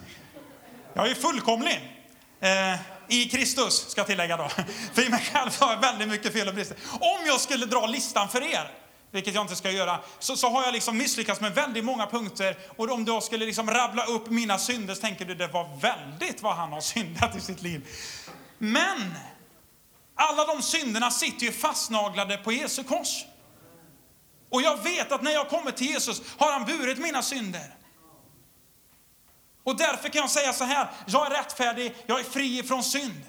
Jag 0.95 1.09
är 1.09 1.15
fullkomlig. 1.15 2.03
Eh, 2.41 2.75
I 3.09 3.29
Kristus, 3.29 3.89
ska 3.89 4.01
jag 4.01 4.07
tillägga 4.07 4.37
då. 4.37 4.49
För 4.93 5.07
i 5.07 5.09
mig 5.09 5.31
själv 5.33 5.51
har 5.61 5.73
jag 5.73 5.81
väldigt 5.81 6.09
mycket 6.09 6.33
fel 6.33 6.49
och 6.49 6.55
brister. 6.55 6.77
Om 6.93 7.27
jag 7.27 7.41
skulle 7.41 7.67
dra 7.67 7.87
listan 7.87 8.29
för 8.29 8.43
er, 8.43 8.71
vilket 9.11 9.35
jag 9.35 9.45
inte 9.45 9.57
ska 9.57 9.71
göra, 9.71 10.01
så, 10.19 10.37
så 10.37 10.49
har 10.49 10.63
jag 10.63 10.73
liksom 10.73 10.99
misslyckats 10.99 11.41
med 11.41 11.55
väldigt 11.55 11.85
många 11.85 12.07
punkter. 12.07 12.57
Och 12.77 12.91
om 12.91 13.05
du 13.05 13.21
skulle 13.23 13.47
liksom 13.47 13.71
rabbla 13.71 14.05
upp 14.05 14.31
mina 14.31 14.59
synder 14.59 14.95
så 14.95 15.01
tänker 15.01 15.25
du 15.25 15.35
det 15.35 15.47
var 15.47 15.77
väldigt 15.81 16.43
vad 16.43 16.57
han 16.57 16.73
har 16.73 16.81
syndat 16.95 17.37
i 17.37 17.41
sitt 17.41 17.63
liv. 17.63 17.89
Men 18.59 19.15
alla 20.15 20.45
de 20.45 20.63
synderna 20.63 21.11
sitter 21.11 21.47
ju 21.47 21.53
fastnaglade 21.53 22.37
på 22.37 22.53
Jesu 22.53 22.85
kors. 22.85 23.25
Och 24.53 24.63
jag 24.63 24.83
vet 24.83 25.13
att 25.13 25.23
när 25.23 25.31
jag 25.31 25.49
kommer 25.49 25.71
till 25.71 25.87
Jesus 25.87 26.23
har 26.39 26.53
han 26.53 26.65
burit 26.65 26.99
mina 26.99 27.23
synder. 27.23 27.75
Och 29.63 29.77
därför 29.77 30.09
kan 30.09 30.21
jag 30.21 30.31
säga 30.31 30.53
så 30.53 30.65
här, 30.65 30.91
jag 31.07 31.27
är 31.27 31.31
rättfärdig, 31.31 31.95
jag 32.07 32.21
är 32.21 32.25
fri 32.25 32.59
ifrån 32.59 32.85
synd. 32.85 33.23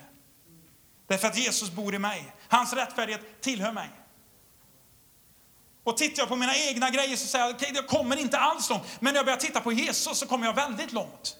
Därför 1.08 1.28
att 1.28 1.38
Jesus 1.38 1.72
bor 1.72 1.96
i 1.96 2.00
mig. 2.00 2.34
Hans 2.48 2.74
rättfärdighet 2.74 3.42
tillhör 3.42 3.72
mig. 3.72 3.90
Och 5.84 5.98
tittar 5.98 6.22
jag 6.22 6.30
på 6.30 6.36
mina 6.36 6.58
egna 6.58 6.90
grejer 6.90 7.18
så 7.18 7.28
säger 7.28 7.46
jag, 7.46 7.56
okej, 7.56 7.72
okay, 7.72 7.76
jag 7.76 7.88
kommer 7.88 8.18
inte 8.18 8.38
alls 8.40 8.70
långt. 8.70 8.84
Men 9.00 9.14
när 9.14 9.20
jag 9.20 9.26
börjar 9.26 9.40
titta 9.40 9.62
på 9.62 9.72
Jesus 9.72 10.18
så 10.18 10.28
kommer 10.28 10.46
jag 10.46 10.54
väldigt 10.54 10.92
långt. 10.92 11.36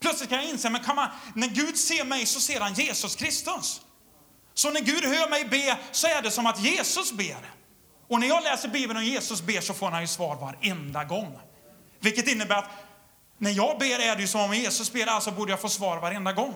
Plötsligt 0.00 0.30
kan 0.30 0.38
jag 0.38 0.50
inse, 0.50 0.70
men 0.70 0.84
kan 0.84 0.96
man, 0.96 1.08
när 1.34 1.48
Gud 1.48 1.78
ser 1.78 2.04
mig 2.04 2.26
så 2.26 2.40
ser 2.40 2.60
han 2.60 2.74
Jesus 2.74 3.16
Kristus. 3.16 3.80
Så 4.54 4.70
när 4.70 4.80
Gud 4.80 5.04
hör 5.04 5.30
mig 5.30 5.44
be 5.44 5.78
så 5.92 6.06
är 6.06 6.22
det 6.22 6.30
som 6.30 6.46
att 6.46 6.60
Jesus 6.60 7.12
ber. 7.12 7.58
Och 8.08 8.20
när 8.20 8.26
jag 8.26 8.42
läser 8.42 8.68
Bibeln 8.68 8.96
och 8.96 9.04
Jesus 9.04 9.42
ber 9.42 9.60
så 9.60 9.74
får 9.74 9.90
han 9.90 10.00
ju 10.00 10.06
svar 10.06 10.36
varenda 10.36 11.04
gång. 11.04 11.38
Vilket 12.00 12.28
innebär 12.28 12.56
att 12.56 12.70
när 13.38 13.50
jag 13.50 13.78
ber 13.78 14.00
är 14.00 14.16
det 14.16 14.22
ju 14.22 14.28
som 14.28 14.40
om 14.40 14.54
Jesus 14.54 14.92
ber, 14.92 15.06
alltså 15.06 15.30
borde 15.30 15.52
jag 15.52 15.60
få 15.60 15.68
svar 15.68 16.00
varenda 16.00 16.32
gång. 16.32 16.54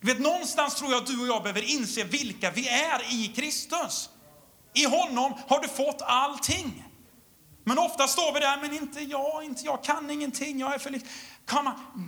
vet, 0.00 0.20
någonstans 0.20 0.74
tror 0.74 0.92
jag 0.92 1.02
att 1.02 1.06
du 1.06 1.20
och 1.20 1.26
jag 1.26 1.42
behöver 1.42 1.70
inse 1.70 2.04
vilka 2.04 2.50
vi 2.50 2.68
är 2.68 3.12
i 3.12 3.32
Kristus. 3.36 4.10
I 4.74 4.84
honom 4.84 5.34
har 5.48 5.60
du 5.60 5.68
fått 5.68 6.02
allting. 6.02 6.84
Men 7.64 7.78
ofta 7.78 8.06
står 8.06 8.34
vi 8.34 8.40
där, 8.40 8.58
men 8.60 8.72
inte 8.72 9.00
jag, 9.00 9.44
inte 9.44 9.64
jag 9.64 9.84
kan 9.84 10.10
ingenting, 10.10 10.60
jag 10.60 10.74
är 10.74 10.78
för 10.78 10.90
lite. 10.90 11.06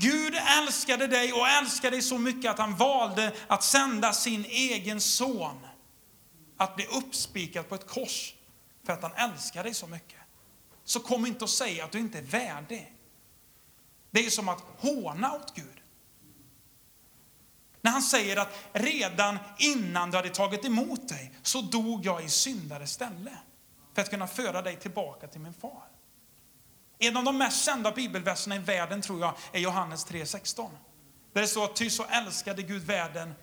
Gud 0.00 0.35
älskade 0.59 1.07
dig 1.07 1.33
och 1.33 1.48
älskade 1.48 1.96
dig 1.96 2.03
så 2.03 2.18
mycket 2.18 2.50
att 2.50 2.59
han 2.59 2.77
valde 2.77 3.33
att 3.46 3.62
sända 3.62 4.12
sin 4.12 4.44
egen 4.44 5.00
son 5.00 5.66
att 6.57 6.77
bli 6.77 6.87
uppspikad 6.87 7.68
på 7.68 7.74
ett 7.74 7.88
kors 7.88 8.35
för 8.85 8.92
att 8.92 9.03
han 9.03 9.31
älskar 9.31 9.62
dig 9.64 9.75
så 9.75 9.87
mycket. 9.87 10.20
Så 10.85 11.01
kom 11.01 11.27
inte 11.27 11.44
och 11.44 11.51
säg 11.51 11.81
att 11.81 11.92
du 11.92 11.99
inte 11.99 12.18
är 12.18 12.23
värdig. 12.23 12.94
Det 14.11 14.27
är 14.27 14.31
som 14.31 14.49
att 14.49 14.64
håna 14.79 15.35
åt 15.35 15.55
Gud. 15.55 15.81
När 17.81 17.90
han 17.90 18.03
säger 18.03 18.37
att 18.37 18.55
redan 18.73 19.38
innan 19.59 20.11
du 20.11 20.16
hade 20.16 20.31
tagit 20.31 20.64
emot 20.64 21.09
dig 21.09 21.35
så 21.42 21.61
dog 21.61 22.07
jag 22.07 22.25
i 22.25 22.29
syndares 22.29 22.92
ställe 22.92 23.38
för 23.94 24.03
att 24.03 24.11
kunna 24.11 24.27
föra 24.27 24.62
dig 24.62 24.77
tillbaka 24.77 25.27
till 25.27 25.40
min 25.40 25.55
far. 25.55 25.83
En 26.99 27.16
av 27.16 27.25
de 27.25 27.38
mest 27.38 27.64
kända 27.64 27.92
bibelverserna 27.92 28.57
i 28.57 28.59
världen 28.59 29.03
tror 29.03 29.20
jag 29.20 29.35
är 29.53 29.61
Johannes 29.61 30.07
3.16. 30.07 30.70
Där 31.33 31.40
det 31.40 31.47
står 31.47 31.64
att 31.64 31.77
ty 31.77 31.90
så 31.90 32.05
älskade 32.05 32.62
Gud 32.62 32.83
världen 32.83 33.35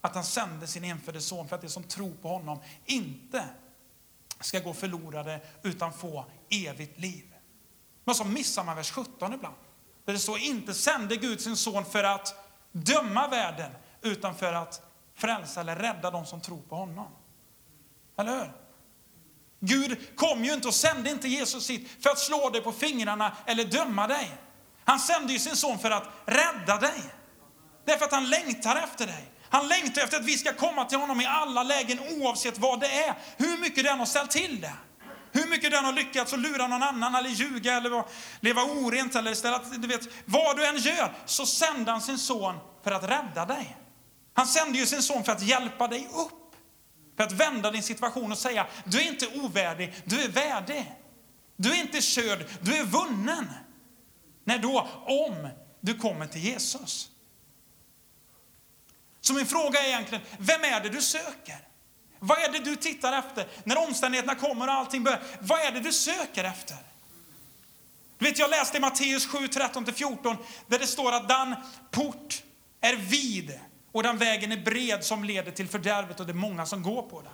att 0.00 0.14
han 0.14 0.24
sände 0.24 0.66
sin 0.66 0.84
enfödde 0.84 1.20
son 1.20 1.48
för 1.48 1.56
att 1.56 1.62
de 1.62 1.68
som 1.68 1.82
tror 1.82 2.14
på 2.22 2.28
honom 2.28 2.58
inte 2.84 3.44
ska 4.40 4.58
gå 4.58 4.74
förlorade 4.74 5.40
utan 5.62 5.92
få 5.92 6.24
evigt 6.50 6.98
liv. 6.98 7.34
Men 8.04 8.14
så 8.14 8.24
missar 8.24 8.64
man 8.64 8.76
vers 8.76 8.90
17 8.90 9.32
ibland. 9.34 9.56
Där 10.04 10.12
det 10.12 10.18
står 10.18 10.38
inte 10.38 10.74
sände 10.74 11.16
Gud 11.16 11.40
sin 11.40 11.56
son 11.56 11.84
för 11.84 12.04
att 12.04 12.34
döma 12.72 13.28
världen 13.28 13.70
utan 14.02 14.34
för 14.34 14.52
att 14.52 14.82
frälsa 15.14 15.60
eller 15.60 15.76
rädda 15.76 16.10
de 16.10 16.26
som 16.26 16.40
tror 16.40 16.62
på 16.68 16.76
honom. 16.76 17.08
Eller 18.16 18.38
hur? 18.38 18.52
Gud 19.60 20.16
kom 20.16 20.44
ju 20.44 20.54
inte 20.54 20.68
och 20.68 20.74
sände 20.74 21.10
inte 21.10 21.28
Jesus 21.28 21.70
hit 21.70 21.90
för 22.02 22.10
att 22.10 22.18
slå 22.18 22.50
dig 22.50 22.62
på 22.62 22.72
fingrarna 22.72 23.36
eller 23.46 23.64
döma 23.64 24.06
dig. 24.06 24.30
Han 24.84 24.98
sände 24.98 25.32
ju 25.32 25.38
sin 25.38 25.56
son 25.56 25.78
för 25.78 25.90
att 25.90 26.08
rädda 26.24 26.76
dig. 26.76 27.02
Därför 27.84 28.04
att 28.04 28.12
han 28.12 28.30
längtar 28.30 28.76
efter 28.76 29.06
dig. 29.06 29.30
Han 29.56 29.68
längtar 29.68 30.02
efter 30.02 30.16
att 30.16 30.24
vi 30.24 30.38
ska 30.38 30.52
komma 30.52 30.84
till 30.84 30.98
honom 30.98 31.20
i 31.20 31.26
alla 31.26 31.62
lägen 31.62 31.98
oavsett 32.00 32.58
vad 32.58 32.80
det 32.80 32.86
är. 32.86 33.14
Hur 33.36 33.58
mycket 33.58 33.84
den 33.84 33.98
har 33.98 34.06
ställt 34.06 34.30
till 34.30 34.60
det. 34.60 34.72
Hur 35.32 35.50
mycket 35.50 35.70
den 35.70 35.84
har 35.84 35.92
lyckats 35.92 36.32
att 36.32 36.38
lura 36.38 36.66
någon 36.66 36.82
annan 36.82 37.14
eller 37.14 37.30
ljuga 37.30 37.76
eller 37.76 38.04
leva 38.40 38.62
orent 38.62 39.14
eller 39.14 39.34
ställa, 39.34 39.60
du 39.78 39.88
vet, 39.88 40.08
vad 40.24 40.56
du 40.56 40.66
än 40.66 40.76
gör 40.76 41.12
så 41.26 41.46
sände 41.46 41.90
han 41.90 42.00
sin 42.00 42.18
son 42.18 42.54
för 42.84 42.90
att 42.90 43.04
rädda 43.04 43.46
dig. 43.46 43.76
Han 44.34 44.46
sände 44.46 44.78
ju 44.78 44.86
sin 44.86 45.02
son 45.02 45.24
för 45.24 45.32
att 45.32 45.42
hjälpa 45.42 45.88
dig 45.88 46.08
upp. 46.14 46.54
För 47.16 47.24
att 47.24 47.32
vända 47.32 47.70
din 47.70 47.82
situation 47.82 48.32
och 48.32 48.38
säga, 48.38 48.66
du 48.84 49.00
är 49.00 49.08
inte 49.08 49.26
ovärdig, 49.26 49.94
du 50.04 50.22
är 50.22 50.28
värdig. 50.28 50.92
Du 51.56 51.72
är 51.72 51.80
inte 51.80 52.02
körd, 52.02 52.46
du 52.60 52.76
är 52.76 52.84
vunnen. 52.84 53.50
När 54.44 54.58
då? 54.58 54.88
Om 55.06 55.48
du 55.80 55.94
kommer 55.94 56.26
till 56.26 56.44
Jesus. 56.44 57.10
Så 59.26 59.32
min 59.34 59.46
fråga 59.46 59.80
är 59.80 59.86
egentligen, 59.86 60.24
vem 60.38 60.64
är 60.64 60.80
det 60.80 60.88
du 60.88 61.02
söker? 61.02 61.58
Vad 62.18 62.38
är 62.38 62.52
det 62.52 62.58
du 62.58 62.76
tittar 62.76 63.18
efter? 63.18 63.46
När 63.64 63.78
omständigheterna 63.88 64.34
kommer 64.34 64.66
och 64.66 64.72
allting 64.72 65.04
börjar, 65.04 65.20
vad 65.40 65.60
är 65.60 65.72
det 65.72 65.80
du 65.80 65.92
söker 65.92 66.44
efter? 66.44 66.76
Du 68.18 68.24
vet, 68.24 68.38
jag 68.38 68.50
läste 68.50 68.76
i 68.76 68.80
Matteus 68.80 69.26
7, 69.26 69.38
13-14, 69.38 70.36
där 70.66 70.78
det 70.78 70.86
står 70.86 71.12
att 71.12 71.28
den 71.28 71.54
port 71.90 72.42
är 72.80 72.96
vid 72.96 73.60
och 73.92 74.02
den 74.02 74.18
vägen 74.18 74.52
är 74.52 74.64
bred 74.64 75.04
som 75.04 75.24
leder 75.24 75.50
till 75.50 75.68
fördärvet 75.68 76.20
och 76.20 76.26
det 76.26 76.32
är 76.32 76.34
många 76.34 76.66
som 76.66 76.82
går 76.82 77.02
på 77.02 77.22
den. 77.22 77.32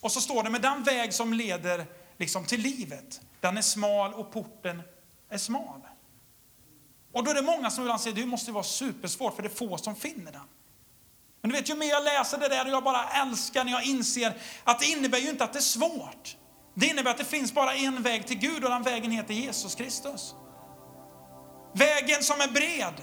Och 0.00 0.12
så 0.12 0.20
står 0.20 0.42
det, 0.42 0.50
med 0.50 0.62
den 0.62 0.82
väg 0.82 1.14
som 1.14 1.32
leder 1.32 1.86
liksom 2.16 2.44
till 2.44 2.60
livet, 2.60 3.20
den 3.40 3.58
är 3.58 3.62
smal 3.62 4.14
och 4.14 4.32
porten 4.32 4.82
är 5.28 5.38
smal. 5.38 5.80
Och 7.12 7.24
då 7.24 7.30
är 7.30 7.34
det 7.34 7.42
många 7.42 7.70
som 7.70 7.84
ibland 7.84 8.00
säger, 8.00 8.16
det 8.16 8.26
måste 8.26 8.52
vara 8.52 8.64
supersvårt 8.64 9.34
för 9.36 9.42
det 9.42 9.48
är 9.48 9.54
få 9.54 9.78
som 9.78 9.96
finner 9.96 10.32
den. 10.32 10.42
Men 11.42 11.50
du 11.50 11.56
vet, 11.56 11.70
ju 11.70 11.74
mer 11.74 11.88
jag 11.88 12.04
läser 12.04 12.38
det 12.38 12.48
där 12.48 12.64
och 12.64 12.70
jag 12.70 12.84
bara 12.84 13.08
älskar 13.08 13.64
när 13.64 13.72
jag 13.72 13.84
inser 13.84 14.32
att 14.64 14.80
det 14.80 14.86
innebär 14.86 15.18
ju 15.18 15.30
inte 15.30 15.44
att 15.44 15.52
det 15.52 15.58
är 15.58 15.60
svårt. 15.60 16.36
Det 16.74 16.86
innebär 16.86 17.10
att 17.10 17.18
det 17.18 17.24
finns 17.24 17.54
bara 17.54 17.74
en 17.74 18.02
väg 18.02 18.26
till 18.26 18.38
Gud 18.38 18.64
och 18.64 18.70
den 18.70 18.82
vägen 18.82 19.10
heter 19.10 19.34
Jesus 19.34 19.74
Kristus. 19.74 20.34
Vägen 21.74 22.22
som 22.22 22.40
är 22.40 22.48
bred. 22.48 23.02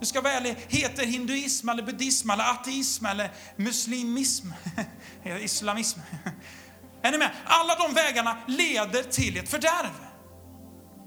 Du 0.00 0.06
ska 0.06 0.20
vara 0.20 0.32
ärlig, 0.32 0.56
heter 0.68 1.06
hinduism 1.06 1.68
eller 1.68 1.82
buddhism 1.82 2.30
eller 2.30 2.44
ateism 2.50 3.06
eller 3.06 3.30
muslimism, 3.56 4.46
islamism. 5.40 6.00
Är 7.02 7.10
ni 7.10 7.18
med? 7.18 7.30
Alla 7.44 7.74
de 7.74 7.94
vägarna 7.94 8.36
leder 8.46 9.02
till 9.02 9.36
ett 9.36 9.48
fördärv. 9.48 10.05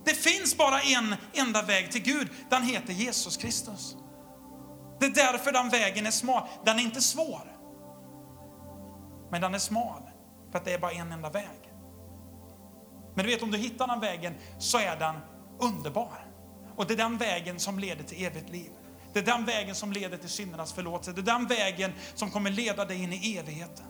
Det 0.06 0.14
finns 0.14 0.58
bara 0.58 0.82
en 0.82 1.16
enda 1.34 1.62
väg 1.62 1.91
till 1.91 2.02
Gud. 2.02 2.30
Den 2.50 2.64
heter 2.64 2.93
Jesus 2.93 3.38
Kristus. 3.38 3.95
Det 5.00 5.06
är 5.06 5.10
därför 5.10 5.52
den 5.52 5.70
vägen 5.70 6.06
är 6.06 6.12
smal. 6.12 6.47
Den 6.66 6.80
är 6.80 6.84
inte 6.84 7.02
svår. 7.02 7.56
Men 9.32 9.41
den 9.41 9.54
är 9.54 9.60
smal. 9.60 10.02
För 10.52 10.58
att 10.58 10.66
det 10.66 10.74
är 10.74 10.80
bara 10.80 10.91
en 10.91 11.12
enda 11.12 11.30
väg. 11.30 11.74
Men 13.16 13.26
du 13.26 13.32
vet, 13.32 13.43
om 13.43 13.52
du 13.52 13.58
hittar 13.58 13.88
den 13.88 14.00
vägen 14.00 14.36
så 14.60 14.78
är 14.78 15.00
den 15.00 15.16
underbar. 15.60 16.26
Och 16.76 16.88
det 16.88 16.93
är 16.93 16.97
den 16.97 17.18
vägen 17.18 17.60
som 17.60 17.80
leder 17.80 18.04
till 18.04 18.26
evigt 18.26 18.50
liv. 18.50 18.72
Det 19.14 19.20
är 19.20 19.24
den 19.24 19.45
vägen 19.45 19.76
som 19.76 19.93
leder 19.93 20.18
till 20.18 20.30
syndernas 20.30 20.74
förlåtelse. 20.74 21.12
Det 21.12 21.22
är 21.22 21.39
den 21.39 21.47
vägen 21.47 21.93
som 22.16 22.32
kommer 22.32 22.50
leda 22.50 22.86
dig 22.86 23.04
in 23.04 23.14
i 23.14 23.38
evigheten. 23.38 23.86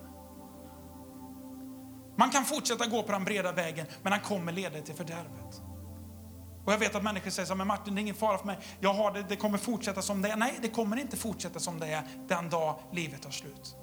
Man 2.15 2.29
kan 2.29 2.45
fortsätta 2.45 2.85
gå 2.85 3.03
på 3.03 3.11
den 3.11 3.23
breda 3.23 3.51
vägen, 3.51 3.87
men 4.01 4.11
den 4.11 4.21
kommer 4.21 4.51
leda 4.51 4.69
dig 4.69 4.81
till 4.81 4.95
fördärvet. 4.95 5.61
Och 6.69 6.73
jag 6.73 6.79
vet 6.79 6.95
att 6.95 7.03
människor 7.03 7.31
säger 7.31 7.45
så 7.45 7.53
här, 7.53 7.57
men 7.57 7.67
Martin 7.67 7.95
det 7.95 7.99
är 7.99 8.01
ingen 8.01 8.15
fara 8.15 8.37
för 8.37 8.45
mig. 8.45 8.57
Jag 8.79 8.93
har 8.93 9.11
det, 9.11 9.25
det 9.29 9.35
kommer 9.35 9.57
fortsätta 9.57 10.01
som 10.01 10.21
det 10.21 10.29
är. 10.29 10.35
Nej, 10.35 10.53
det 10.61 10.67
kommer 10.67 10.97
inte 10.97 11.17
fortsätta 11.17 11.59
som 11.59 11.79
det 11.79 11.87
är 11.87 12.03
den 12.27 12.49
dag 12.49 12.79
livet 12.91 13.21
tar 13.21 13.31
slut. 13.31 13.75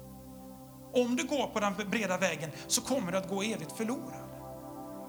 Om 0.93 1.15
du 1.15 1.23
går 1.23 1.47
på 1.47 1.59
den 1.59 1.73
breda 1.89 2.17
vägen 2.17 2.51
så 2.67 2.81
kommer 2.81 3.11
du 3.11 3.17
att 3.17 3.29
gå 3.29 3.43
evigt 3.43 3.71
förlorad. 3.77 4.29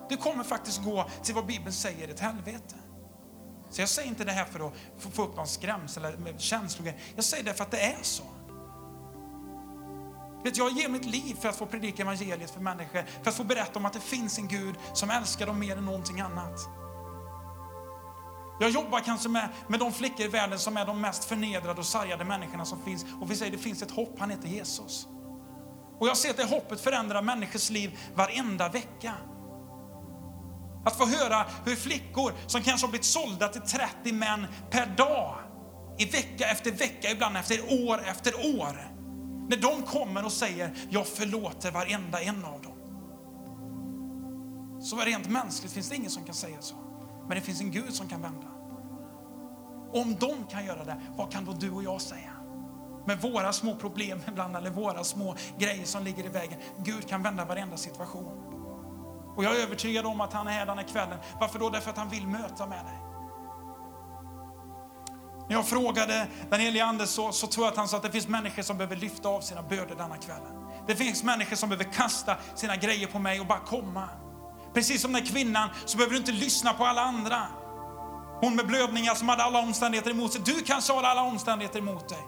Du 0.08 0.16
kommer 0.16 0.44
faktiskt 0.44 0.84
gå 0.84 1.04
till 1.22 1.34
vad 1.34 1.46
Bibeln 1.46 1.72
säger, 1.72 2.08
ett 2.08 2.20
helvete. 2.20 2.74
Så 3.70 3.82
jag 3.82 3.88
säger 3.88 4.08
inte 4.08 4.24
det 4.24 4.32
här 4.32 4.44
för 4.44 4.66
att 4.66 4.74
få 4.98 5.22
upp 5.22 5.36
någon 5.36 5.48
skrämsel 5.48 6.04
eller 6.04 6.38
känslor. 6.38 6.92
Jag 7.14 7.24
säger 7.24 7.44
det 7.44 7.54
för 7.54 7.64
att 7.64 7.70
det 7.70 7.80
är 7.80 8.02
så. 8.02 8.24
Vet, 10.44 10.56
jag 10.56 10.72
ger 10.72 10.88
mitt 10.88 11.04
liv 11.04 11.34
för 11.40 11.48
att 11.48 11.56
få 11.56 11.66
predika 11.66 12.02
evangeliet 12.02 12.50
för 12.50 12.60
människor, 12.60 13.04
för 13.22 13.30
att 13.30 13.36
få 13.36 13.44
berätta 13.44 13.78
om 13.78 13.86
att 13.86 13.92
det 13.92 14.00
finns 14.00 14.38
en 14.38 14.48
Gud 14.48 14.74
som 14.92 15.10
älskar 15.10 15.46
dem 15.46 15.58
mer 15.58 15.76
än 15.76 15.84
någonting 15.84 16.20
annat. 16.20 16.87
Jag 18.60 18.70
jobbar 18.70 19.00
kanske 19.00 19.28
med, 19.28 19.48
med 19.68 19.80
de 19.80 19.92
flickor 19.92 20.26
i 20.26 20.28
världen 20.28 20.58
som 20.58 20.76
är 20.76 20.86
de 20.86 21.00
mest 21.00 21.24
förnedrade 21.24 21.80
och 21.80 21.86
sargade 21.86 22.24
människorna 22.24 22.64
som 22.64 22.84
finns. 22.84 23.06
Och 23.20 23.30
vi 23.30 23.36
säger 23.36 23.52
det 23.52 23.58
finns 23.58 23.82
ett 23.82 23.90
hopp, 23.90 24.16
han 24.18 24.30
heter 24.30 24.48
Jesus. 24.48 25.06
Och 25.98 26.08
jag 26.08 26.16
ser 26.16 26.30
att 26.30 26.36
det 26.36 26.44
hoppet 26.44 26.80
förändrar 26.80 27.22
människors 27.22 27.70
liv 27.70 27.98
varenda 28.14 28.68
vecka. 28.68 29.14
Att 30.84 30.96
få 30.96 31.06
höra 31.06 31.46
hur 31.64 31.76
flickor 31.76 32.32
som 32.46 32.62
kanske 32.62 32.86
har 32.86 32.90
blivit 32.90 33.06
sålda 33.06 33.48
till 33.48 33.60
30 33.60 34.12
män 34.12 34.46
per 34.70 34.86
dag, 34.86 35.34
i 35.98 36.04
vecka 36.04 36.46
efter 36.50 36.70
vecka, 36.70 37.10
ibland 37.10 37.36
efter 37.36 37.88
år 37.88 38.00
efter 38.06 38.58
år. 38.60 38.92
När 39.48 39.56
de 39.56 39.82
kommer 39.82 40.24
och 40.24 40.32
säger, 40.32 40.74
jag 40.90 41.06
förlåter 41.06 41.70
varenda 41.70 42.20
en 42.22 42.44
av 42.44 42.62
dem. 42.62 42.72
Så 44.82 44.96
rent 44.96 45.28
mänskligt 45.28 45.72
finns 45.72 45.88
det 45.88 45.96
ingen 45.96 46.10
som 46.10 46.24
kan 46.24 46.34
säga 46.34 46.56
så. 46.60 46.87
Men 47.28 47.36
det 47.36 47.40
finns 47.40 47.60
en 47.60 47.70
Gud 47.70 47.94
som 47.94 48.08
kan 48.08 48.22
vända. 48.22 48.46
Om 49.92 50.16
de 50.20 50.46
kan 50.50 50.66
göra 50.66 50.84
det, 50.84 51.00
vad 51.16 51.32
kan 51.32 51.44
då 51.44 51.52
du 51.52 51.70
och 51.70 51.82
jag 51.82 52.00
säga? 52.00 52.30
Med 53.06 53.20
våra 53.20 53.52
små 53.52 53.74
problem 53.74 54.20
ibland, 54.28 54.56
eller 54.56 54.70
våra 54.70 55.04
små 55.04 55.36
grejer 55.58 55.84
som 55.84 56.04
ligger 56.04 56.24
i 56.24 56.28
vägen. 56.28 56.58
Gud 56.84 57.08
kan 57.08 57.22
vända 57.22 57.44
varenda 57.44 57.76
situation. 57.76 58.44
Och 59.36 59.44
jag 59.44 59.56
är 59.56 59.62
övertygad 59.62 60.06
om 60.06 60.20
att 60.20 60.32
han 60.32 60.46
är 60.46 60.52
här 60.52 60.66
den 60.66 60.78
här 60.78 60.88
kvällen. 60.88 61.18
Varför 61.40 61.58
då? 61.58 61.70
Därför 61.70 61.90
att 61.90 61.96
han 61.96 62.08
vill 62.08 62.26
möta 62.26 62.66
med 62.66 62.84
dig. 62.84 62.98
När 65.48 65.56
jag 65.56 65.68
frågade 65.68 66.26
den 66.50 66.60
helige 66.60 66.84
Ande 66.84 67.06
så, 67.06 67.32
så 67.32 67.46
tror 67.46 67.66
jag 67.66 67.72
att 67.72 67.78
han 67.78 67.88
sa 67.88 67.96
att 67.96 68.02
det 68.02 68.10
finns 68.10 68.28
människor 68.28 68.62
som 68.62 68.76
behöver 68.76 68.96
lyfta 68.96 69.28
av 69.28 69.40
sina 69.40 69.62
bördor 69.62 69.94
denna 69.94 70.16
kvällen. 70.16 70.52
Det 70.86 70.96
finns 70.96 71.24
människor 71.24 71.56
som 71.56 71.68
behöver 71.68 71.92
kasta 71.92 72.36
sina 72.54 72.76
grejer 72.76 73.06
på 73.06 73.18
mig 73.18 73.40
och 73.40 73.46
bara 73.46 73.58
komma. 73.58 74.08
Precis 74.74 75.02
som 75.02 75.12
den 75.12 75.24
kvinnan 75.24 75.68
så 75.84 75.96
behöver 75.96 76.12
du 76.12 76.18
inte 76.18 76.32
lyssna 76.32 76.72
på 76.72 76.84
alla 76.84 77.02
andra. 77.02 77.46
Hon 78.40 78.56
med 78.56 78.66
blödningar 78.66 79.14
som 79.14 79.28
hade 79.28 79.42
alla 79.42 79.58
omständigheter 79.58 80.10
emot 80.10 80.32
sig. 80.32 80.42
Du 80.44 80.62
kanske 80.62 80.92
har 80.92 81.02
alla 81.02 81.22
omständigheter 81.22 81.78
emot 81.78 82.08
dig. 82.08 82.18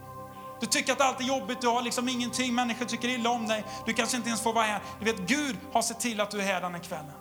Du 0.61 0.67
tycker 0.67 0.93
att 0.93 1.01
allt 1.01 1.21
är 1.21 1.25
jobbigt, 1.25 1.61
du 1.61 1.69
har 1.69 1.83
liksom 1.83 2.09
ingenting, 2.09 2.55
människor 2.55 2.87
tycker 2.87 3.09
illa 3.09 3.31
om 3.31 3.47
dig. 3.47 3.65
Du 3.87 3.93
kanske 3.93 4.17
inte 4.17 4.29
ens 4.29 4.43
får 4.43 4.53
vara 4.53 4.65
här. 4.65 4.81
Du 4.99 5.05
vet, 5.05 5.21
Gud 5.21 5.57
har 5.73 5.83
sett 5.83 6.01
till 6.01 6.21
att 6.21 6.31
du 6.31 6.41
är 6.41 6.45
här 6.45 6.61
den 6.61 6.75
här 6.75 6.81
kvällen. 6.81 7.13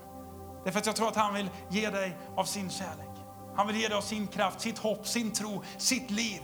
Det 0.63 0.69
är 0.69 0.71
för 0.71 0.79
att 0.79 0.85
jag 0.85 0.95
tror 0.95 1.07
att 1.07 1.15
han 1.15 1.33
vill 1.33 1.49
ge 1.69 1.89
dig 1.89 2.17
av 2.35 2.43
sin 2.43 2.69
kärlek. 2.69 3.09
Han 3.55 3.67
vill 3.67 3.75
ge 3.75 3.87
dig 3.87 3.97
av 3.97 4.01
sin 4.01 4.27
kraft, 4.27 4.61
sitt 4.61 4.77
hopp, 4.77 5.07
sin 5.07 5.31
tro, 5.31 5.63
sitt 5.77 6.11
liv. 6.11 6.41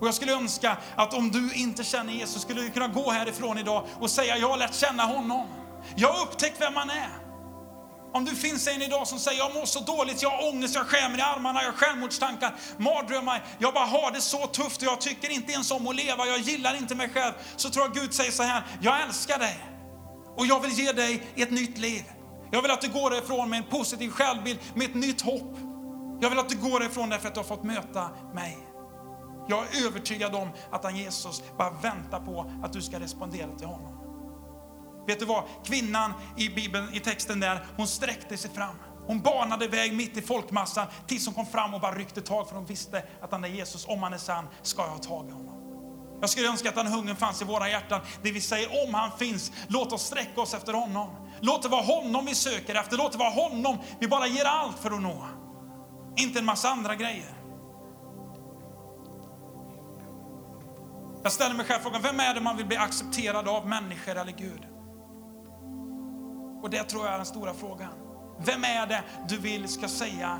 Och 0.00 0.06
jag 0.06 0.14
skulle 0.14 0.32
önska 0.32 0.76
att 0.96 1.14
om 1.14 1.30
du 1.30 1.54
inte 1.54 1.84
känner 1.84 2.12
Jesus 2.12 2.42
skulle 2.42 2.60
du 2.60 2.70
kunna 2.70 2.88
gå 2.88 3.10
härifrån 3.10 3.58
idag 3.58 3.84
och 4.00 4.10
säga, 4.10 4.36
jag 4.36 4.48
har 4.48 4.56
lärt 4.56 4.74
känna 4.74 5.02
honom. 5.02 5.48
Jag 5.96 6.08
har 6.08 6.26
upptäckt 6.26 6.60
vem 6.60 6.76
han 6.76 6.90
är. 6.90 7.21
Om 8.14 8.24
du 8.24 8.36
finns 8.36 8.68
en 8.68 8.82
idag 8.82 9.06
som 9.06 9.18
säger, 9.18 9.38
jag 9.38 9.54
mår 9.54 9.64
så 9.64 9.80
dåligt, 9.80 10.22
jag 10.22 10.30
har 10.30 10.48
ångest, 10.48 10.74
jag 10.74 10.86
skär 10.86 11.08
mig 11.08 11.18
i 11.18 11.22
armarna, 11.22 11.62
jag 11.62 11.70
har 11.70 11.76
självmordstankar, 11.76 12.54
mardrömmar, 12.78 13.44
jag 13.58 13.74
bara 13.74 13.84
har 13.84 14.10
det 14.10 14.20
så 14.20 14.46
tufft 14.46 14.76
och 14.76 14.88
jag 14.88 15.00
tycker 15.00 15.30
inte 15.30 15.52
ens 15.52 15.70
om 15.70 15.86
att 15.86 15.96
leva, 15.96 16.26
jag 16.26 16.38
gillar 16.38 16.76
inte 16.76 16.94
mig 16.94 17.08
själv. 17.08 17.32
Så 17.56 17.70
tror 17.70 17.84
jag 17.86 17.94
Gud 17.94 18.14
säger 18.14 18.30
så 18.30 18.42
här, 18.42 18.62
jag 18.80 19.02
älskar 19.02 19.38
dig 19.38 19.56
och 20.36 20.46
jag 20.46 20.60
vill 20.60 20.70
ge 20.70 20.92
dig 20.92 21.22
ett 21.36 21.50
nytt 21.50 21.78
liv. 21.78 22.02
Jag 22.50 22.62
vill 22.62 22.70
att 22.70 22.80
du 22.80 22.88
går 22.88 23.10
därifrån 23.10 23.50
med 23.50 23.58
en 23.58 23.64
positiv 23.70 24.10
självbild, 24.10 24.58
med 24.74 24.90
ett 24.90 24.94
nytt 24.94 25.20
hopp. 25.20 25.56
Jag 26.20 26.30
vill 26.30 26.38
att 26.38 26.48
du 26.48 26.56
går 26.56 26.80
därifrån 26.80 27.08
därför 27.08 27.28
att 27.28 27.34
du 27.34 27.40
har 27.40 27.44
fått 27.44 27.64
möta 27.64 28.10
mig. 28.34 28.58
Jag 29.48 29.58
är 29.58 29.86
övertygad 29.86 30.34
om 30.34 30.48
att 30.70 30.84
han 30.84 30.96
Jesus 30.96 31.42
bara 31.58 31.70
väntar 31.70 32.20
på 32.20 32.52
att 32.62 32.72
du 32.72 32.82
ska 32.82 33.00
respondera 33.00 33.56
till 33.58 33.66
honom. 33.66 34.01
Vet 35.06 35.18
du 35.18 35.24
vad? 35.24 35.44
Kvinnan 35.64 36.12
i 36.36 36.48
Bibeln, 36.48 36.94
i 36.94 37.00
texten 37.00 37.40
där, 37.40 37.66
hon 37.76 37.86
sträckte 37.86 38.36
sig 38.36 38.50
fram. 38.50 38.76
Hon 39.06 39.20
banade 39.20 39.68
väg 39.68 39.96
mitt 39.96 40.16
i 40.16 40.22
folkmassan 40.22 40.86
tills 41.06 41.26
hon 41.26 41.34
kom 41.34 41.46
fram 41.46 41.74
och 41.74 41.80
bara 41.80 41.94
ryckte 41.94 42.20
tag 42.20 42.48
för 42.48 42.56
hon 42.56 42.66
visste 42.66 43.02
att 43.20 43.32
han 43.32 43.44
är 43.44 43.48
Jesus, 43.48 43.86
om 43.88 44.02
han 44.02 44.12
är 44.12 44.18
sann 44.18 44.48
ska 44.62 44.82
jag 44.82 44.88
ha 44.88 44.98
tag 44.98 45.28
i 45.28 45.32
honom. 45.32 45.58
Jag 46.20 46.30
skulle 46.30 46.48
önska 46.48 46.68
att 46.68 46.74
den 46.74 46.86
hungern 46.86 47.16
fanns 47.16 47.42
i 47.42 47.44
våra 47.44 47.68
hjärtan. 47.68 48.00
Det 48.22 48.32
vi 48.32 48.40
säger, 48.40 48.86
om 48.86 48.94
han 48.94 49.18
finns, 49.18 49.52
låt 49.68 49.92
oss 49.92 50.02
sträcka 50.02 50.40
oss 50.40 50.54
efter 50.54 50.72
honom. 50.72 51.10
Låt 51.40 51.62
det 51.62 51.68
vara 51.68 51.82
honom 51.82 52.26
vi 52.26 52.34
söker 52.34 52.74
efter, 52.74 52.96
låt 52.96 53.12
det 53.12 53.18
vara 53.18 53.30
honom 53.30 53.78
vi 54.00 54.08
bara 54.08 54.26
ger 54.26 54.44
allt 54.44 54.78
för 54.78 54.90
att 54.90 55.02
nå. 55.02 55.26
Inte 56.16 56.38
en 56.38 56.44
massa 56.44 56.68
andra 56.68 56.94
grejer. 56.94 57.34
Jag 61.22 61.32
ställer 61.32 61.54
mig 61.54 61.66
själv 61.66 61.82
frågan, 61.82 62.02
vem 62.02 62.20
är 62.20 62.34
det 62.34 62.40
man 62.40 62.56
vill 62.56 62.66
bli 62.66 62.76
accepterad 62.76 63.48
av, 63.48 63.68
människor 63.68 64.16
eller 64.16 64.32
Gud? 64.32 64.71
Och 66.62 66.70
det 66.70 66.84
tror 66.84 67.04
jag 67.04 67.12
är 67.12 67.16
den 67.16 67.26
stora 67.26 67.54
frågan. 67.54 67.92
Vem 68.38 68.64
är 68.64 68.86
det 68.86 69.02
du 69.28 69.38
vill 69.38 69.68
ska 69.68 69.88
säga, 69.88 70.38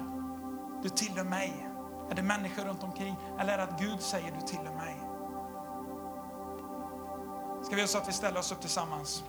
du 0.82 0.88
tillhör 0.88 1.24
mig? 1.24 1.66
Är 2.10 2.14
det 2.14 2.22
människor 2.22 2.64
runt 2.64 2.82
omkring 2.82 3.16
eller 3.40 3.52
är 3.52 3.56
det 3.56 3.62
att 3.62 3.80
Gud 3.80 4.00
säger, 4.00 4.32
du 4.40 4.46
tillhör 4.46 4.74
mig? 4.74 4.96
Ska 7.64 7.74
vi 7.74 7.80
göra 7.80 7.88
så 7.88 7.98
att 7.98 8.08
vi 8.08 8.12
ställer 8.12 8.38
oss 8.38 8.52
upp 8.52 8.60
tillsammans? 8.60 9.24